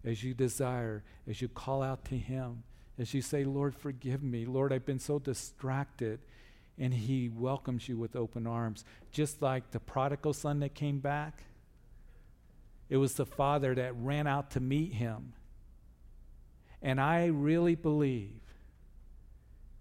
as 0.05 0.23
you 0.23 0.35
desire, 0.35 1.03
as 1.29 1.41
you 1.41 1.49
call 1.49 1.83
out 1.83 2.05
to 2.07 2.17
Him, 2.17 2.63
as 2.99 3.15
you 3.15 3.23
say, 3.23 3.45
Lord, 3.45 3.75
forgive 3.75 4.23
me. 4.23 4.45
Lord, 4.45 4.73
I've 4.73 4.87
been 4.87 4.99
so 4.99 5.19
distracted. 5.19 6.21
And 6.79 6.93
He 6.93 7.29
welcomes 7.29 7.89
you 7.89 7.97
with 7.97 8.17
open 8.17 8.47
arms, 8.47 8.85
just 9.13 9.41
like 9.41 9.71
the 9.71 9.81
prodigal 9.81 10.33
son 10.33 10.61
that 10.61 10.75
came 10.75 10.99
back. 10.99 11.45
It 12.89 12.99
was 12.99 13.15
the 13.15 13.27
father 13.27 13.75
that 13.75 13.95
ran 13.97 14.27
out 14.27 14.51
to 14.53 14.61
meet 14.61 14.95
him. 14.95 15.33
And 16.83 17.01
I 17.01 17.27
really 17.27 17.75
believe 17.75 18.41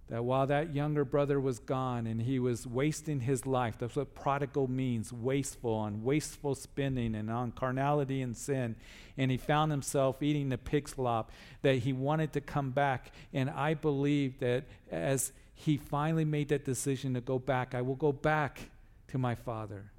that 0.09 0.23
while 0.23 0.45
that 0.47 0.75
younger 0.75 1.05
brother 1.05 1.39
was 1.39 1.59
gone 1.59 2.05
and 2.05 2.21
he 2.21 2.37
was 2.37 2.67
wasting 2.67 3.21
his 3.21 3.45
life, 3.45 3.75
that's 3.79 3.95
what 3.95 4.13
prodigal 4.13 4.69
means 4.69 5.13
wasteful, 5.13 5.73
on 5.73 6.03
wasteful 6.03 6.55
spending 6.55 7.15
and 7.15 7.31
on 7.31 7.51
carnality 7.51 8.21
and 8.21 8.35
sin. 8.35 8.75
And 9.17 9.31
he 9.31 9.37
found 9.37 9.71
himself 9.71 10.21
eating 10.21 10.49
the 10.49 10.57
pig 10.57 10.89
slop, 10.89 11.31
that 11.61 11.79
he 11.79 11.93
wanted 11.93 12.33
to 12.33 12.41
come 12.41 12.71
back. 12.71 13.11
And 13.33 13.49
I 13.49 13.73
believe 13.73 14.39
that 14.39 14.65
as 14.91 15.31
he 15.55 15.77
finally 15.77 16.25
made 16.25 16.49
that 16.49 16.65
decision 16.65 17.13
to 17.13 17.21
go 17.21 17.39
back, 17.39 17.73
I 17.73 17.81
will 17.81 17.95
go 17.95 18.11
back 18.11 18.69
to 19.07 19.17
my 19.17 19.35
father. 19.35 19.91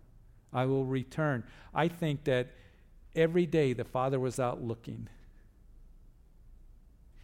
I 0.53 0.67
will 0.67 0.85
return. 0.85 1.45
I 1.75 1.89
think 1.89 2.25
that 2.25 2.49
every 3.17 3.47
day 3.47 3.73
the 3.73 3.85
father 3.85 4.21
was 4.21 4.39
out 4.39 4.63
looking. 4.63 5.09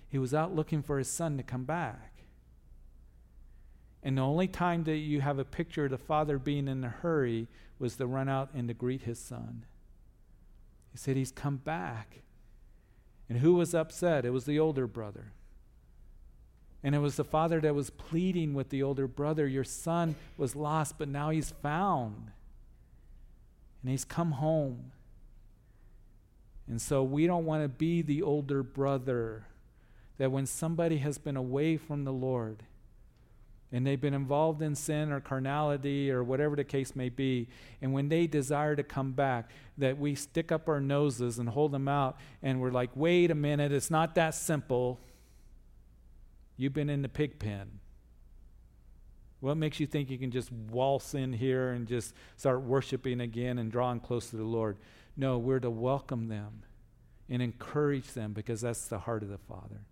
He 0.09 0.19
was 0.19 0.35
out 0.35 0.55
looking 0.55 0.83
for 0.83 0.99
his 0.99 1.09
son 1.09 1.37
to 1.37 1.43
come 1.43 1.65
back. 1.65 2.10
And 4.03 4.17
the 4.17 4.23
only 4.23 4.49
time 4.49 4.85
that 4.85 4.97
you 4.97 5.21
have 5.21 5.39
a 5.39 5.45
picture 5.45 5.85
of 5.85 5.91
the 5.91 5.99
father 5.99 6.39
being 6.39 6.69
in 6.69 6.83
a 6.85 6.89
hurry 6.89 7.49
was 7.79 7.97
to 7.97 8.07
run 8.07 8.29
out 8.29 8.51
and 8.55 8.69
to 8.69 8.75
greet 8.75 9.03
his 9.03 9.19
son. 9.19 9.65
He 10.93 10.99
said, 10.99 11.17
He's 11.17 11.33
come 11.33 11.57
back. 11.57 12.21
And 13.29 13.39
who 13.39 13.55
was 13.55 13.75
upset? 13.75 14.25
It 14.25 14.31
was 14.31 14.45
the 14.45 14.59
older 14.59 14.87
brother. 14.87 15.33
And 16.83 16.95
it 16.95 16.99
was 16.99 17.17
the 17.17 17.25
father 17.25 17.61
that 17.61 17.75
was 17.75 17.91
pleading 17.91 18.55
with 18.55 18.71
the 18.71 18.83
older 18.83 19.07
brother, 19.07 19.47
Your 19.47 19.65
son 19.65 20.15
was 20.37 20.57
lost, 20.57 20.97
but 20.99 21.09
now 21.09 21.31
he's 21.31 21.51
found. 21.51 22.31
And 23.83 23.91
he's 23.91 24.05
come 24.05 24.33
home. 24.33 24.93
And 26.67 26.81
so 26.81 27.03
we 27.03 27.27
don't 27.27 27.45
want 27.45 27.65
to 27.65 27.69
be 27.69 28.01
the 28.01 28.23
older 28.23 28.63
brother 28.63 29.47
that 30.19 30.31
when 30.31 30.47
somebody 30.47 30.99
has 30.99 31.19
been 31.19 31.37
away 31.37 31.77
from 31.77 32.05
the 32.05 32.13
Lord, 32.13 32.63
and 33.73 33.87
they've 33.87 34.01
been 34.01 34.15
involved 34.15 34.63
in 34.63 34.75
sin 34.75 35.13
or 35.13 35.21
carnality 35.21 36.11
or 36.11 36.25
whatever 36.25 36.57
the 36.57 36.65
case 36.65 36.97
may 36.97 37.09
be, 37.09 37.49
and 37.81 37.93
when 37.93 38.09
they 38.09 38.27
desire 38.27 38.75
to 38.77 38.83
come 38.83 39.13
back, 39.13 39.51
that 39.79 39.99
we 39.99 40.15
stick 40.15 40.51
up 40.51 40.69
our 40.69 40.81
noses 40.81 41.39
and 41.39 41.49
hold 41.49 41.73
them 41.73 41.89
out, 41.89 42.19
and 42.43 42.61
we're 42.61 42.71
like, 42.71 42.91
wait 42.95 43.31
a 43.31 43.35
minute, 43.35 43.73
it's 43.73 43.91
not 43.91 44.15
that 44.15 44.35
simple. 44.35 45.01
You've 46.57 46.75
been 46.75 46.91
in 46.91 47.03
the 47.03 47.09
pig 47.09 47.39
pen. 47.39 47.81
What 49.41 49.57
makes 49.57 49.81
you 49.81 49.87
think 49.87 50.11
you 50.11 50.19
can 50.19 50.31
just 50.31 50.53
waltz 50.53 51.15
in 51.15 51.33
here 51.33 51.71
and 51.71 51.87
just 51.87 52.15
start 52.37 52.61
worshiping 52.61 53.21
again 53.21 53.59
and 53.59 53.73
drawing 53.73 54.01
close 54.01 54.29
to 54.31 54.37
the 54.37 54.45
Lord? 54.45 54.77
No, 55.17 55.39
we're 55.39 55.61
to 55.61 55.71
welcome 55.71 56.29
them 56.29 56.65
and 57.31 57.41
encourage 57.41 58.09
them 58.13 58.35
because 58.35 58.61
that's 58.61 58.89
the 58.89 58.99
heart 58.99 59.23
of 59.23 59.31
the 59.31 59.39
Father. 59.39 59.87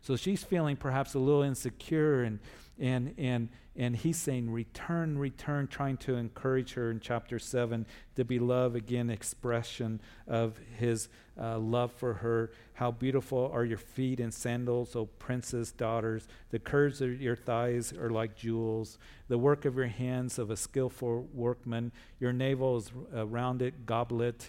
So 0.00 0.16
she's 0.16 0.42
feeling 0.42 0.76
perhaps 0.76 1.12
a 1.12 1.18
little 1.18 1.42
insecure 1.42 2.22
and 2.22 2.38
and 2.80 3.14
and 3.18 3.48
and 3.76 3.94
he's 3.96 4.16
saying 4.16 4.50
return 4.50 5.16
return 5.16 5.66
trying 5.68 5.96
to 5.98 6.14
encourage 6.16 6.72
her 6.72 6.90
in 6.90 6.98
chapter 6.98 7.38
7 7.38 7.86
to 8.16 8.24
be 8.24 8.38
beloved 8.38 8.76
again 8.76 9.10
expression 9.10 10.00
of 10.26 10.58
his 10.78 11.08
uh, 11.40 11.58
love 11.58 11.92
for 11.92 12.14
her. 12.14 12.50
How 12.74 12.90
beautiful 12.90 13.50
are 13.52 13.64
your 13.64 13.78
feet 13.78 14.20
in 14.20 14.30
sandals 14.30 14.94
o 14.96 15.06
princess 15.06 15.72
daughters. 15.72 16.28
The 16.50 16.58
curves 16.58 17.00
of 17.00 17.20
your 17.20 17.36
thighs 17.36 17.92
are 17.92 18.10
like 18.10 18.36
jewels. 18.36 18.98
The 19.28 19.38
work 19.38 19.64
of 19.64 19.76
your 19.76 19.86
hands 19.86 20.38
of 20.38 20.50
a 20.50 20.56
skillful 20.56 21.28
workman. 21.32 21.92
Your 22.18 22.32
navel 22.32 22.76
is 22.78 22.92
a 23.14 23.24
rounded 23.24 23.86
goblet. 23.86 24.48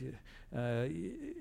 Uh, 0.54 0.86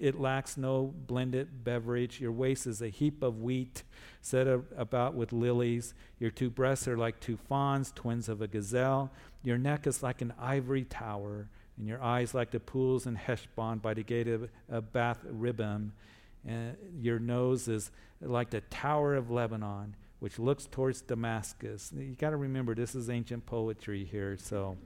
it 0.00 0.20
lacks 0.20 0.56
no 0.56 0.94
blended 1.06 1.64
beverage. 1.64 2.20
Your 2.20 2.32
waist 2.32 2.66
is 2.66 2.80
a 2.80 2.88
heap 2.88 3.22
of 3.22 3.40
wheat 3.40 3.82
set 4.20 4.46
about 4.76 5.14
with 5.14 5.32
lilies. 5.32 5.94
Your 6.18 6.30
two 6.30 6.50
breasts 6.50 6.86
are 6.86 6.96
like 6.96 7.20
two 7.20 7.36
fawns, 7.36 7.92
twins 7.92 8.28
of 8.28 8.42
a 8.42 8.46
gazelle. 8.46 9.10
Your 9.42 9.58
neck 9.58 9.86
is 9.86 10.02
like 10.02 10.20
an 10.20 10.32
ivory 10.38 10.84
tower, 10.84 11.48
and 11.78 11.88
your 11.88 12.02
eyes 12.02 12.34
like 12.34 12.50
the 12.50 12.60
pools 12.60 13.06
in 13.06 13.14
Heshbon 13.16 13.78
by 13.78 13.94
the 13.94 14.02
gate 14.02 14.28
of, 14.28 14.48
of 14.68 14.92
Bath 14.92 15.18
Rabbim. 15.30 15.90
And 16.46 16.76
your 17.00 17.18
nose 17.18 17.68
is 17.68 17.90
like 18.20 18.50
the 18.50 18.60
Tower 18.62 19.14
of 19.14 19.30
Lebanon, 19.30 19.94
which 20.20 20.38
looks 20.38 20.66
towards 20.66 21.00
Damascus. 21.00 21.92
You 21.96 22.14
got 22.18 22.30
to 22.30 22.36
remember, 22.36 22.74
this 22.74 22.94
is 22.94 23.08
ancient 23.10 23.46
poetry 23.46 24.04
here, 24.04 24.36
so. 24.38 24.76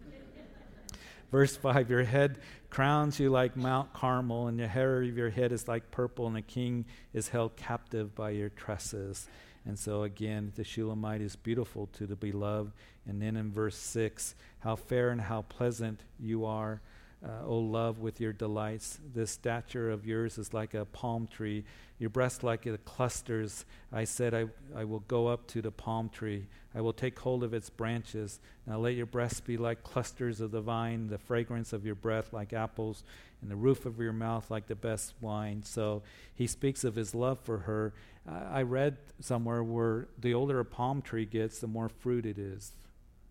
Verse 1.30 1.56
5 1.56 1.90
Your 1.90 2.04
head 2.04 2.38
crowns 2.70 3.20
you 3.20 3.30
like 3.30 3.56
Mount 3.56 3.92
Carmel, 3.92 4.48
and 4.48 4.58
the 4.58 4.68
hair 4.68 5.02
of 5.02 5.16
your 5.16 5.30
head 5.30 5.52
is 5.52 5.68
like 5.68 5.90
purple, 5.90 6.26
and 6.26 6.36
a 6.36 6.42
king 6.42 6.84
is 7.12 7.28
held 7.28 7.56
captive 7.56 8.14
by 8.14 8.30
your 8.30 8.48
tresses. 8.48 9.28
And 9.66 9.78
so 9.78 10.02
again, 10.02 10.52
the 10.56 10.64
Shulamite 10.64 11.22
is 11.22 11.36
beautiful 11.36 11.88
to 11.94 12.06
the 12.06 12.16
beloved. 12.16 12.72
And 13.06 13.20
then 13.20 13.36
in 13.36 13.50
verse 13.50 13.76
6, 13.76 14.34
how 14.60 14.76
fair 14.76 15.10
and 15.10 15.20
how 15.20 15.42
pleasant 15.42 16.00
you 16.18 16.44
are, 16.44 16.80
uh, 17.24 17.46
O 17.46 17.58
love, 17.58 17.98
with 17.98 18.20
your 18.20 18.32
delights. 18.32 18.98
This 19.14 19.30
stature 19.30 19.90
of 19.90 20.06
yours 20.06 20.38
is 20.38 20.52
like 20.52 20.74
a 20.74 20.84
palm 20.84 21.26
tree, 21.26 21.64
your 22.04 22.10
breast 22.10 22.42
like 22.44 22.64
the 22.64 22.76
clusters. 22.76 23.64
I 23.90 24.04
said, 24.04 24.34
I, 24.34 24.44
I 24.76 24.84
will 24.84 25.00
go 25.08 25.26
up 25.26 25.46
to 25.48 25.62
the 25.62 25.70
palm 25.70 26.10
tree. 26.10 26.48
I 26.74 26.82
will 26.82 26.92
take 26.92 27.18
hold 27.18 27.42
of 27.42 27.54
its 27.54 27.70
branches. 27.70 28.40
Now 28.66 28.76
let 28.76 28.94
your 28.94 29.06
breasts 29.06 29.40
be 29.40 29.56
like 29.56 29.82
clusters 29.82 30.42
of 30.42 30.50
the 30.50 30.60
vine, 30.60 31.06
the 31.06 31.16
fragrance 31.16 31.72
of 31.72 31.86
your 31.86 31.94
breath 31.94 32.30
like 32.30 32.52
apples, 32.52 33.04
and 33.40 33.50
the 33.50 33.56
roof 33.56 33.86
of 33.86 33.98
your 33.98 34.12
mouth 34.12 34.50
like 34.50 34.66
the 34.66 34.74
best 34.74 35.14
wine. 35.22 35.62
So 35.64 36.02
he 36.34 36.46
speaks 36.46 36.84
of 36.84 36.94
his 36.94 37.14
love 37.14 37.38
for 37.40 37.60
her. 37.60 37.94
I, 38.28 38.58
I 38.58 38.62
read 38.64 38.98
somewhere 39.20 39.64
where 39.64 40.08
the 40.18 40.34
older 40.34 40.60
a 40.60 40.64
palm 40.66 41.00
tree 41.00 41.24
gets, 41.24 41.58
the 41.58 41.68
more 41.68 41.88
fruit 41.88 42.26
it 42.26 42.36
is. 42.38 42.72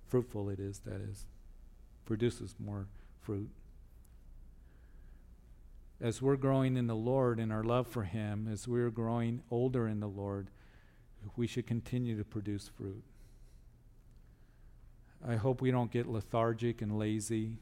Fruitful 0.08 0.50
it 0.50 0.60
is, 0.60 0.80
that 0.80 1.00
is. 1.00 1.28
Produces 2.06 2.56
more 2.58 2.88
fruit 3.22 3.52
as 6.02 6.22
we're 6.22 6.36
growing 6.36 6.76
in 6.76 6.88
the 6.88 6.96
Lord 6.96 7.40
in 7.40 7.52
our 7.52 7.64
love 7.64 7.88
for 7.88 8.04
Him, 8.04 8.48
as 8.52 8.68
we're 8.68 8.90
growing 8.90 9.42
older 9.50 9.88
in 9.88 10.00
the 10.00 10.08
Lord, 10.08 10.50
we 11.36 11.48
should 11.48 11.68
continue 11.68 12.18
to 12.18 12.24
produce 12.24 12.68
fruit. 12.68 13.04
I 15.26 15.36
hope 15.36 15.62
we 15.62 15.72
don't 15.72 15.92
get 15.92 16.08
lethargic 16.08 16.82
and 16.82 17.00
lazy. 17.00 17.60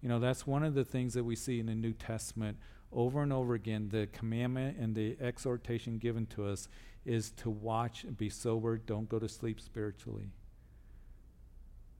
You 0.00 0.08
know, 0.08 0.18
that's 0.18 0.46
one 0.46 0.62
of 0.62 0.74
the 0.74 0.84
things 0.84 1.14
that 1.14 1.24
we 1.24 1.36
see 1.36 1.60
in 1.60 1.66
the 1.66 1.74
New 1.74 1.92
Testament 1.92 2.56
over 2.90 3.22
and 3.22 3.32
over 3.32 3.54
again. 3.54 3.88
The 3.90 4.08
commandment 4.12 4.78
and 4.78 4.94
the 4.94 5.16
exhortation 5.20 5.98
given 5.98 6.26
to 6.26 6.46
us 6.46 6.68
is 7.04 7.30
to 7.32 7.50
watch 7.50 8.04
and 8.04 8.16
be 8.16 8.30
sober, 8.30 8.78
don't 8.78 9.08
go 9.08 9.18
to 9.18 9.28
sleep 9.28 9.60
spiritually. 9.60 10.30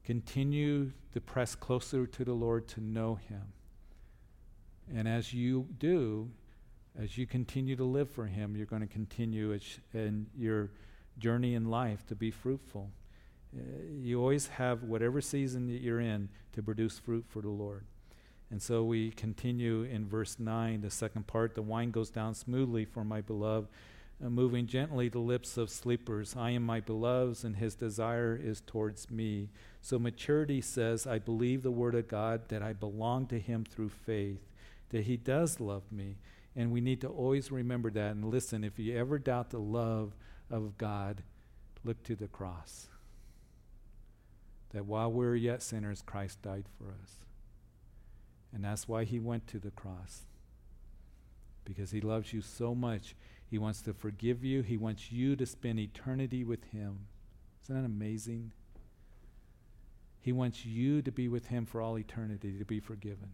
Continue 0.02 0.92
to 1.12 1.20
press 1.20 1.54
closer 1.54 2.06
to 2.06 2.24
the 2.24 2.32
Lord 2.32 2.68
to 2.68 2.80
know 2.80 3.16
Him. 3.16 3.52
And 4.92 5.08
as 5.08 5.32
you 5.32 5.66
do, 5.78 6.30
as 7.00 7.16
you 7.16 7.26
continue 7.26 7.76
to 7.76 7.84
live 7.84 8.10
for 8.10 8.26
Him, 8.26 8.56
you're 8.56 8.66
going 8.66 8.82
to 8.82 8.88
continue 8.88 9.58
in 9.92 10.26
your 10.36 10.70
journey 11.18 11.54
in 11.54 11.70
life 11.70 12.06
to 12.06 12.14
be 12.14 12.30
fruitful. 12.30 12.90
Uh, 13.56 13.60
you 14.00 14.20
always 14.20 14.48
have 14.48 14.82
whatever 14.82 15.20
season 15.20 15.66
that 15.68 15.80
you're 15.80 16.00
in 16.00 16.28
to 16.52 16.62
produce 16.62 16.98
fruit 16.98 17.24
for 17.28 17.40
the 17.40 17.48
Lord. 17.48 17.84
And 18.50 18.60
so 18.60 18.84
we 18.84 19.10
continue 19.10 19.82
in 19.82 20.06
verse 20.06 20.38
9, 20.38 20.82
the 20.82 20.90
second 20.90 21.26
part. 21.26 21.54
The 21.54 21.62
wine 21.62 21.90
goes 21.90 22.10
down 22.10 22.34
smoothly 22.34 22.84
for 22.84 23.04
my 23.04 23.20
beloved, 23.20 23.68
uh, 24.24 24.28
moving 24.28 24.66
gently 24.66 25.08
the 25.08 25.18
lips 25.18 25.56
of 25.56 25.70
sleepers. 25.70 26.36
I 26.36 26.50
am 26.50 26.62
my 26.62 26.80
beloved's, 26.80 27.44
and 27.44 27.56
his 27.56 27.74
desire 27.74 28.38
is 28.40 28.60
towards 28.60 29.10
me. 29.10 29.50
So 29.80 29.98
maturity 29.98 30.60
says, 30.60 31.06
I 31.06 31.18
believe 31.18 31.62
the 31.62 31.70
word 31.70 31.94
of 31.94 32.06
God, 32.06 32.48
that 32.48 32.62
I 32.62 32.72
belong 32.72 33.26
to 33.28 33.40
him 33.40 33.64
through 33.64 33.90
faith 33.90 34.40
that 34.94 35.06
He 35.06 35.16
does 35.16 35.58
love 35.58 35.90
me. 35.90 36.18
And 36.54 36.70
we 36.70 36.80
need 36.80 37.00
to 37.00 37.08
always 37.08 37.50
remember 37.50 37.90
that. 37.90 38.12
And 38.12 38.24
listen, 38.24 38.62
if 38.62 38.78
you 38.78 38.96
ever 38.96 39.18
doubt 39.18 39.50
the 39.50 39.58
love 39.58 40.14
of 40.48 40.78
God, 40.78 41.24
look 41.82 42.04
to 42.04 42.14
the 42.14 42.28
cross. 42.28 42.86
That 44.70 44.86
while 44.86 45.10
we 45.10 45.26
are 45.26 45.34
yet 45.34 45.64
sinners, 45.64 46.00
Christ 46.00 46.42
died 46.42 46.66
for 46.78 46.94
us. 47.02 47.24
And 48.52 48.62
that's 48.62 48.86
why 48.86 49.02
He 49.02 49.18
went 49.18 49.48
to 49.48 49.58
the 49.58 49.72
cross. 49.72 50.26
Because 51.64 51.90
He 51.90 52.00
loves 52.00 52.32
you 52.32 52.40
so 52.40 52.72
much. 52.72 53.16
He 53.50 53.58
wants 53.58 53.82
to 53.82 53.94
forgive 53.94 54.44
you, 54.44 54.62
He 54.62 54.76
wants 54.76 55.10
you 55.10 55.34
to 55.34 55.44
spend 55.44 55.80
eternity 55.80 56.44
with 56.44 56.62
Him. 56.66 57.06
Isn't 57.64 57.74
that 57.74 57.84
amazing? 57.84 58.52
He 60.20 60.30
wants 60.30 60.64
you 60.64 61.02
to 61.02 61.10
be 61.10 61.26
with 61.26 61.48
Him 61.48 61.66
for 61.66 61.80
all 61.80 61.98
eternity, 61.98 62.56
to 62.60 62.64
be 62.64 62.78
forgiven. 62.78 63.30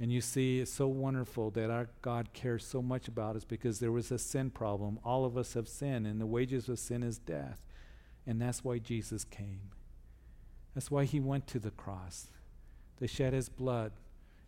And 0.00 0.12
you 0.12 0.20
see, 0.20 0.60
it's 0.60 0.72
so 0.72 0.86
wonderful 0.86 1.50
that 1.52 1.70
our 1.70 1.88
God 2.02 2.32
cares 2.32 2.64
so 2.64 2.80
much 2.80 3.08
about 3.08 3.34
us 3.34 3.44
because 3.44 3.80
there 3.80 3.90
was 3.90 4.12
a 4.12 4.18
sin 4.18 4.50
problem. 4.50 5.00
All 5.04 5.24
of 5.24 5.36
us 5.36 5.54
have 5.54 5.68
sinned, 5.68 6.06
and 6.06 6.20
the 6.20 6.26
wages 6.26 6.68
of 6.68 6.78
sin 6.78 7.02
is 7.02 7.18
death. 7.18 7.60
And 8.26 8.40
that's 8.40 8.62
why 8.62 8.78
Jesus 8.78 9.24
came. 9.24 9.70
That's 10.74 10.90
why 10.90 11.04
he 11.04 11.18
went 11.18 11.48
to 11.48 11.58
the 11.58 11.72
cross 11.72 12.28
to 12.98 13.08
shed 13.08 13.32
his 13.32 13.48
blood, 13.48 13.92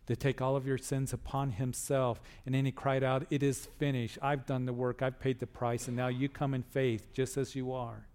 to 0.07 0.15
take 0.15 0.41
all 0.41 0.55
of 0.55 0.67
your 0.67 0.77
sins 0.77 1.13
upon 1.13 1.51
himself. 1.51 2.21
And 2.45 2.55
then 2.55 2.65
he 2.65 2.71
cried 2.71 3.03
out, 3.03 3.25
It 3.29 3.43
is 3.43 3.65
finished. 3.65 4.17
I've 4.21 4.45
done 4.45 4.65
the 4.65 4.73
work, 4.73 5.01
I've 5.01 5.19
paid 5.19 5.39
the 5.39 5.47
price, 5.47 5.87
and 5.87 5.97
now 5.97 6.07
you 6.07 6.29
come 6.29 6.53
in 6.53 6.63
faith 6.63 7.11
just 7.13 7.35
as 7.37 7.55
you 7.55 7.73
are. 7.73 8.07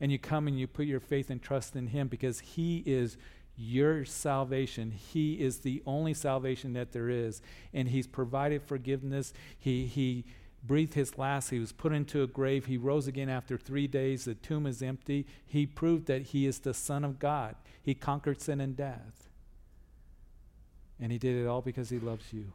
And 0.00 0.10
you 0.10 0.18
come 0.18 0.48
and 0.48 0.58
you 0.58 0.66
put 0.66 0.86
your 0.86 1.00
faith 1.00 1.30
and 1.30 1.40
trust 1.40 1.76
in 1.76 1.88
him 1.88 2.08
because 2.08 2.40
he 2.40 2.82
is 2.84 3.16
your 3.56 4.04
salvation. 4.04 4.90
He 4.90 5.34
is 5.34 5.58
the 5.58 5.82
only 5.86 6.14
salvation 6.14 6.72
that 6.74 6.92
there 6.92 7.08
is. 7.08 7.40
And 7.72 7.88
He's 7.88 8.06
provided 8.06 8.62
forgiveness. 8.62 9.32
He, 9.58 9.86
he 9.86 10.24
breathed 10.62 10.94
His 10.94 11.18
last. 11.18 11.50
He 11.50 11.58
was 11.58 11.72
put 11.72 11.92
into 11.92 12.22
a 12.22 12.26
grave. 12.26 12.66
He 12.66 12.76
rose 12.76 13.06
again 13.06 13.28
after 13.28 13.56
three 13.56 13.86
days. 13.86 14.24
The 14.24 14.34
tomb 14.34 14.66
is 14.66 14.82
empty. 14.82 15.26
He 15.46 15.66
proved 15.66 16.06
that 16.06 16.22
He 16.22 16.46
is 16.46 16.60
the 16.60 16.74
Son 16.74 17.04
of 17.04 17.18
God. 17.18 17.56
He 17.82 17.94
conquered 17.94 18.40
sin 18.40 18.60
and 18.60 18.76
death. 18.76 19.28
And 21.00 21.12
He 21.12 21.18
did 21.18 21.36
it 21.36 21.46
all 21.46 21.62
because 21.62 21.90
He 21.90 21.98
loves 21.98 22.32
you. 22.32 22.52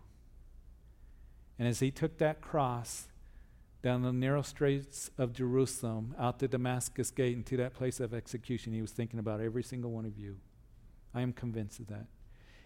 And 1.58 1.68
as 1.68 1.80
He 1.80 1.92
took 1.92 2.18
that 2.18 2.42
cross, 2.42 3.08
down 3.82 4.02
the 4.02 4.12
narrow 4.12 4.42
streets 4.42 5.10
of 5.18 5.34
Jerusalem, 5.34 6.14
out 6.20 6.40
the 6.40 6.48
Damascus 6.48 7.12
gate, 7.12 7.36
and 7.36 7.46
to 7.46 7.58
that 7.58 7.74
place 7.74 8.00
of 8.00 8.14
execution, 8.14 8.74
he 8.74 8.82
was 8.82 8.92
thinking 8.92 9.20
about 9.20 9.40
every 9.40 9.64
single 9.64 9.92
one 9.92 10.06
of 10.06 10.18
you. 10.18 10.36
I 11.14 11.22
am 11.22 11.34
convinced 11.34 11.80
of 11.80 11.88
that. 11.88 12.08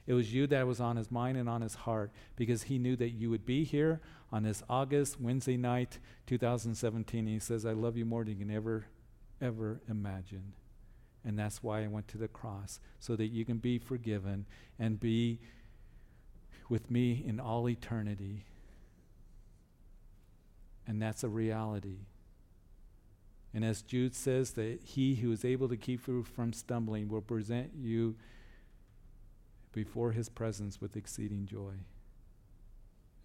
It 0.05 0.13
was 0.13 0.33
you 0.33 0.47
that 0.47 0.67
was 0.67 0.81
on 0.81 0.97
his 0.97 1.09
mind 1.09 1.37
and 1.37 1.47
on 1.47 1.61
his 1.61 1.75
heart 1.75 2.11
because 2.35 2.63
he 2.63 2.77
knew 2.77 2.95
that 2.97 3.11
you 3.11 3.29
would 3.29 3.45
be 3.45 3.63
here 3.63 4.01
on 4.31 4.43
this 4.43 4.61
August 4.69 5.19
Wednesday 5.19 5.55
night, 5.55 5.99
2017. 6.27 7.19
And 7.19 7.27
he 7.29 7.39
says, 7.39 7.65
I 7.65 7.71
love 7.71 7.95
you 7.95 8.03
more 8.03 8.23
than 8.23 8.33
you 8.33 8.45
can 8.45 8.53
ever, 8.53 8.85
ever 9.41 9.79
imagine. 9.89 10.53
And 11.23 11.39
that's 11.39 11.63
why 11.63 11.83
I 11.83 11.87
went 11.87 12.09
to 12.09 12.17
the 12.17 12.27
cross, 12.27 12.81
so 12.99 13.15
that 13.15 13.27
you 13.27 13.45
can 13.45 13.57
be 13.59 13.77
forgiven 13.77 14.45
and 14.77 14.99
be 14.99 15.39
with 16.67 16.91
me 16.91 17.23
in 17.25 17.39
all 17.39 17.69
eternity. 17.69 18.43
And 20.85 21.01
that's 21.01 21.23
a 21.23 21.29
reality. 21.29 21.99
And 23.53 23.63
as 23.63 23.81
Jude 23.83 24.15
says, 24.15 24.51
that 24.51 24.79
he 24.83 25.15
who 25.15 25.31
is 25.31 25.45
able 25.45 25.69
to 25.69 25.77
keep 25.77 26.07
you 26.07 26.23
from 26.23 26.53
stumbling 26.53 27.07
will 27.07 27.21
present 27.21 27.71
you 27.75 28.15
before 29.71 30.11
his 30.11 30.29
presence 30.29 30.81
with 30.81 30.95
exceeding 30.95 31.45
joy. 31.45 31.73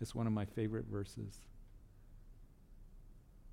It's 0.01 0.15
one 0.15 0.27
of 0.27 0.33
my 0.33 0.45
favorite 0.45 0.87
verses. 0.87 1.41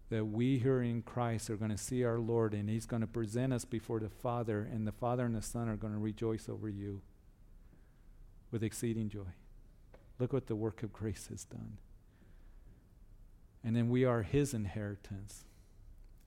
That 0.09 0.26
we 0.26 0.59
who 0.59 0.69
are 0.69 0.84
in 0.84 1.01
Christ 1.01 1.49
are 1.49 1.55
going 1.55 1.71
to 1.71 1.78
see 1.78 2.03
our 2.03 2.19
Lord 2.19 2.53
and 2.53 2.69
he's 2.69 2.86
going 2.86 3.01
to 3.01 3.07
present 3.07 3.53
us 3.53 3.65
before 3.65 3.99
the 3.99 4.09
Father, 4.09 4.67
and 4.71 4.86
the 4.86 4.91
Father 4.91 5.26
and 5.26 5.36
the 5.36 5.41
Son 5.41 5.67
are 5.67 5.78
going 5.78 5.93
to 5.93 5.99
rejoice 5.99 6.47
over 6.47 6.69
you 6.69 7.01
with 8.51 8.63
exceeding 8.63 9.09
joy. 9.09 9.34
Look 10.19 10.32
what 10.32 10.47
the 10.47 10.55
work 10.55 10.84
of 10.84 10.93
grace 10.93 11.28
has 11.30 11.45
done. 11.45 11.78
And 13.63 13.76
then 13.76 13.89
we 13.89 14.05
are 14.05 14.21
his 14.21 14.53
inheritance. 14.53 15.45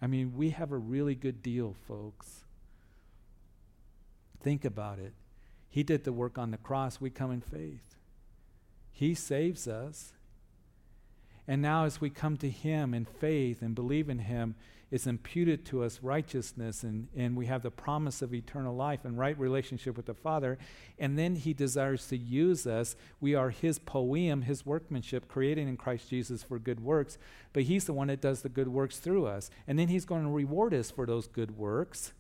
I 0.01 0.07
mean, 0.07 0.35
we 0.37 0.51
have 0.51 0.71
a 0.71 0.77
really 0.77 1.15
good 1.15 1.43
deal, 1.43 1.75
folks. 1.87 2.45
Think 4.41 4.65
about 4.65 4.99
it. 4.99 5.13
He 5.69 5.83
did 5.83 6.05
the 6.05 6.13
work 6.13 6.39
on 6.39 6.51
the 6.51 6.57
cross. 6.57 7.01
We 7.01 7.11
come 7.11 7.31
in 7.33 7.41
faith. 7.41 7.97
He 8.93 9.15
saves 9.15 9.67
us. 9.67 10.13
And 11.49 11.63
now, 11.63 11.87
as 11.87 11.99
we 11.99 12.11
come 12.11 12.37
to 12.37 12.51
Him 12.51 12.93
in 12.93 13.07
faith 13.07 13.63
and 13.63 13.75
believe 13.75 14.11
in 14.11 14.19
Him, 14.19 14.55
it's 14.91 15.07
imputed 15.07 15.67
to 15.67 15.83
us 15.83 16.01
righteousness, 16.03 16.83
and, 16.83 17.09
and 17.17 17.37
we 17.37 17.47
have 17.47 17.63
the 17.63 17.71
promise 17.71 18.23
of 18.23 18.33
eternal 18.33 18.75
life 18.75 19.05
and 19.05 19.19
right 19.19 19.39
relationship 19.39 19.97
with 19.97 20.07
the 20.07 20.15
Father. 20.15 20.59
And 20.99 21.19
then 21.19 21.37
He 21.37 21.55
desires 21.55 22.07
to 22.09 22.17
use 22.17 22.67
us. 22.67 22.97
We 23.21 23.35
are 23.35 23.49
His 23.49 23.79
poem, 23.79 24.43
His 24.43 24.67
workmanship, 24.67 25.27
created 25.27 25.69
in 25.69 25.79
Christ 25.79 26.11
Jesus 26.11 26.43
for 26.43 26.59
good 26.59 26.81
works. 26.81 27.17
But 27.55 27.65
He's 27.65 27.85
the 27.85 27.93
one 27.95 28.09
that 28.09 28.21
does 28.21 28.43
the 28.43 28.49
good 28.51 28.69
works 28.69 28.99
through 28.99 29.27
us. 29.27 29.51
And 29.67 29.79
then 29.79 29.89
He's 29.89 30.05
going 30.05 30.25
to 30.25 30.31
reward 30.31 30.75
us 30.75 30.91
for 30.91 31.07
those 31.07 31.27
good 31.27 31.57
works 31.57 32.13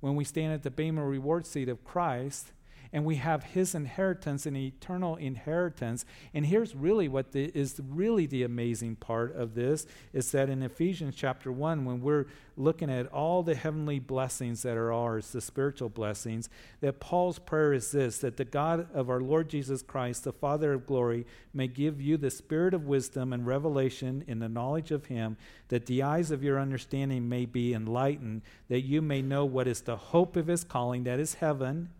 when 0.00 0.16
we 0.16 0.24
stand 0.24 0.52
at 0.52 0.64
the 0.64 0.70
Bema 0.70 1.04
reward 1.04 1.46
seat 1.46 1.68
of 1.68 1.84
Christ 1.84 2.52
and 2.96 3.04
we 3.04 3.16
have 3.16 3.44
his 3.44 3.74
inheritance, 3.74 4.46
an 4.46 4.56
eternal 4.56 5.16
inheritance. 5.16 6.06
And 6.32 6.46
here's 6.46 6.74
really 6.74 7.08
what 7.08 7.32
the, 7.32 7.44
is 7.54 7.78
really 7.90 8.24
the 8.24 8.42
amazing 8.42 8.96
part 8.96 9.36
of 9.36 9.54
this 9.54 9.86
is 10.14 10.32
that 10.32 10.48
in 10.48 10.62
Ephesians 10.62 11.14
chapter 11.14 11.52
1, 11.52 11.84
when 11.84 12.00
we're 12.00 12.24
looking 12.56 12.88
at 12.88 13.06
all 13.08 13.42
the 13.42 13.54
heavenly 13.54 13.98
blessings 13.98 14.62
that 14.62 14.78
are 14.78 14.94
ours, 14.94 15.30
the 15.30 15.42
spiritual 15.42 15.90
blessings, 15.90 16.48
that 16.80 16.98
Paul's 16.98 17.38
prayer 17.38 17.74
is 17.74 17.90
this 17.90 18.16
that 18.20 18.38
the 18.38 18.46
God 18.46 18.88
of 18.94 19.10
our 19.10 19.20
Lord 19.20 19.50
Jesus 19.50 19.82
Christ, 19.82 20.24
the 20.24 20.32
Father 20.32 20.72
of 20.72 20.86
glory, 20.86 21.26
may 21.52 21.68
give 21.68 22.00
you 22.00 22.16
the 22.16 22.30
spirit 22.30 22.72
of 22.72 22.86
wisdom 22.86 23.34
and 23.34 23.46
revelation 23.46 24.24
in 24.26 24.38
the 24.38 24.48
knowledge 24.48 24.90
of 24.90 25.04
him, 25.04 25.36
that 25.68 25.84
the 25.84 26.02
eyes 26.02 26.30
of 26.30 26.42
your 26.42 26.58
understanding 26.58 27.28
may 27.28 27.44
be 27.44 27.74
enlightened, 27.74 28.40
that 28.70 28.86
you 28.86 29.02
may 29.02 29.20
know 29.20 29.44
what 29.44 29.68
is 29.68 29.82
the 29.82 29.96
hope 29.96 30.34
of 30.34 30.46
his 30.46 30.64
calling, 30.64 31.04
that 31.04 31.20
is 31.20 31.34
heaven 31.34 31.90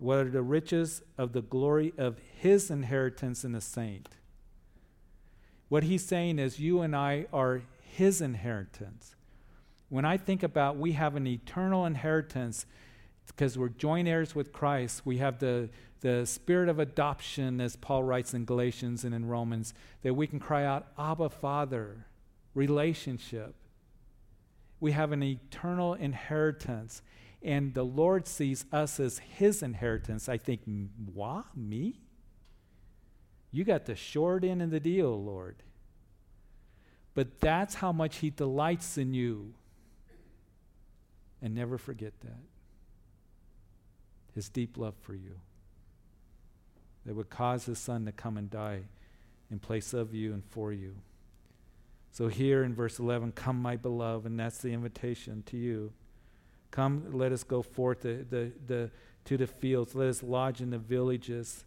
what 0.00 0.18
are 0.18 0.30
the 0.30 0.42
riches 0.42 1.02
of 1.18 1.32
the 1.32 1.42
glory 1.42 1.92
of 1.98 2.18
his 2.38 2.70
inheritance 2.70 3.44
in 3.44 3.52
the 3.52 3.60
saint? 3.60 4.08
What 5.68 5.84
he's 5.84 6.04
saying 6.04 6.38
is, 6.38 6.58
you 6.58 6.80
and 6.80 6.96
I 6.96 7.26
are 7.32 7.62
his 7.82 8.22
inheritance. 8.22 9.14
When 9.90 10.06
I 10.06 10.16
think 10.16 10.42
about 10.42 10.78
we 10.78 10.92
have 10.92 11.16
an 11.16 11.26
eternal 11.26 11.84
inheritance 11.84 12.64
because 13.26 13.58
we're 13.58 13.68
joint 13.68 14.08
heirs 14.08 14.34
with 14.34 14.52
Christ, 14.52 15.02
we 15.04 15.18
have 15.18 15.38
the, 15.38 15.68
the 16.00 16.24
spirit 16.24 16.70
of 16.70 16.78
adoption, 16.78 17.60
as 17.60 17.76
Paul 17.76 18.02
writes 18.02 18.32
in 18.32 18.46
Galatians 18.46 19.04
and 19.04 19.14
in 19.14 19.26
Romans, 19.26 19.74
that 20.02 20.14
we 20.14 20.26
can 20.26 20.40
cry 20.40 20.64
out, 20.64 20.86
Abba, 20.98 21.28
Father, 21.28 22.06
relationship. 22.54 23.54
We 24.80 24.92
have 24.92 25.12
an 25.12 25.22
eternal 25.22 25.92
inheritance 25.92 27.02
and 27.42 27.72
the 27.72 27.84
Lord 27.84 28.26
sees 28.26 28.66
us 28.72 29.00
as 29.00 29.18
his 29.18 29.62
inheritance, 29.62 30.28
I 30.28 30.36
think, 30.36 30.60
what? 31.14 31.56
Me? 31.56 32.00
You 33.50 33.64
got 33.64 33.86
the 33.86 33.96
short 33.96 34.44
end 34.44 34.62
of 34.62 34.70
the 34.70 34.80
deal, 34.80 35.22
Lord. 35.22 35.56
But 37.14 37.40
that's 37.40 37.74
how 37.74 37.92
much 37.92 38.18
he 38.18 38.30
delights 38.30 38.98
in 38.98 39.14
you. 39.14 39.54
And 41.42 41.54
never 41.54 41.78
forget 41.78 42.12
that. 42.20 42.42
His 44.34 44.48
deep 44.48 44.76
love 44.76 44.94
for 45.00 45.14
you. 45.14 45.36
That 47.06 47.14
would 47.14 47.30
cause 47.30 47.64
his 47.64 47.78
son 47.78 48.04
to 48.04 48.12
come 48.12 48.36
and 48.36 48.50
die 48.50 48.82
in 49.50 49.58
place 49.58 49.94
of 49.94 50.14
you 50.14 50.34
and 50.34 50.44
for 50.44 50.72
you. 50.72 50.94
So 52.12 52.28
here 52.28 52.62
in 52.62 52.74
verse 52.74 52.98
11, 52.98 53.32
come, 53.32 53.60
my 53.60 53.76
beloved, 53.76 54.26
and 54.26 54.38
that's 54.38 54.58
the 54.58 54.72
invitation 54.72 55.42
to 55.46 55.56
you. 55.56 55.92
Come, 56.70 57.06
let 57.12 57.32
us 57.32 57.42
go 57.42 57.62
forth 57.62 58.02
the, 58.02 58.24
the, 58.28 58.52
the, 58.66 58.90
to 59.24 59.36
the 59.36 59.46
fields. 59.46 59.94
Let 59.94 60.08
us 60.08 60.22
lodge 60.22 60.60
in 60.60 60.70
the 60.70 60.78
villages. 60.78 61.64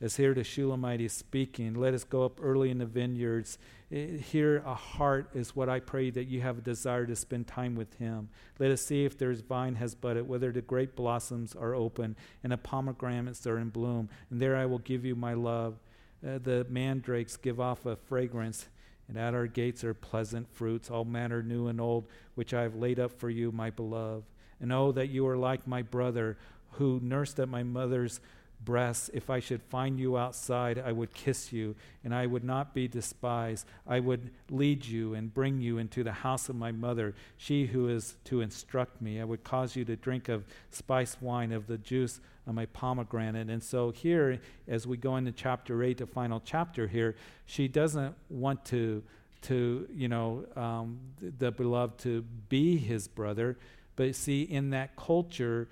As 0.00 0.16
here 0.16 0.32
the 0.32 0.44
Shulamite 0.44 1.00
is 1.00 1.12
speaking, 1.12 1.74
let 1.74 1.92
us 1.92 2.04
go 2.04 2.24
up 2.24 2.38
early 2.40 2.70
in 2.70 2.78
the 2.78 2.86
vineyards. 2.86 3.58
Here, 3.90 4.62
a 4.64 4.74
heart 4.74 5.30
is 5.34 5.56
what 5.56 5.68
I 5.68 5.80
pray 5.80 6.10
that 6.10 6.28
you 6.28 6.40
have 6.40 6.58
a 6.58 6.60
desire 6.60 7.04
to 7.06 7.16
spend 7.16 7.48
time 7.48 7.74
with 7.74 7.94
Him. 7.94 8.28
Let 8.60 8.70
us 8.70 8.82
see 8.82 9.04
if 9.04 9.18
there's 9.18 9.40
vine 9.40 9.74
has 9.76 9.96
budded, 9.96 10.28
whether 10.28 10.52
the 10.52 10.60
grape 10.60 10.94
blossoms 10.94 11.56
are 11.56 11.74
open, 11.74 12.14
and 12.44 12.52
the 12.52 12.58
pomegranates 12.58 13.44
are 13.46 13.58
in 13.58 13.70
bloom. 13.70 14.08
And 14.30 14.40
there 14.40 14.56
I 14.56 14.66
will 14.66 14.78
give 14.78 15.04
you 15.04 15.16
my 15.16 15.34
love. 15.34 15.80
Uh, 16.24 16.38
the 16.38 16.66
mandrakes 16.68 17.36
give 17.36 17.58
off 17.58 17.86
a 17.86 17.96
fragrance 17.96 18.68
and 19.08 19.16
at 19.16 19.34
our 19.34 19.46
gates 19.46 19.82
are 19.84 19.94
pleasant 19.94 20.48
fruits, 20.54 20.90
all 20.90 21.04
manner 21.04 21.42
new 21.42 21.68
and 21.68 21.80
old, 21.80 22.06
which 22.34 22.52
I 22.52 22.62
have 22.62 22.76
laid 22.76 23.00
up 23.00 23.18
for 23.18 23.30
you, 23.30 23.50
my 23.50 23.70
beloved. 23.70 24.26
And 24.60 24.72
oh, 24.72 24.92
that 24.92 25.08
you 25.08 25.26
are 25.26 25.36
like 25.36 25.66
my 25.66 25.82
brother, 25.82 26.36
who 26.72 27.00
nursed 27.02 27.40
at 27.40 27.48
my 27.48 27.62
mother's 27.62 28.20
breasts. 28.64 29.10
If 29.12 29.30
I 29.30 29.40
should 29.40 29.62
find 29.62 29.98
you 29.98 30.18
outside, 30.18 30.78
I 30.78 30.92
would 30.92 31.14
kiss 31.14 31.52
you, 31.52 31.74
and 32.04 32.14
I 32.14 32.26
would 32.26 32.44
not 32.44 32.74
be 32.74 32.88
despised. 32.88 33.66
I 33.86 34.00
would 34.00 34.30
lead 34.50 34.84
you 34.84 35.14
and 35.14 35.32
bring 35.32 35.60
you 35.60 35.78
into 35.78 36.02
the 36.02 36.12
house 36.12 36.48
of 36.48 36.56
my 36.56 36.72
mother, 36.72 37.14
she 37.36 37.66
who 37.66 37.88
is 37.88 38.16
to 38.24 38.40
instruct 38.40 39.00
me. 39.00 39.20
I 39.20 39.24
would 39.24 39.44
cause 39.44 39.76
you 39.76 39.84
to 39.86 39.96
drink 39.96 40.28
of 40.28 40.44
spiced 40.70 41.22
wine, 41.22 41.52
of 41.52 41.66
the 41.66 41.78
juice 41.78 42.20
of 42.46 42.54
my 42.54 42.66
pomegranate. 42.66 43.48
And 43.48 43.62
so, 43.62 43.90
here, 43.90 44.40
as 44.66 44.86
we 44.86 44.96
go 44.96 45.16
into 45.16 45.32
chapter 45.32 45.82
8, 45.82 45.98
the 45.98 46.06
final 46.06 46.42
chapter 46.44 46.86
here, 46.86 47.16
she 47.46 47.68
doesn't 47.68 48.14
want 48.28 48.64
to. 48.66 49.02
To 49.42 49.86
you 49.94 50.08
know, 50.08 50.46
um, 50.56 50.98
the, 51.20 51.30
the 51.30 51.50
beloved 51.52 52.00
to 52.00 52.22
be 52.48 52.76
his 52.76 53.06
brother, 53.06 53.56
but 53.94 54.16
see, 54.16 54.42
in 54.42 54.70
that 54.70 54.96
culture, 54.96 55.68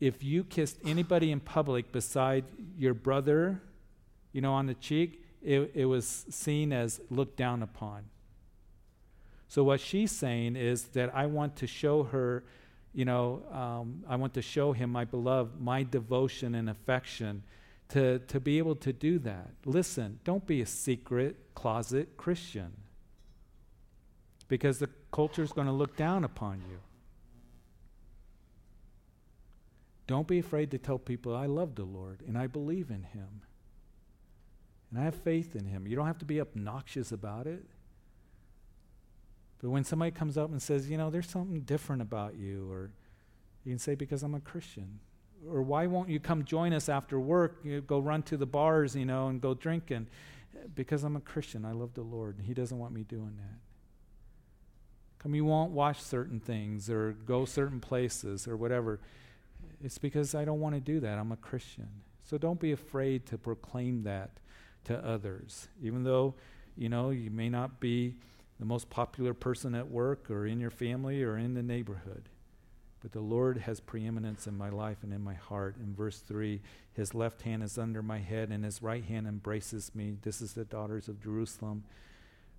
if 0.00 0.22
you 0.22 0.44
kissed 0.44 0.78
anybody 0.84 1.30
in 1.30 1.40
public 1.40 1.92
beside 1.92 2.44
your 2.76 2.94
brother, 2.94 3.62
you 4.32 4.40
know, 4.40 4.52
on 4.52 4.66
the 4.66 4.74
cheek, 4.74 5.22
it, 5.42 5.70
it 5.74 5.84
was 5.84 6.26
seen 6.30 6.72
as 6.72 7.00
looked 7.10 7.36
down 7.36 7.62
upon. 7.62 8.04
So, 9.48 9.62
what 9.62 9.80
she's 9.80 10.10
saying 10.10 10.56
is 10.56 10.84
that 10.88 11.14
I 11.14 11.26
want 11.26 11.56
to 11.56 11.66
show 11.66 12.04
her, 12.04 12.44
you 12.92 13.04
know, 13.04 13.42
um, 13.52 14.04
I 14.08 14.16
want 14.16 14.34
to 14.34 14.42
show 14.42 14.72
him, 14.72 14.90
my 14.90 15.04
beloved, 15.04 15.60
my 15.60 15.82
devotion 15.84 16.54
and 16.54 16.68
affection 16.68 17.44
to, 17.90 18.18
to 18.20 18.40
be 18.40 18.58
able 18.58 18.74
to 18.76 18.92
do 18.92 19.18
that. 19.20 19.50
Listen, 19.64 20.18
don't 20.24 20.46
be 20.46 20.60
a 20.60 20.66
secret 20.66 21.36
closet 21.54 22.16
Christian 22.16 22.72
because 24.48 24.78
the 24.78 24.88
culture 25.12 25.42
is 25.42 25.52
going 25.52 25.66
to 25.66 25.72
look 25.72 25.96
down 25.96 26.24
upon 26.24 26.62
you. 26.68 26.78
Don't 30.06 30.28
be 30.28 30.38
afraid 30.38 30.70
to 30.72 30.78
tell 30.78 30.98
people, 30.98 31.34
I 31.34 31.46
love 31.46 31.74
the 31.74 31.84
Lord 31.84 32.22
and 32.26 32.36
I 32.36 32.46
believe 32.46 32.90
in 32.90 33.02
Him. 33.02 33.42
And 34.90 35.00
I 35.00 35.04
have 35.04 35.14
faith 35.14 35.56
in 35.56 35.66
Him. 35.66 35.86
You 35.86 35.96
don't 35.96 36.06
have 36.06 36.18
to 36.18 36.24
be 36.24 36.40
obnoxious 36.40 37.10
about 37.10 37.46
it. 37.46 37.64
But 39.60 39.70
when 39.70 39.82
somebody 39.82 40.10
comes 40.10 40.36
up 40.36 40.50
and 40.50 40.60
says, 40.60 40.90
you 40.90 40.98
know, 40.98 41.08
there's 41.08 41.28
something 41.28 41.60
different 41.62 42.02
about 42.02 42.36
you, 42.36 42.70
or 42.70 42.90
you 43.64 43.72
can 43.72 43.78
say, 43.78 43.94
because 43.94 44.22
I'm 44.22 44.34
a 44.34 44.40
Christian. 44.40 45.00
Or 45.50 45.62
why 45.62 45.86
won't 45.86 46.10
you 46.10 46.20
come 46.20 46.44
join 46.44 46.74
us 46.74 46.88
after 46.90 47.18
work? 47.18 47.60
You 47.64 47.80
go 47.80 47.98
run 47.98 48.22
to 48.24 48.36
the 48.36 48.46
bars, 48.46 48.94
you 48.94 49.06
know, 49.06 49.28
and 49.28 49.40
go 49.40 49.54
drinking. 49.54 50.08
Because 50.74 51.02
I'm 51.02 51.16
a 51.16 51.20
Christian. 51.20 51.64
I 51.64 51.72
love 51.72 51.94
the 51.94 52.02
Lord. 52.02 52.36
And 52.36 52.46
He 52.46 52.52
doesn't 52.52 52.78
want 52.78 52.92
me 52.92 53.04
doing 53.04 53.36
that. 53.38 53.58
Come, 55.18 55.34
you 55.34 55.46
won't 55.46 55.72
watch 55.72 56.02
certain 56.02 56.40
things 56.40 56.90
or 56.90 57.12
go 57.12 57.46
certain 57.46 57.80
places 57.80 58.46
or 58.46 58.58
whatever. 58.58 59.00
It's 59.84 59.98
because 59.98 60.34
I 60.34 60.44
don't 60.44 60.60
want 60.60 60.74
to 60.74 60.80
do 60.80 61.00
that. 61.00 61.18
I'm 61.18 61.32
a 61.32 61.36
Christian. 61.36 61.88
So 62.24 62.38
don't 62.38 62.58
be 62.58 62.72
afraid 62.72 63.26
to 63.26 63.38
proclaim 63.38 64.02
that 64.04 64.30
to 64.84 64.96
others. 65.04 65.68
Even 65.82 66.04
though, 66.04 66.34
you 66.76 66.88
know, 66.88 67.10
you 67.10 67.30
may 67.30 67.50
not 67.50 67.80
be 67.80 68.16
the 68.58 68.64
most 68.64 68.88
popular 68.88 69.34
person 69.34 69.74
at 69.74 69.90
work 69.90 70.30
or 70.30 70.46
in 70.46 70.58
your 70.58 70.70
family 70.70 71.22
or 71.22 71.36
in 71.36 71.54
the 71.54 71.62
neighborhood. 71.62 72.30
But 73.02 73.12
the 73.12 73.20
Lord 73.20 73.58
has 73.58 73.80
preeminence 73.80 74.46
in 74.46 74.56
my 74.56 74.70
life 74.70 74.98
and 75.02 75.12
in 75.12 75.22
my 75.22 75.34
heart. 75.34 75.76
In 75.78 75.94
verse 75.94 76.20
3, 76.20 76.62
his 76.94 77.14
left 77.14 77.42
hand 77.42 77.62
is 77.62 77.76
under 77.76 78.02
my 78.02 78.18
head 78.18 78.48
and 78.48 78.64
his 78.64 78.80
right 78.80 79.04
hand 79.04 79.26
embraces 79.26 79.94
me. 79.94 80.16
This 80.22 80.40
is 80.40 80.54
the 80.54 80.64
daughters 80.64 81.08
of 81.08 81.22
Jerusalem. 81.22 81.84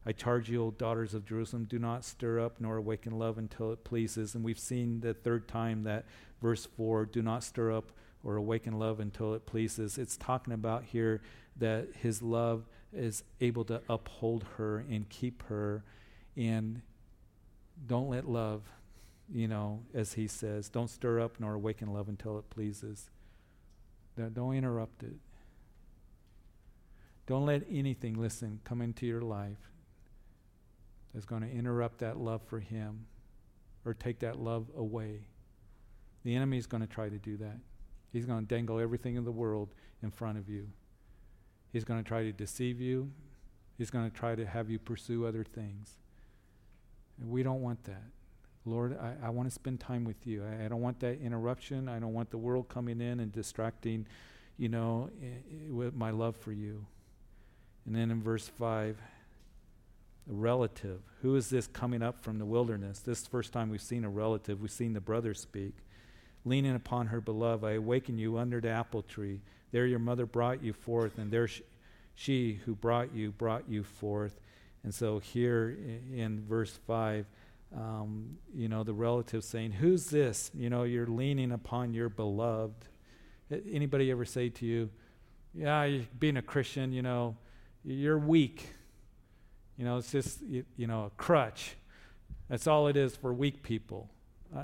I 0.05 0.11
charge 0.11 0.49
you, 0.49 0.63
O 0.63 0.71
daughters 0.71 1.15
of 1.15 1.25
Jerusalem, 1.25 1.65
do 1.65 1.79
not 1.79 2.05
stir 2.05 2.39
up 2.39 2.61
nor 2.61 2.77
awaken 2.77 3.17
love 3.17 3.39
until 3.39 3.71
it 3.71 3.83
pleases. 3.83 4.35
And 4.35 4.43
we've 4.43 4.59
seen 4.59 4.99
the 4.99 5.15
third 5.15 5.47
time 5.47 5.83
that 5.83 6.05
verse 6.41 6.65
4 6.65 7.07
do 7.07 7.23
not 7.23 7.43
stir 7.43 7.71
up 7.71 7.91
or 8.23 8.35
awaken 8.35 8.77
love 8.77 8.99
until 8.99 9.33
it 9.33 9.47
pleases. 9.47 9.97
It's 9.97 10.15
talking 10.15 10.53
about 10.53 10.83
here 10.83 11.21
that 11.57 11.87
his 12.01 12.21
love 12.21 12.67
is 12.93 13.23
able 13.41 13.65
to 13.65 13.81
uphold 13.89 14.45
her 14.57 14.85
and 14.89 15.09
keep 15.09 15.41
her. 15.43 15.83
And 16.37 16.81
don't 17.87 18.09
let 18.09 18.29
love, 18.29 18.61
you 19.31 19.47
know, 19.47 19.81
as 19.93 20.13
he 20.13 20.27
says, 20.27 20.69
don't 20.69 20.89
stir 20.89 21.19
up 21.19 21.39
nor 21.39 21.55
awaken 21.55 21.91
love 21.91 22.09
until 22.09 22.37
it 22.37 22.49
pleases. 22.51 23.09
Don't 24.15 24.53
interrupt 24.53 25.01
it. 25.01 25.15
Don't 27.25 27.47
let 27.47 27.63
anything, 27.71 28.13
listen, 28.13 28.59
come 28.63 28.83
into 28.83 29.07
your 29.07 29.21
life 29.21 29.71
that's 31.15 31.25
going 31.25 31.41
to 31.41 31.49
interrupt 31.49 31.99
that 31.99 32.17
love 32.17 32.41
for 32.45 32.59
him 32.59 33.05
or 33.85 33.93
take 33.93 34.19
that 34.19 34.37
love 34.37 34.67
away. 34.75 35.21
The 36.25 36.35
enemy 36.35 36.57
is 36.57 36.67
going 36.67 36.81
to 36.81 36.87
try 36.87 37.07
to 37.07 37.17
do 37.17 37.37
that. 37.37 37.57
He's 38.11 38.25
going 38.25 38.41
to 38.41 38.45
dangle 38.45 38.81
everything 38.81 39.15
in 39.15 39.23
the 39.23 39.31
world 39.31 39.73
in 40.03 40.11
front 40.11 40.37
of 40.37 40.49
you. 40.49 40.67
He's 41.71 41.85
going 41.85 42.03
to 42.03 42.07
try 42.07 42.23
to 42.23 42.33
deceive 42.33 42.81
you. 42.81 43.11
He's 43.77 43.89
going 43.89 44.11
to 44.11 44.15
try 44.15 44.35
to 44.35 44.45
have 44.45 44.69
you 44.69 44.77
pursue 44.77 45.25
other 45.25 45.45
things. 45.45 45.95
And 47.19 47.29
we 47.29 47.43
don't 47.43 47.61
want 47.61 47.85
that. 47.85 48.03
Lord, 48.65 48.97
I, 48.99 49.27
I 49.27 49.29
want 49.29 49.47
to 49.47 49.55
spend 49.55 49.79
time 49.79 50.03
with 50.03 50.27
you. 50.27 50.43
I, 50.43 50.65
I, 50.65 50.67
don't 50.67 50.81
want 50.81 50.99
that 50.99 51.21
interruption. 51.21 51.87
I 51.87 51.99
don't 51.99 52.13
want 52.13 52.29
the 52.29 52.37
world 52.37 52.67
coming 52.67 52.99
in 52.99 53.21
and 53.21 53.31
distracting, 53.31 54.05
you 54.57 54.67
know, 54.67 55.09
I, 55.21 55.71
with 55.71 55.93
my 55.93 56.09
love 56.09 56.35
for 56.35 56.51
you. 56.51 56.85
And 57.85 57.95
then 57.95 58.11
in 58.11 58.21
verse 58.21 58.47
5, 58.47 58.97
relative. 60.27 61.01
Who 61.21 61.35
is 61.35 61.49
this 61.49 61.67
coming 61.67 62.01
up 62.01 62.21
from 62.23 62.39
the 62.39 62.45
wilderness? 62.45 62.99
This 62.99 63.19
is 63.19 63.23
the 63.25 63.29
first 63.29 63.53
time 63.53 63.69
we've 63.69 63.81
seen 63.81 64.03
a 64.05 64.09
relative. 64.09 64.61
We've 64.61 64.71
seen 64.71 64.93
the 64.93 65.01
brother 65.01 65.33
speak. 65.33 65.75
leaning 66.47 66.75
upon 66.75 67.07
her 67.07 67.19
beloved. 67.21 67.63
I 67.65 67.71
awaken 67.73 68.17
you 68.19 68.37
under 68.37 68.61
the 68.61 68.69
apple 68.69 69.01
tree. 69.01 69.41
There 69.71 69.87
your 69.87 69.99
mother 69.99 70.25
brought 70.27 70.63
you 70.63 70.73
forth, 70.73 71.17
and 71.17 71.31
there 71.31 71.47
she, 71.47 71.63
she 72.13 72.53
who 72.65 72.75
brought 72.75 73.13
you 73.13 73.31
brought 73.31 73.67
you 73.67 73.83
forth. 73.83 74.39
And 74.83 74.93
so 74.93 75.17
here 75.19 75.75
in 76.13 76.45
verse 76.47 76.77
5, 76.85 77.25
um, 77.75 78.37
you 78.53 78.69
know, 78.69 78.83
the 78.83 78.93
relative 78.93 79.43
saying, 79.43 79.71
Who's 79.71 80.05
this? 80.05 80.51
You 80.53 80.69
know, 80.69 80.83
you're 80.83 81.07
leaning 81.07 81.51
upon 81.51 81.93
your 81.93 82.09
beloved. 82.09 82.85
Anybody 83.71 84.11
ever 84.11 84.25
say 84.25 84.49
to 84.49 84.65
you, 84.65 84.89
Yeah, 85.53 85.89
being 86.19 86.37
a 86.37 86.41
Christian, 86.43 86.93
you 86.93 87.01
know, 87.01 87.35
you're 87.83 88.19
weak. 88.19 88.69
You 89.77 89.85
know, 89.85 89.97
it's 89.97 90.11
just, 90.11 90.41
you, 90.41 90.87
know, 90.87 91.05
a 91.05 91.09
crutch. 91.11 91.75
That's 92.49 92.67
all 92.67 92.87
it 92.87 92.95
is 92.95 93.15
for 93.15 93.33
weak 93.33 93.61
people. 93.63 94.09
Uh, 94.55 94.63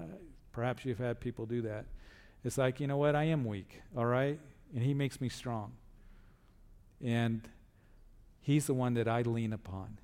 perhaps 0.51 0.85
you've 0.85 0.99
had 0.99 1.19
people 1.19 1.45
do 1.45 1.61
that. 1.63 1.85
It's 2.43 2.57
like, 2.57 2.79
you 2.79 2.87
know 2.87 2.97
what? 2.97 3.15
I 3.15 3.25
am 3.25 3.45
weak, 3.45 3.81
all 3.95 4.05
right? 4.05 4.39
And 4.73 4.83
He 4.83 4.93
makes 4.93 5.19
me 5.19 5.29
strong. 5.29 5.73
And 7.03 7.47
He's 8.41 8.67
the 8.67 8.73
one 8.73 8.93
that 8.95 9.07
I 9.07 9.21
lean 9.21 9.53
upon. 9.53 9.99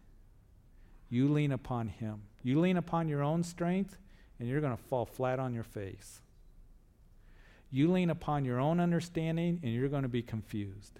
You 1.09 1.29
lean 1.29 1.51
upon 1.51 1.87
Him. 1.87 2.23
You 2.43 2.59
lean 2.59 2.77
upon 2.77 3.07
your 3.07 3.23
own 3.23 3.43
strength, 3.43 3.97
and 4.39 4.47
you're 4.47 4.61
going 4.61 4.75
to 4.75 4.83
fall 4.83 5.05
flat 5.05 5.39
on 5.39 5.53
your 5.53 5.63
face. 5.63 6.21
You 7.71 7.91
lean 7.91 8.09
upon 8.09 8.45
your 8.45 8.59
own 8.59 8.79
understanding, 8.79 9.59
and 9.63 9.73
you're 9.73 9.89
going 9.89 10.03
to 10.03 10.09
be 10.09 10.21
confused. 10.21 10.99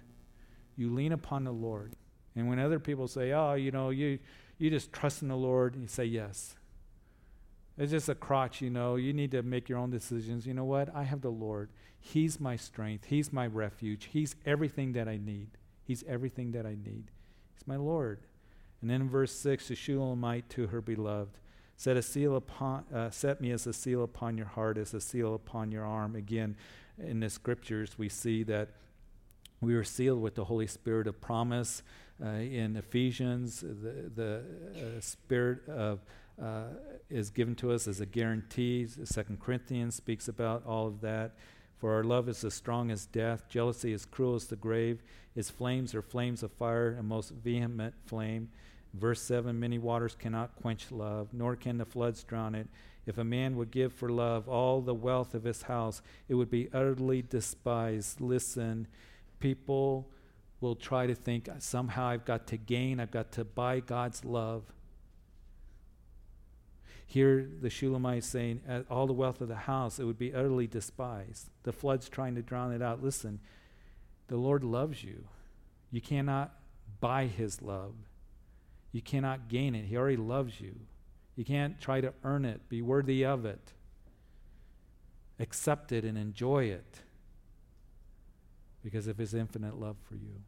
You 0.76 0.92
lean 0.92 1.12
upon 1.12 1.44
the 1.44 1.52
Lord. 1.52 1.94
And 2.38 2.48
when 2.48 2.58
other 2.58 2.78
people 2.78 3.08
say, 3.08 3.32
oh, 3.32 3.54
you 3.54 3.70
know, 3.70 3.90
you, 3.90 4.18
you 4.58 4.70
just 4.70 4.92
trust 4.92 5.22
in 5.22 5.28
the 5.28 5.36
Lord, 5.36 5.76
you 5.76 5.86
say, 5.86 6.04
yes. 6.04 6.54
It's 7.76 7.92
just 7.92 8.08
a 8.08 8.14
crotch, 8.14 8.60
you 8.60 8.70
know. 8.70 8.96
You 8.96 9.12
need 9.12 9.30
to 9.30 9.42
make 9.42 9.68
your 9.68 9.78
own 9.78 9.90
decisions. 9.90 10.46
You 10.46 10.54
know 10.54 10.64
what? 10.64 10.94
I 10.94 11.04
have 11.04 11.20
the 11.20 11.30
Lord. 11.30 11.70
He's 12.00 12.40
my 12.40 12.56
strength. 12.56 13.06
He's 13.06 13.32
my 13.32 13.46
refuge. 13.46 14.08
He's 14.12 14.34
everything 14.44 14.92
that 14.92 15.08
I 15.08 15.16
need. 15.16 15.50
He's 15.84 16.04
everything 16.08 16.52
that 16.52 16.66
I 16.66 16.70
need. 16.74 17.10
He's 17.54 17.66
my 17.66 17.76
Lord. 17.76 18.20
And 18.80 18.90
then 18.90 19.02
in 19.02 19.08
verse 19.08 19.32
6, 19.32 19.68
the 19.68 19.74
Shulamite 19.74 20.48
to 20.50 20.68
her 20.68 20.80
beloved, 20.80 21.38
set, 21.76 21.96
a 21.96 22.02
seal 22.02 22.36
upon, 22.36 22.84
uh, 22.92 23.10
set 23.10 23.40
me 23.40 23.50
as 23.52 23.66
a 23.66 23.72
seal 23.72 24.02
upon 24.02 24.36
your 24.36 24.46
heart, 24.46 24.78
as 24.78 24.94
a 24.94 25.00
seal 25.00 25.34
upon 25.34 25.72
your 25.72 25.84
arm. 25.84 26.14
Again, 26.16 26.56
in 26.98 27.20
the 27.20 27.30
scriptures, 27.30 27.96
we 27.96 28.08
see 28.08 28.42
that 28.44 28.70
we 29.60 29.74
are 29.74 29.84
sealed 29.84 30.20
with 30.20 30.34
the 30.34 30.44
Holy 30.44 30.66
Spirit 30.66 31.06
of 31.06 31.20
promise. 31.20 31.82
Uh, 32.22 32.30
in 32.30 32.76
Ephesians, 32.76 33.60
the, 33.60 34.10
the 34.14 34.42
uh, 34.76 35.00
Spirit 35.00 35.68
of 35.68 36.00
uh, 36.42 36.64
is 37.10 37.30
given 37.30 37.54
to 37.56 37.72
us 37.72 37.88
as 37.88 38.00
a 38.00 38.06
guarantee. 38.06 38.86
Second 39.04 39.40
Corinthians 39.40 39.94
speaks 39.94 40.28
about 40.28 40.64
all 40.66 40.86
of 40.86 41.00
that. 41.00 41.32
For 41.78 41.94
our 41.94 42.04
love 42.04 42.28
is 42.28 42.42
as 42.44 42.54
strong 42.54 42.90
as 42.90 43.06
death, 43.06 43.48
jealousy 43.48 43.92
is 43.92 44.04
cruel 44.04 44.34
as 44.34 44.46
the 44.46 44.56
grave. 44.56 45.02
Its 45.36 45.48
flames 45.48 45.94
are 45.94 46.02
flames 46.02 46.42
of 46.42 46.50
fire, 46.52 46.96
a 46.98 47.02
most 47.02 47.30
vehement 47.30 47.94
flame. 48.06 48.48
Verse 48.94 49.22
7 49.22 49.58
Many 49.58 49.78
waters 49.78 50.16
cannot 50.16 50.56
quench 50.56 50.90
love, 50.90 51.28
nor 51.32 51.54
can 51.54 51.78
the 51.78 51.84
floods 51.84 52.24
drown 52.24 52.54
it. 52.54 52.66
If 53.06 53.16
a 53.16 53.24
man 53.24 53.56
would 53.56 53.70
give 53.70 53.92
for 53.92 54.08
love 54.08 54.48
all 54.48 54.80
the 54.80 54.94
wealth 54.94 55.34
of 55.34 55.44
his 55.44 55.62
house, 55.62 56.02
it 56.28 56.34
would 56.34 56.50
be 56.50 56.68
utterly 56.74 57.22
despised. 57.22 58.20
Listen, 58.20 58.88
people 59.38 60.08
will 60.60 60.74
try 60.74 61.06
to 61.06 61.14
think 61.14 61.48
somehow 61.58 62.06
I've 62.08 62.24
got 62.24 62.46
to 62.48 62.56
gain, 62.56 63.00
I've 63.00 63.10
got 63.10 63.32
to 63.32 63.44
buy 63.44 63.80
God's 63.80 64.24
love. 64.24 64.64
Here, 67.06 67.48
the 67.60 67.70
Shulamite 67.70 68.18
is 68.18 68.26
saying, 68.26 68.60
all 68.90 69.06
the 69.06 69.12
wealth 69.12 69.40
of 69.40 69.48
the 69.48 69.54
house, 69.54 69.98
it 69.98 70.04
would 70.04 70.18
be 70.18 70.34
utterly 70.34 70.66
despised. 70.66 71.48
The 71.62 71.72
flood's 71.72 72.08
trying 72.08 72.34
to 72.34 72.42
drown 72.42 72.72
it 72.72 72.82
out. 72.82 73.02
Listen, 73.02 73.40
the 74.26 74.36
Lord 74.36 74.62
loves 74.62 75.02
you. 75.02 75.24
You 75.90 76.02
cannot 76.02 76.52
buy 77.00 77.26
his 77.26 77.62
love, 77.62 77.94
you 78.92 79.00
cannot 79.00 79.48
gain 79.48 79.74
it. 79.74 79.84
He 79.86 79.96
already 79.96 80.16
loves 80.16 80.60
you. 80.60 80.74
You 81.36 81.44
can't 81.44 81.80
try 81.80 82.00
to 82.00 82.12
earn 82.24 82.44
it, 82.44 82.68
be 82.68 82.82
worthy 82.82 83.24
of 83.24 83.46
it. 83.46 83.72
Accept 85.38 85.92
it 85.92 86.04
and 86.04 86.18
enjoy 86.18 86.64
it 86.64 87.02
because 88.82 89.06
of 89.06 89.18
his 89.18 89.34
infinite 89.34 89.78
love 89.78 89.96
for 90.08 90.14
you. 90.14 90.42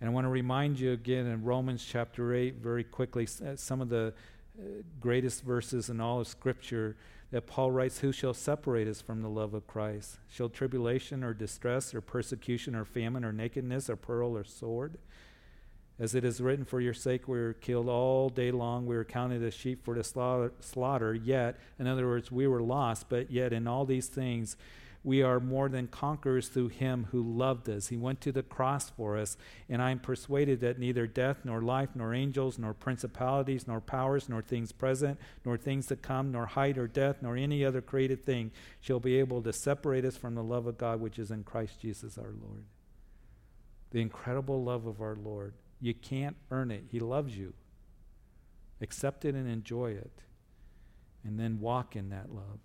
And 0.00 0.08
I 0.08 0.12
want 0.12 0.24
to 0.24 0.30
remind 0.30 0.80
you 0.80 0.92
again 0.92 1.26
in 1.26 1.44
Romans 1.44 1.84
chapter 1.86 2.34
8, 2.34 2.56
very 2.56 2.84
quickly, 2.84 3.28
uh, 3.46 3.54
some 3.56 3.82
of 3.82 3.90
the 3.90 4.14
uh, 4.58 4.62
greatest 4.98 5.44
verses 5.44 5.90
in 5.90 6.00
all 6.00 6.20
of 6.20 6.26
Scripture 6.26 6.96
that 7.32 7.46
Paul 7.46 7.70
writes, 7.70 7.98
Who 7.98 8.10
shall 8.10 8.32
separate 8.32 8.88
us 8.88 9.02
from 9.02 9.20
the 9.20 9.28
love 9.28 9.52
of 9.52 9.66
Christ? 9.66 10.18
Shall 10.30 10.48
tribulation 10.48 11.22
or 11.22 11.34
distress 11.34 11.94
or 11.94 12.00
persecution 12.00 12.74
or 12.74 12.86
famine 12.86 13.26
or 13.26 13.32
nakedness 13.32 13.90
or 13.90 13.96
peril 13.96 14.38
or 14.38 14.44
sword? 14.44 14.96
As 15.98 16.14
it 16.14 16.24
is 16.24 16.40
written, 16.40 16.64
For 16.64 16.80
your 16.80 16.94
sake 16.94 17.28
we 17.28 17.38
were 17.38 17.52
killed 17.52 17.90
all 17.90 18.30
day 18.30 18.50
long. 18.50 18.86
We 18.86 18.96
were 18.96 19.04
counted 19.04 19.42
as 19.42 19.52
sheep 19.52 19.84
for 19.84 19.94
the 19.94 20.02
slaughter, 20.02 20.52
slaughter. 20.60 21.14
Yet, 21.14 21.58
in 21.78 21.86
other 21.86 22.06
words, 22.06 22.32
we 22.32 22.46
were 22.46 22.62
lost, 22.62 23.10
but 23.10 23.30
yet 23.30 23.52
in 23.52 23.66
all 23.66 23.84
these 23.84 24.06
things 24.06 24.56
we 25.02 25.22
are 25.22 25.40
more 25.40 25.70
than 25.70 25.86
conquerors 25.86 26.48
through 26.48 26.68
him 26.68 27.08
who 27.10 27.22
loved 27.22 27.70
us. 27.70 27.88
He 27.88 27.96
went 27.96 28.20
to 28.20 28.32
the 28.32 28.42
cross 28.42 28.90
for 28.90 29.16
us, 29.16 29.38
and 29.68 29.80
I 29.80 29.92
am 29.92 29.98
persuaded 29.98 30.60
that 30.60 30.78
neither 30.78 31.06
death, 31.06 31.38
nor 31.42 31.62
life, 31.62 31.90
nor 31.94 32.12
angels, 32.12 32.58
nor 32.58 32.74
principalities, 32.74 33.66
nor 33.66 33.80
powers, 33.80 34.28
nor 34.28 34.42
things 34.42 34.72
present, 34.72 35.18
nor 35.44 35.56
things 35.56 35.86
to 35.86 35.96
come, 35.96 36.30
nor 36.32 36.44
height 36.44 36.76
or 36.76 36.86
depth, 36.86 37.22
nor 37.22 37.34
any 37.34 37.64
other 37.64 37.80
created 37.80 38.24
thing 38.24 38.50
shall 38.80 39.00
be 39.00 39.18
able 39.18 39.40
to 39.42 39.54
separate 39.54 40.04
us 40.04 40.18
from 40.18 40.34
the 40.34 40.42
love 40.42 40.66
of 40.66 40.76
God 40.76 41.00
which 41.00 41.18
is 41.18 41.30
in 41.30 41.44
Christ 41.44 41.80
Jesus 41.80 42.18
our 42.18 42.34
Lord. 42.42 42.64
The 43.92 44.02
incredible 44.02 44.62
love 44.62 44.86
of 44.86 45.00
our 45.00 45.16
Lord. 45.16 45.54
You 45.80 45.94
can't 45.94 46.36
earn 46.50 46.70
it. 46.70 46.84
He 46.90 47.00
loves 47.00 47.36
you. 47.38 47.54
Accept 48.82 49.24
it 49.24 49.34
and 49.34 49.48
enjoy 49.48 49.92
it, 49.92 50.22
and 51.24 51.40
then 51.40 51.60
walk 51.60 51.96
in 51.96 52.10
that 52.10 52.34
love. 52.34 52.60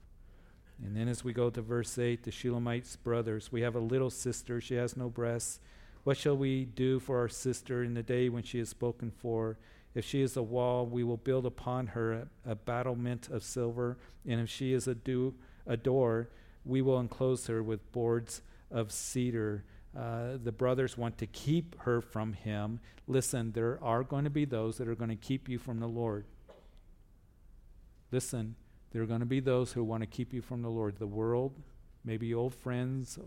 And 0.84 0.96
then 0.96 1.08
as 1.08 1.24
we 1.24 1.34
go 1.34 1.50
to 1.50 1.62
verse 1.62 1.98
8, 1.98 2.24
the 2.24 2.32
Shulamite's 2.32 2.96
brothers, 2.98 3.52
we 3.52 3.62
have 3.62 3.76
a 3.76 3.80
little 3.80 4.10
sister, 4.10 4.60
she 4.60 4.76
has 4.76 4.98
no 4.98 5.10
breasts. 5.10 5.60
What 6.04 6.18
shall 6.18 6.38
we 6.38 6.66
do 6.66 7.00
for 7.00 7.20
our 7.20 7.30
sister 7.30 7.84
in 7.84 7.94
the 7.94 8.04
day 8.04 8.30
when 8.30 8.44
she 8.44 8.60
is 8.60 8.70
spoken 8.70 9.12
for? 9.12 9.58
If 9.96 10.04
she 10.04 10.22
is 10.22 10.36
a 10.36 10.44
wall, 10.44 10.86
we 10.86 11.04
will 11.04 11.18
build 11.18 11.46
upon 11.46 11.88
her 11.88 12.14
a, 12.14 12.28
a 12.46 12.56
battlement 12.56 13.30
of 13.30 13.44
silver, 13.44 13.98
and 14.28 14.42
if 14.42 14.50
she 14.50 14.74
is 14.74 14.88
a, 14.88 14.94
do, 14.94 15.34
a 15.66 15.78
door, 15.78 16.30
we 16.66 16.82
will 16.82 17.00
enclose 17.00 17.48
her 17.48 17.64
with 17.64 17.92
boards 17.94 18.42
of 18.70 18.92
cedar. 18.92 19.64
Uh, 19.98 20.38
the 20.44 20.52
brothers 20.52 20.98
want 20.98 21.18
to 21.20 21.28
keep 21.28 21.80
her 21.82 22.02
from 22.02 22.34
him. 22.34 22.82
Listen, 23.08 23.54
there 23.54 23.80
are 23.82 24.04
going 24.04 24.26
to 24.26 24.30
be 24.30 24.44
those 24.44 24.78
that 24.78 24.90
are 24.90 24.96
going 24.96 25.10
to 25.10 25.16
keep 25.16 25.48
you 25.48 25.58
from 25.58 25.80
the 25.80 25.88
Lord. 25.88 26.26
Listen, 28.12 28.56
there 28.96 29.04
are 29.04 29.08
going 29.08 29.20
to 29.20 29.26
be 29.26 29.42
those 29.42 29.74
who 29.74 29.84
want 29.84 30.04
to 30.04 30.08
keep 30.08 30.32
you 30.32 30.42
from 30.42 30.62
the 30.62 30.70
Lord. 30.70 31.00
The 31.00 31.06
world, 31.06 31.52
maybe 32.06 32.34
old 32.34 32.56
friends, 32.56 33.20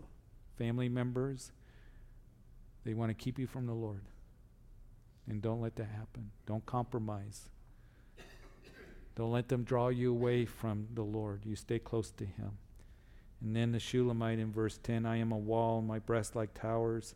family 0.57 0.89
members, 0.89 1.51
they 2.83 2.95
want 2.95 3.11
to 3.11 3.13
keep 3.13 3.37
you 3.37 3.45
from 3.45 3.67
the 3.67 3.73
Lord. 3.73 4.01
And 5.27 5.43
don't 5.43 5.61
let 5.61 5.75
that 5.75 5.89
happen. 5.89 6.31
Don't 6.47 6.65
compromise. 6.65 7.49
Don't 9.15 9.31
let 9.31 9.49
them 9.49 9.63
draw 9.63 9.89
you 9.89 10.09
away 10.09 10.43
from 10.45 10.87
the 10.95 11.03
Lord. 11.03 11.45
You 11.45 11.55
stay 11.55 11.77
close 11.77 12.09
to 12.13 12.25
Him. 12.25 12.57
And 13.39 13.55
then 13.55 13.71
the 13.71 13.79
Shulamite 13.79 14.39
in 14.39 14.51
verse 14.51 14.79
10 14.81 15.05
I 15.05 15.17
am 15.17 15.31
a 15.31 15.37
wall, 15.37 15.83
my 15.83 15.99
breast 15.99 16.35
like 16.35 16.55
towers. 16.55 17.13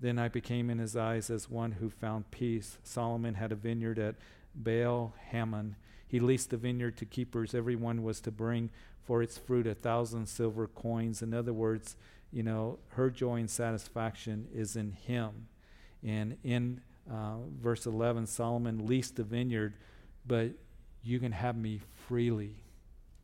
Then 0.00 0.18
I 0.18 0.28
became 0.28 0.70
in 0.70 0.78
his 0.78 0.96
eyes 0.96 1.28
as 1.28 1.50
one 1.50 1.72
who 1.72 1.90
found 1.90 2.30
peace. 2.30 2.78
Solomon 2.82 3.34
had 3.34 3.52
a 3.52 3.54
vineyard 3.54 3.98
at 3.98 4.14
Baal 4.54 5.12
Hamon 5.30 5.76
he 6.12 6.20
leased 6.20 6.50
the 6.50 6.58
vineyard 6.58 6.98
to 6.98 7.06
keepers. 7.06 7.54
Everyone 7.54 8.02
was 8.02 8.20
to 8.20 8.30
bring 8.30 8.68
for 9.02 9.22
its 9.22 9.38
fruit 9.38 9.66
a 9.66 9.74
thousand 9.74 10.26
silver 10.26 10.66
coins. 10.66 11.22
In 11.22 11.32
other 11.32 11.54
words, 11.54 11.96
you 12.30 12.42
know, 12.42 12.78
her 12.90 13.08
joy 13.08 13.36
and 13.36 13.50
satisfaction 13.50 14.46
is 14.54 14.76
in 14.76 14.92
him. 14.92 15.48
And 16.06 16.36
in 16.44 16.82
uh, 17.10 17.36
verse 17.62 17.86
11, 17.86 18.26
Solomon 18.26 18.86
leased 18.86 19.16
the 19.16 19.22
vineyard, 19.22 19.72
but 20.26 20.50
you 21.02 21.18
can 21.18 21.32
have 21.32 21.56
me 21.56 21.80
freely. 22.06 22.56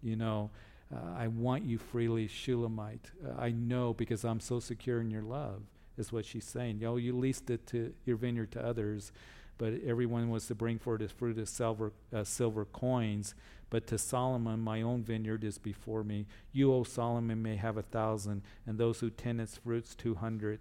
You 0.02 0.16
know, 0.16 0.50
uh, 0.90 1.12
I 1.14 1.28
want 1.28 1.64
you 1.64 1.76
freely, 1.76 2.26
Shulamite. 2.26 3.10
Uh, 3.22 3.38
I 3.38 3.50
know 3.50 3.92
because 3.92 4.24
I'm 4.24 4.40
so 4.40 4.60
secure 4.60 5.02
in 5.02 5.10
your 5.10 5.20
love, 5.20 5.60
is 5.98 6.10
what 6.10 6.24
she's 6.24 6.46
saying. 6.46 6.78
Yo, 6.78 6.96
you 6.96 7.14
leased 7.14 7.50
it 7.50 7.66
to 7.66 7.92
your 8.06 8.16
vineyard 8.16 8.50
to 8.52 8.64
others 8.64 9.12
but 9.58 9.74
everyone 9.84 10.30
was 10.30 10.46
to 10.46 10.54
bring 10.54 10.78
forth 10.78 11.00
his 11.00 11.12
fruit 11.12 11.38
of 11.38 11.48
silver, 11.48 11.92
uh, 12.14 12.24
silver 12.24 12.64
coins. 12.64 13.34
But 13.70 13.86
to 13.88 13.98
Solomon, 13.98 14.60
my 14.60 14.80
own 14.80 15.02
vineyard 15.02 15.44
is 15.44 15.58
before 15.58 16.02
me. 16.02 16.26
You, 16.52 16.72
O 16.72 16.84
Solomon, 16.84 17.42
may 17.42 17.56
have 17.56 17.76
a 17.76 17.82
thousand, 17.82 18.42
and 18.66 18.78
those 18.78 19.00
who 19.00 19.10
tend 19.10 19.40
its 19.40 19.58
fruits 19.58 19.94
two 19.94 20.14
hundred. 20.14 20.60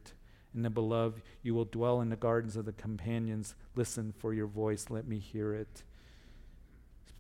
And 0.53 0.65
the 0.65 0.69
beloved, 0.69 1.21
you 1.43 1.53
will 1.53 1.65
dwell 1.65 2.01
in 2.01 2.09
the 2.09 2.15
gardens 2.15 2.57
of 2.57 2.65
the 2.65 2.73
companions. 2.73 3.55
Listen 3.75 4.13
for 4.17 4.33
your 4.33 4.47
voice, 4.47 4.87
let 4.89 5.07
me 5.07 5.19
hear 5.19 5.53
it. 5.53 5.83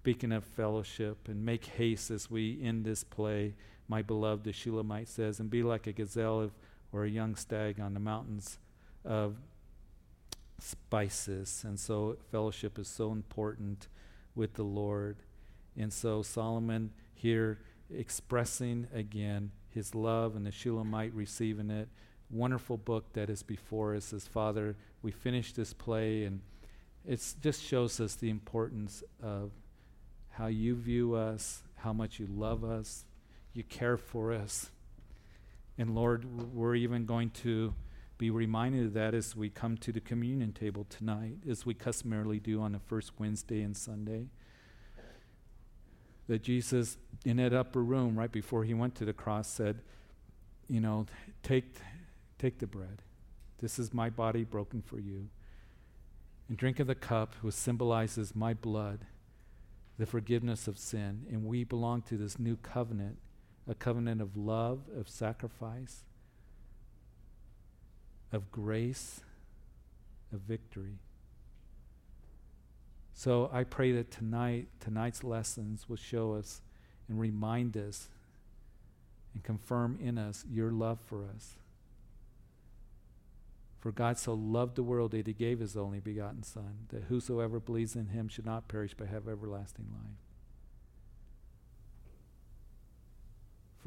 Speaking 0.01 0.31
of 0.31 0.43
fellowship, 0.43 1.27
and 1.27 1.45
make 1.45 1.65
haste 1.65 2.09
as 2.11 2.31
we 2.31 2.59
end 2.61 2.83
this 2.83 3.03
play. 3.03 3.53
my 3.87 4.01
beloved, 4.01 4.43
the 4.43 4.53
Shulamite 4.53 5.07
says, 5.07 5.39
and 5.39 5.49
be 5.49 5.63
like 5.63 5.87
a 5.87 5.93
gazelle 5.93 6.51
or 6.91 7.05
a 7.05 7.09
young 7.09 7.35
stag 7.35 7.79
on 7.79 7.93
the 7.93 7.99
mountains 7.99 8.59
of 9.05 9.35
spices. 10.59 11.63
And 11.65 11.79
so 11.79 12.17
fellowship 12.31 12.79
is 12.79 12.87
so 12.87 13.11
important 13.11 13.87
with 14.35 14.53
the 14.53 14.63
Lord. 14.63 15.17
And 15.75 15.91
so 15.91 16.21
Solomon 16.21 16.91
here 17.13 17.59
expressing 17.93 18.87
again 18.93 19.51
his 19.69 19.95
love 19.95 20.35
and 20.35 20.45
the 20.45 20.51
Shulamite 20.51 21.13
receiving 21.13 21.69
it. 21.69 21.89
Wonderful 22.29 22.77
book 22.77 23.13
that 23.13 23.29
is 23.29 23.43
before 23.43 23.95
us 23.95 24.11
as 24.11 24.27
Father. 24.27 24.75
We 25.01 25.11
finished 25.11 25.55
this 25.55 25.73
play 25.73 26.23
and 26.23 26.41
it 27.05 27.23
just 27.41 27.63
shows 27.63 28.01
us 28.01 28.15
the 28.15 28.29
importance 28.29 29.03
of 29.23 29.51
how 30.31 30.47
you 30.47 30.75
view 30.75 31.15
us, 31.15 31.63
how 31.75 31.93
much 31.93 32.19
you 32.19 32.27
love 32.27 32.63
us, 32.63 33.05
you 33.53 33.63
care 33.63 33.97
for 33.97 34.33
us. 34.33 34.71
And 35.77 35.95
Lord, 35.95 36.53
we're 36.53 36.75
even 36.75 37.05
going 37.05 37.29
to 37.29 37.73
be 38.17 38.31
reminded 38.31 38.87
of 38.87 38.93
that 38.93 39.13
as 39.13 39.35
we 39.35 39.49
come 39.49 39.77
to 39.77 39.91
the 39.91 39.99
communion 39.99 40.51
table 40.51 40.85
tonight, 40.89 41.37
as 41.47 41.65
we 41.65 41.73
customarily 41.73 42.39
do 42.39 42.61
on 42.61 42.71
the 42.71 42.79
first 42.79 43.11
Wednesday 43.19 43.61
and 43.61 43.77
Sunday. 43.77 44.27
That 46.27 46.41
Jesus, 46.41 46.97
in 47.25 47.37
that 47.37 47.53
upper 47.53 47.83
room 47.83 48.17
right 48.17 48.31
before 48.31 48.63
he 48.63 48.73
went 48.73 48.95
to 48.95 49.05
the 49.05 49.13
cross, 49.13 49.47
said, 49.47 49.81
You 50.67 50.81
know, 50.81 51.05
take, 51.43 51.77
take 52.39 52.57
the 52.59 52.67
bread. 52.67 53.03
This 53.59 53.77
is 53.79 53.93
my 53.93 54.09
body 54.09 54.43
broken 54.43 54.81
for 54.81 54.99
you. 54.99 55.29
And 56.49 56.57
drink 56.57 56.79
of 56.79 56.87
the 56.87 56.95
cup, 56.95 57.35
which 57.41 57.55
symbolizes 57.55 58.35
my 58.35 58.53
blood, 58.53 59.05
the 59.97 60.05
forgiveness 60.05 60.67
of 60.67 60.77
sin. 60.77 61.25
And 61.29 61.45
we 61.45 61.63
belong 61.63 62.01
to 62.03 62.17
this 62.17 62.39
new 62.39 62.57
covenant, 62.57 63.19
a 63.67 63.75
covenant 63.75 64.21
of 64.21 64.35
love, 64.35 64.81
of 64.97 65.07
sacrifice, 65.07 66.03
of 68.31 68.51
grace, 68.51 69.21
of 70.33 70.41
victory. 70.41 70.99
So 73.13 73.49
I 73.51 73.63
pray 73.63 73.91
that 73.93 74.11
tonight, 74.11 74.67
tonight's 74.79 75.23
lessons 75.23 75.89
will 75.89 75.95
show 75.95 76.33
us 76.33 76.61
and 77.07 77.19
remind 77.19 77.75
us 77.75 78.09
and 79.33 79.43
confirm 79.43 79.97
in 80.01 80.17
us 80.17 80.45
your 80.49 80.71
love 80.71 80.99
for 80.99 81.25
us. 81.35 81.55
For 83.79 83.91
God 83.91 84.17
so 84.17 84.33
loved 84.33 84.75
the 84.75 84.83
world 84.83 85.11
that 85.11 85.27
he 85.27 85.33
gave 85.33 85.59
his 85.59 85.77
only 85.77 85.99
begotten 85.99 86.43
Son, 86.43 86.87
that 86.89 87.05
whosoever 87.05 87.59
believes 87.59 87.95
in 87.95 88.07
him 88.07 88.27
should 88.27 88.45
not 88.45 88.67
perish 88.67 88.93
but 88.97 89.07
have 89.07 89.27
everlasting 89.27 89.87
life. 89.91 90.26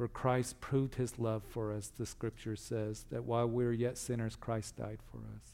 For 0.01 0.07
Christ 0.07 0.59
proved 0.59 0.95
his 0.95 1.19
love 1.19 1.43
for 1.47 1.71
us, 1.71 1.91
the 1.95 2.07
scripture 2.07 2.55
says, 2.55 3.05
that 3.11 3.23
while 3.23 3.47
we 3.47 3.63
were 3.63 3.71
yet 3.71 3.99
sinners, 3.99 4.35
Christ 4.35 4.77
died 4.77 4.97
for 5.11 5.19
us. 5.19 5.51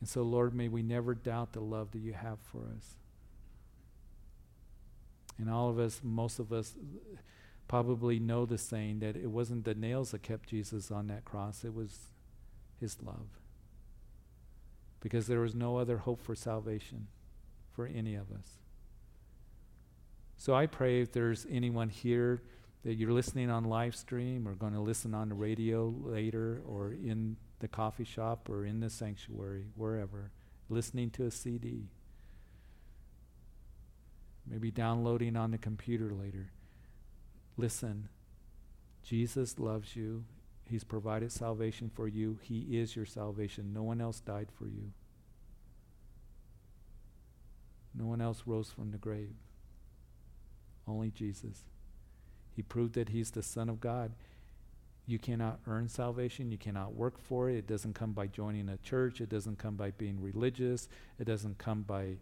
And 0.00 0.08
so, 0.08 0.22
Lord, 0.22 0.52
may 0.52 0.66
we 0.66 0.82
never 0.82 1.14
doubt 1.14 1.52
the 1.52 1.60
love 1.60 1.92
that 1.92 2.00
you 2.00 2.12
have 2.12 2.40
for 2.40 2.62
us. 2.76 2.96
And 5.38 5.48
all 5.48 5.68
of 5.68 5.78
us, 5.78 6.00
most 6.02 6.40
of 6.40 6.52
us, 6.52 6.74
probably 7.68 8.18
know 8.18 8.46
the 8.46 8.58
saying 8.58 8.98
that 8.98 9.14
it 9.14 9.30
wasn't 9.30 9.64
the 9.64 9.76
nails 9.76 10.10
that 10.10 10.24
kept 10.24 10.48
Jesus 10.48 10.90
on 10.90 11.06
that 11.06 11.24
cross, 11.24 11.62
it 11.62 11.72
was 11.72 12.08
his 12.80 13.00
love. 13.00 13.28
Because 14.98 15.28
there 15.28 15.38
was 15.38 15.54
no 15.54 15.76
other 15.76 15.98
hope 15.98 16.20
for 16.20 16.34
salvation 16.34 17.06
for 17.70 17.86
any 17.86 18.16
of 18.16 18.32
us. 18.32 18.61
So 20.42 20.56
I 20.56 20.66
pray 20.66 21.00
if 21.00 21.12
there's 21.12 21.46
anyone 21.48 21.88
here 21.88 22.42
that 22.82 22.94
you're 22.94 23.12
listening 23.12 23.48
on 23.48 23.62
live 23.62 23.94
stream 23.94 24.48
or 24.48 24.56
going 24.56 24.72
to 24.72 24.80
listen 24.80 25.14
on 25.14 25.28
the 25.28 25.36
radio 25.36 25.94
later 26.00 26.62
or 26.66 26.94
in 26.94 27.36
the 27.60 27.68
coffee 27.68 28.02
shop 28.02 28.48
or 28.48 28.66
in 28.66 28.80
the 28.80 28.90
sanctuary, 28.90 29.66
wherever, 29.76 30.32
listening 30.68 31.10
to 31.10 31.26
a 31.26 31.30
CD, 31.30 31.84
maybe 34.44 34.72
downloading 34.72 35.36
on 35.36 35.52
the 35.52 35.58
computer 35.58 36.10
later. 36.12 36.50
Listen, 37.56 38.08
Jesus 39.04 39.60
loves 39.60 39.94
you. 39.94 40.24
He's 40.68 40.82
provided 40.82 41.30
salvation 41.30 41.88
for 41.88 42.08
you. 42.08 42.40
He 42.42 42.80
is 42.80 42.96
your 42.96 43.06
salvation. 43.06 43.72
No 43.72 43.84
one 43.84 44.00
else 44.00 44.18
died 44.18 44.48
for 44.58 44.66
you. 44.66 44.90
No 47.94 48.06
one 48.06 48.20
else 48.20 48.42
rose 48.44 48.72
from 48.72 48.90
the 48.90 48.98
grave. 48.98 49.36
Only 50.86 51.10
Jesus. 51.10 51.64
He 52.54 52.62
proved 52.62 52.94
that 52.94 53.10
he's 53.10 53.30
the 53.30 53.42
Son 53.42 53.68
of 53.68 53.80
God. 53.80 54.12
You 55.06 55.18
cannot 55.18 55.60
earn 55.66 55.88
salvation. 55.88 56.50
You 56.50 56.58
cannot 56.58 56.94
work 56.94 57.18
for 57.18 57.50
it. 57.50 57.56
It 57.56 57.66
doesn't 57.66 57.94
come 57.94 58.12
by 58.12 58.26
joining 58.26 58.68
a 58.68 58.76
church. 58.78 59.20
It 59.20 59.28
doesn't 59.28 59.58
come 59.58 59.74
by 59.74 59.90
being 59.92 60.20
religious. 60.20 60.88
It 61.18 61.24
doesn't 61.24 61.58
come 61.58 61.82
by 61.82 62.16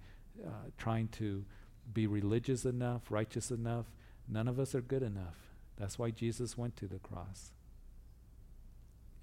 uh, 0.44 0.70
trying 0.78 1.08
to 1.08 1.44
be 1.92 2.06
religious 2.06 2.64
enough, 2.64 3.11
righteous 3.11 3.50
enough. 3.50 3.86
None 4.28 4.48
of 4.48 4.58
us 4.58 4.74
are 4.74 4.80
good 4.80 5.02
enough. 5.02 5.36
That's 5.76 5.98
why 5.98 6.11
Jesus 6.11 6.56
went 6.56 6.76
to 6.76 6.86
the 6.86 6.98
cross. 6.98 7.52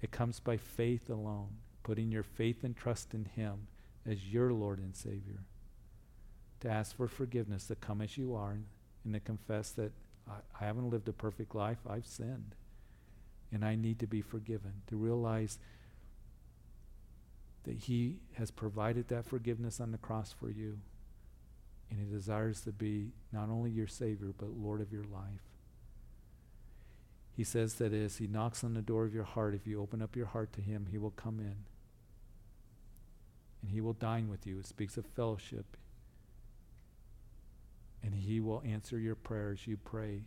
It 0.00 0.10
comes 0.10 0.38
by 0.38 0.56
faith 0.56 1.10
alone, 1.10 1.56
putting 1.82 2.12
your 2.12 2.22
faith 2.22 2.62
and 2.62 2.76
trust 2.76 3.14
in 3.14 3.24
Him 3.24 3.66
as 4.06 4.26
your 4.26 4.52
Lord 4.52 4.78
and 4.78 4.94
Savior. 4.94 5.44
To 6.60 6.68
ask 6.68 6.96
for 6.96 7.08
forgiveness, 7.08 7.66
to 7.68 7.74
come 7.74 8.00
as 8.00 8.16
you 8.16 8.34
are, 8.34 8.58
and 9.04 9.14
to 9.14 9.20
confess 9.20 9.70
that 9.72 9.92
I, 10.28 10.34
I 10.60 10.66
haven't 10.66 10.90
lived 10.90 11.08
a 11.08 11.12
perfect 11.12 11.54
life, 11.54 11.78
I've 11.88 12.06
sinned, 12.06 12.54
and 13.52 13.64
I 13.64 13.74
need 13.74 13.98
to 14.00 14.06
be 14.06 14.20
forgiven. 14.20 14.82
To 14.88 14.96
realize 14.96 15.58
that 17.64 17.76
He 17.76 18.16
has 18.34 18.50
provided 18.50 19.08
that 19.08 19.26
forgiveness 19.26 19.80
on 19.80 19.92
the 19.92 19.98
cross 19.98 20.32
for 20.32 20.50
you, 20.50 20.78
and 21.90 22.00
He 22.00 22.06
desires 22.06 22.60
to 22.62 22.72
be 22.72 23.12
not 23.32 23.48
only 23.48 23.70
your 23.70 23.86
Savior, 23.86 24.32
but 24.36 24.50
Lord 24.50 24.80
of 24.80 24.92
your 24.92 25.04
life. 25.04 25.42
He 27.36 27.44
says 27.44 27.74
that 27.74 27.92
as 27.92 28.16
He 28.16 28.26
knocks 28.26 28.64
on 28.64 28.74
the 28.74 28.82
door 28.82 29.04
of 29.04 29.14
your 29.14 29.24
heart, 29.24 29.54
if 29.54 29.66
you 29.66 29.80
open 29.80 30.02
up 30.02 30.16
your 30.16 30.26
heart 30.26 30.52
to 30.54 30.60
Him, 30.60 30.88
He 30.90 30.98
will 30.98 31.12
come 31.12 31.38
in. 31.38 31.56
And 33.62 33.70
He 33.70 33.80
will 33.80 33.92
dine 33.92 34.28
with 34.28 34.46
you. 34.46 34.58
It 34.58 34.66
speaks 34.66 34.96
of 34.96 35.06
fellowship 35.06 35.76
and 38.02 38.14
He 38.14 38.40
will 38.40 38.62
answer 38.64 38.98
your 38.98 39.14
prayers. 39.14 39.66
You 39.66 39.76
pray 39.76 40.22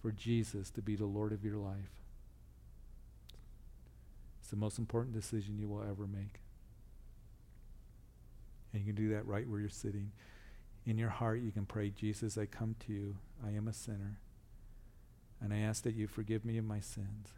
for 0.00 0.12
Jesus 0.12 0.70
to 0.70 0.82
be 0.82 0.96
the 0.96 1.06
Lord 1.06 1.32
of 1.32 1.44
your 1.44 1.56
life. 1.56 2.02
It's 4.40 4.50
the 4.50 4.56
most 4.56 4.78
important 4.78 5.14
decision 5.14 5.58
you 5.58 5.68
will 5.68 5.82
ever 5.82 6.06
make. 6.06 6.40
And 8.72 8.80
you 8.80 8.92
can 8.92 9.02
do 9.02 9.10
that 9.14 9.26
right 9.26 9.48
where 9.48 9.60
you're 9.60 9.68
sitting. 9.68 10.12
In 10.86 10.98
your 10.98 11.10
heart, 11.10 11.40
you 11.40 11.50
can 11.50 11.66
pray, 11.66 11.90
Jesus, 11.90 12.38
I 12.38 12.46
come 12.46 12.76
to 12.86 12.92
you. 12.92 13.16
I 13.44 13.50
am 13.50 13.68
a 13.68 13.72
sinner. 13.72 14.20
And 15.40 15.52
I 15.52 15.58
ask 15.58 15.82
that 15.82 15.94
you 15.94 16.06
forgive 16.06 16.44
me 16.44 16.58
of 16.58 16.64
my 16.64 16.80
sins. 16.80 17.28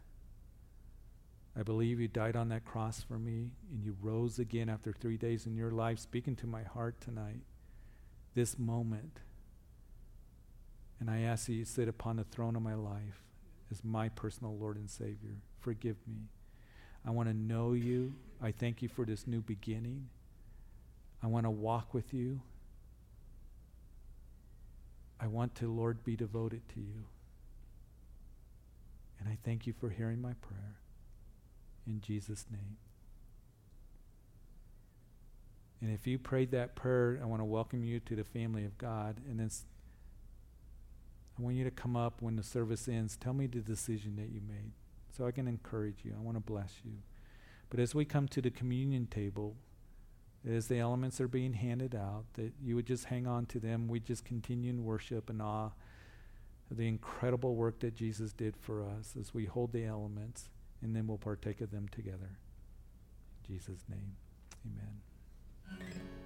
I 1.57 1.63
believe 1.63 1.99
you 1.99 2.07
died 2.07 2.35
on 2.35 2.49
that 2.49 2.63
cross 2.63 3.01
for 3.01 3.19
me 3.19 3.51
and 3.69 3.83
you 3.83 3.97
rose 4.01 4.39
again 4.39 4.69
after 4.69 4.93
three 4.93 5.17
days 5.17 5.45
in 5.45 5.57
your 5.57 5.71
life, 5.71 5.99
speaking 5.99 6.35
to 6.37 6.47
my 6.47 6.63
heart 6.63 7.01
tonight 7.01 7.41
this 8.33 8.57
moment. 8.57 9.19
And 10.99 11.09
I 11.09 11.21
ask 11.21 11.47
that 11.47 11.53
you 11.53 11.65
sit 11.65 11.87
upon 11.87 12.17
the 12.17 12.23
throne 12.23 12.55
of 12.55 12.61
my 12.61 12.75
life 12.75 13.23
as 13.71 13.83
my 13.83 14.09
personal 14.09 14.55
Lord 14.55 14.77
and 14.77 14.89
Savior. 14.89 15.41
Forgive 15.59 15.97
me. 16.07 16.29
I 17.05 17.11
want 17.11 17.29
to 17.29 17.33
know 17.33 17.73
you. 17.73 18.13
I 18.41 18.51
thank 18.51 18.81
you 18.81 18.89
for 18.89 19.05
this 19.05 19.25
new 19.25 19.41
beginning. 19.41 20.09
I 21.23 21.27
want 21.27 21.45
to 21.45 21.49
walk 21.49 21.93
with 21.93 22.13
you. 22.13 22.41
I 25.19 25.27
want 25.27 25.55
to, 25.55 25.71
Lord, 25.71 26.03
be 26.03 26.15
devoted 26.15 26.67
to 26.69 26.79
you. 26.79 27.05
And 29.19 29.29
I 29.29 29.37
thank 29.43 29.67
you 29.67 29.73
for 29.73 29.89
hearing 29.89 30.21
my 30.21 30.33
prayer. 30.33 30.77
In 31.87 32.01
Jesus' 32.01 32.45
name. 32.51 32.77
And 35.81 35.91
if 35.91 36.05
you 36.05 36.19
prayed 36.19 36.51
that 36.51 36.75
prayer, 36.75 37.19
I 37.21 37.25
want 37.25 37.41
to 37.41 37.45
welcome 37.45 37.83
you 37.83 37.99
to 38.01 38.15
the 38.15 38.23
family 38.23 38.65
of 38.65 38.77
God. 38.77 39.17
And 39.27 39.39
then 39.39 39.49
I 41.37 41.41
want 41.41 41.55
you 41.55 41.63
to 41.63 41.71
come 41.71 41.95
up 41.95 42.21
when 42.21 42.35
the 42.35 42.43
service 42.43 42.87
ends. 42.87 43.17
Tell 43.17 43.33
me 43.33 43.47
the 43.47 43.59
decision 43.59 44.15
that 44.17 44.29
you 44.29 44.41
made 44.47 44.71
so 45.15 45.25
I 45.25 45.31
can 45.31 45.47
encourage 45.47 45.99
you. 46.03 46.13
I 46.15 46.21
want 46.21 46.37
to 46.37 46.41
bless 46.41 46.73
you. 46.85 46.93
But 47.69 47.79
as 47.79 47.95
we 47.95 48.05
come 48.05 48.27
to 48.27 48.41
the 48.41 48.51
communion 48.51 49.07
table, 49.07 49.55
as 50.47 50.67
the 50.67 50.79
elements 50.79 51.21
are 51.21 51.27
being 51.27 51.53
handed 51.53 51.95
out, 51.95 52.25
that 52.33 52.53
you 52.61 52.75
would 52.75 52.85
just 52.85 53.05
hang 53.05 53.27
on 53.27 53.45
to 53.47 53.59
them. 53.59 53.87
We 53.87 53.99
just 53.99 54.25
continue 54.25 54.69
in 54.69 54.83
worship 54.83 55.29
and 55.29 55.41
awe 55.41 55.71
of 56.69 56.77
the 56.77 56.87
incredible 56.87 57.55
work 57.55 57.79
that 57.79 57.95
Jesus 57.95 58.33
did 58.33 58.55
for 58.57 58.83
us 58.83 59.15
as 59.19 59.33
we 59.33 59.45
hold 59.45 59.71
the 59.71 59.85
elements, 59.85 60.49
and 60.81 60.95
then 60.95 61.07
we'll 61.07 61.17
partake 61.17 61.61
of 61.61 61.71
them 61.71 61.87
together. 61.89 62.39
In 63.47 63.55
Jesus' 63.55 63.83
name, 63.89 64.15
amen. 64.65 65.01
Mm-hmm. 65.71 66.20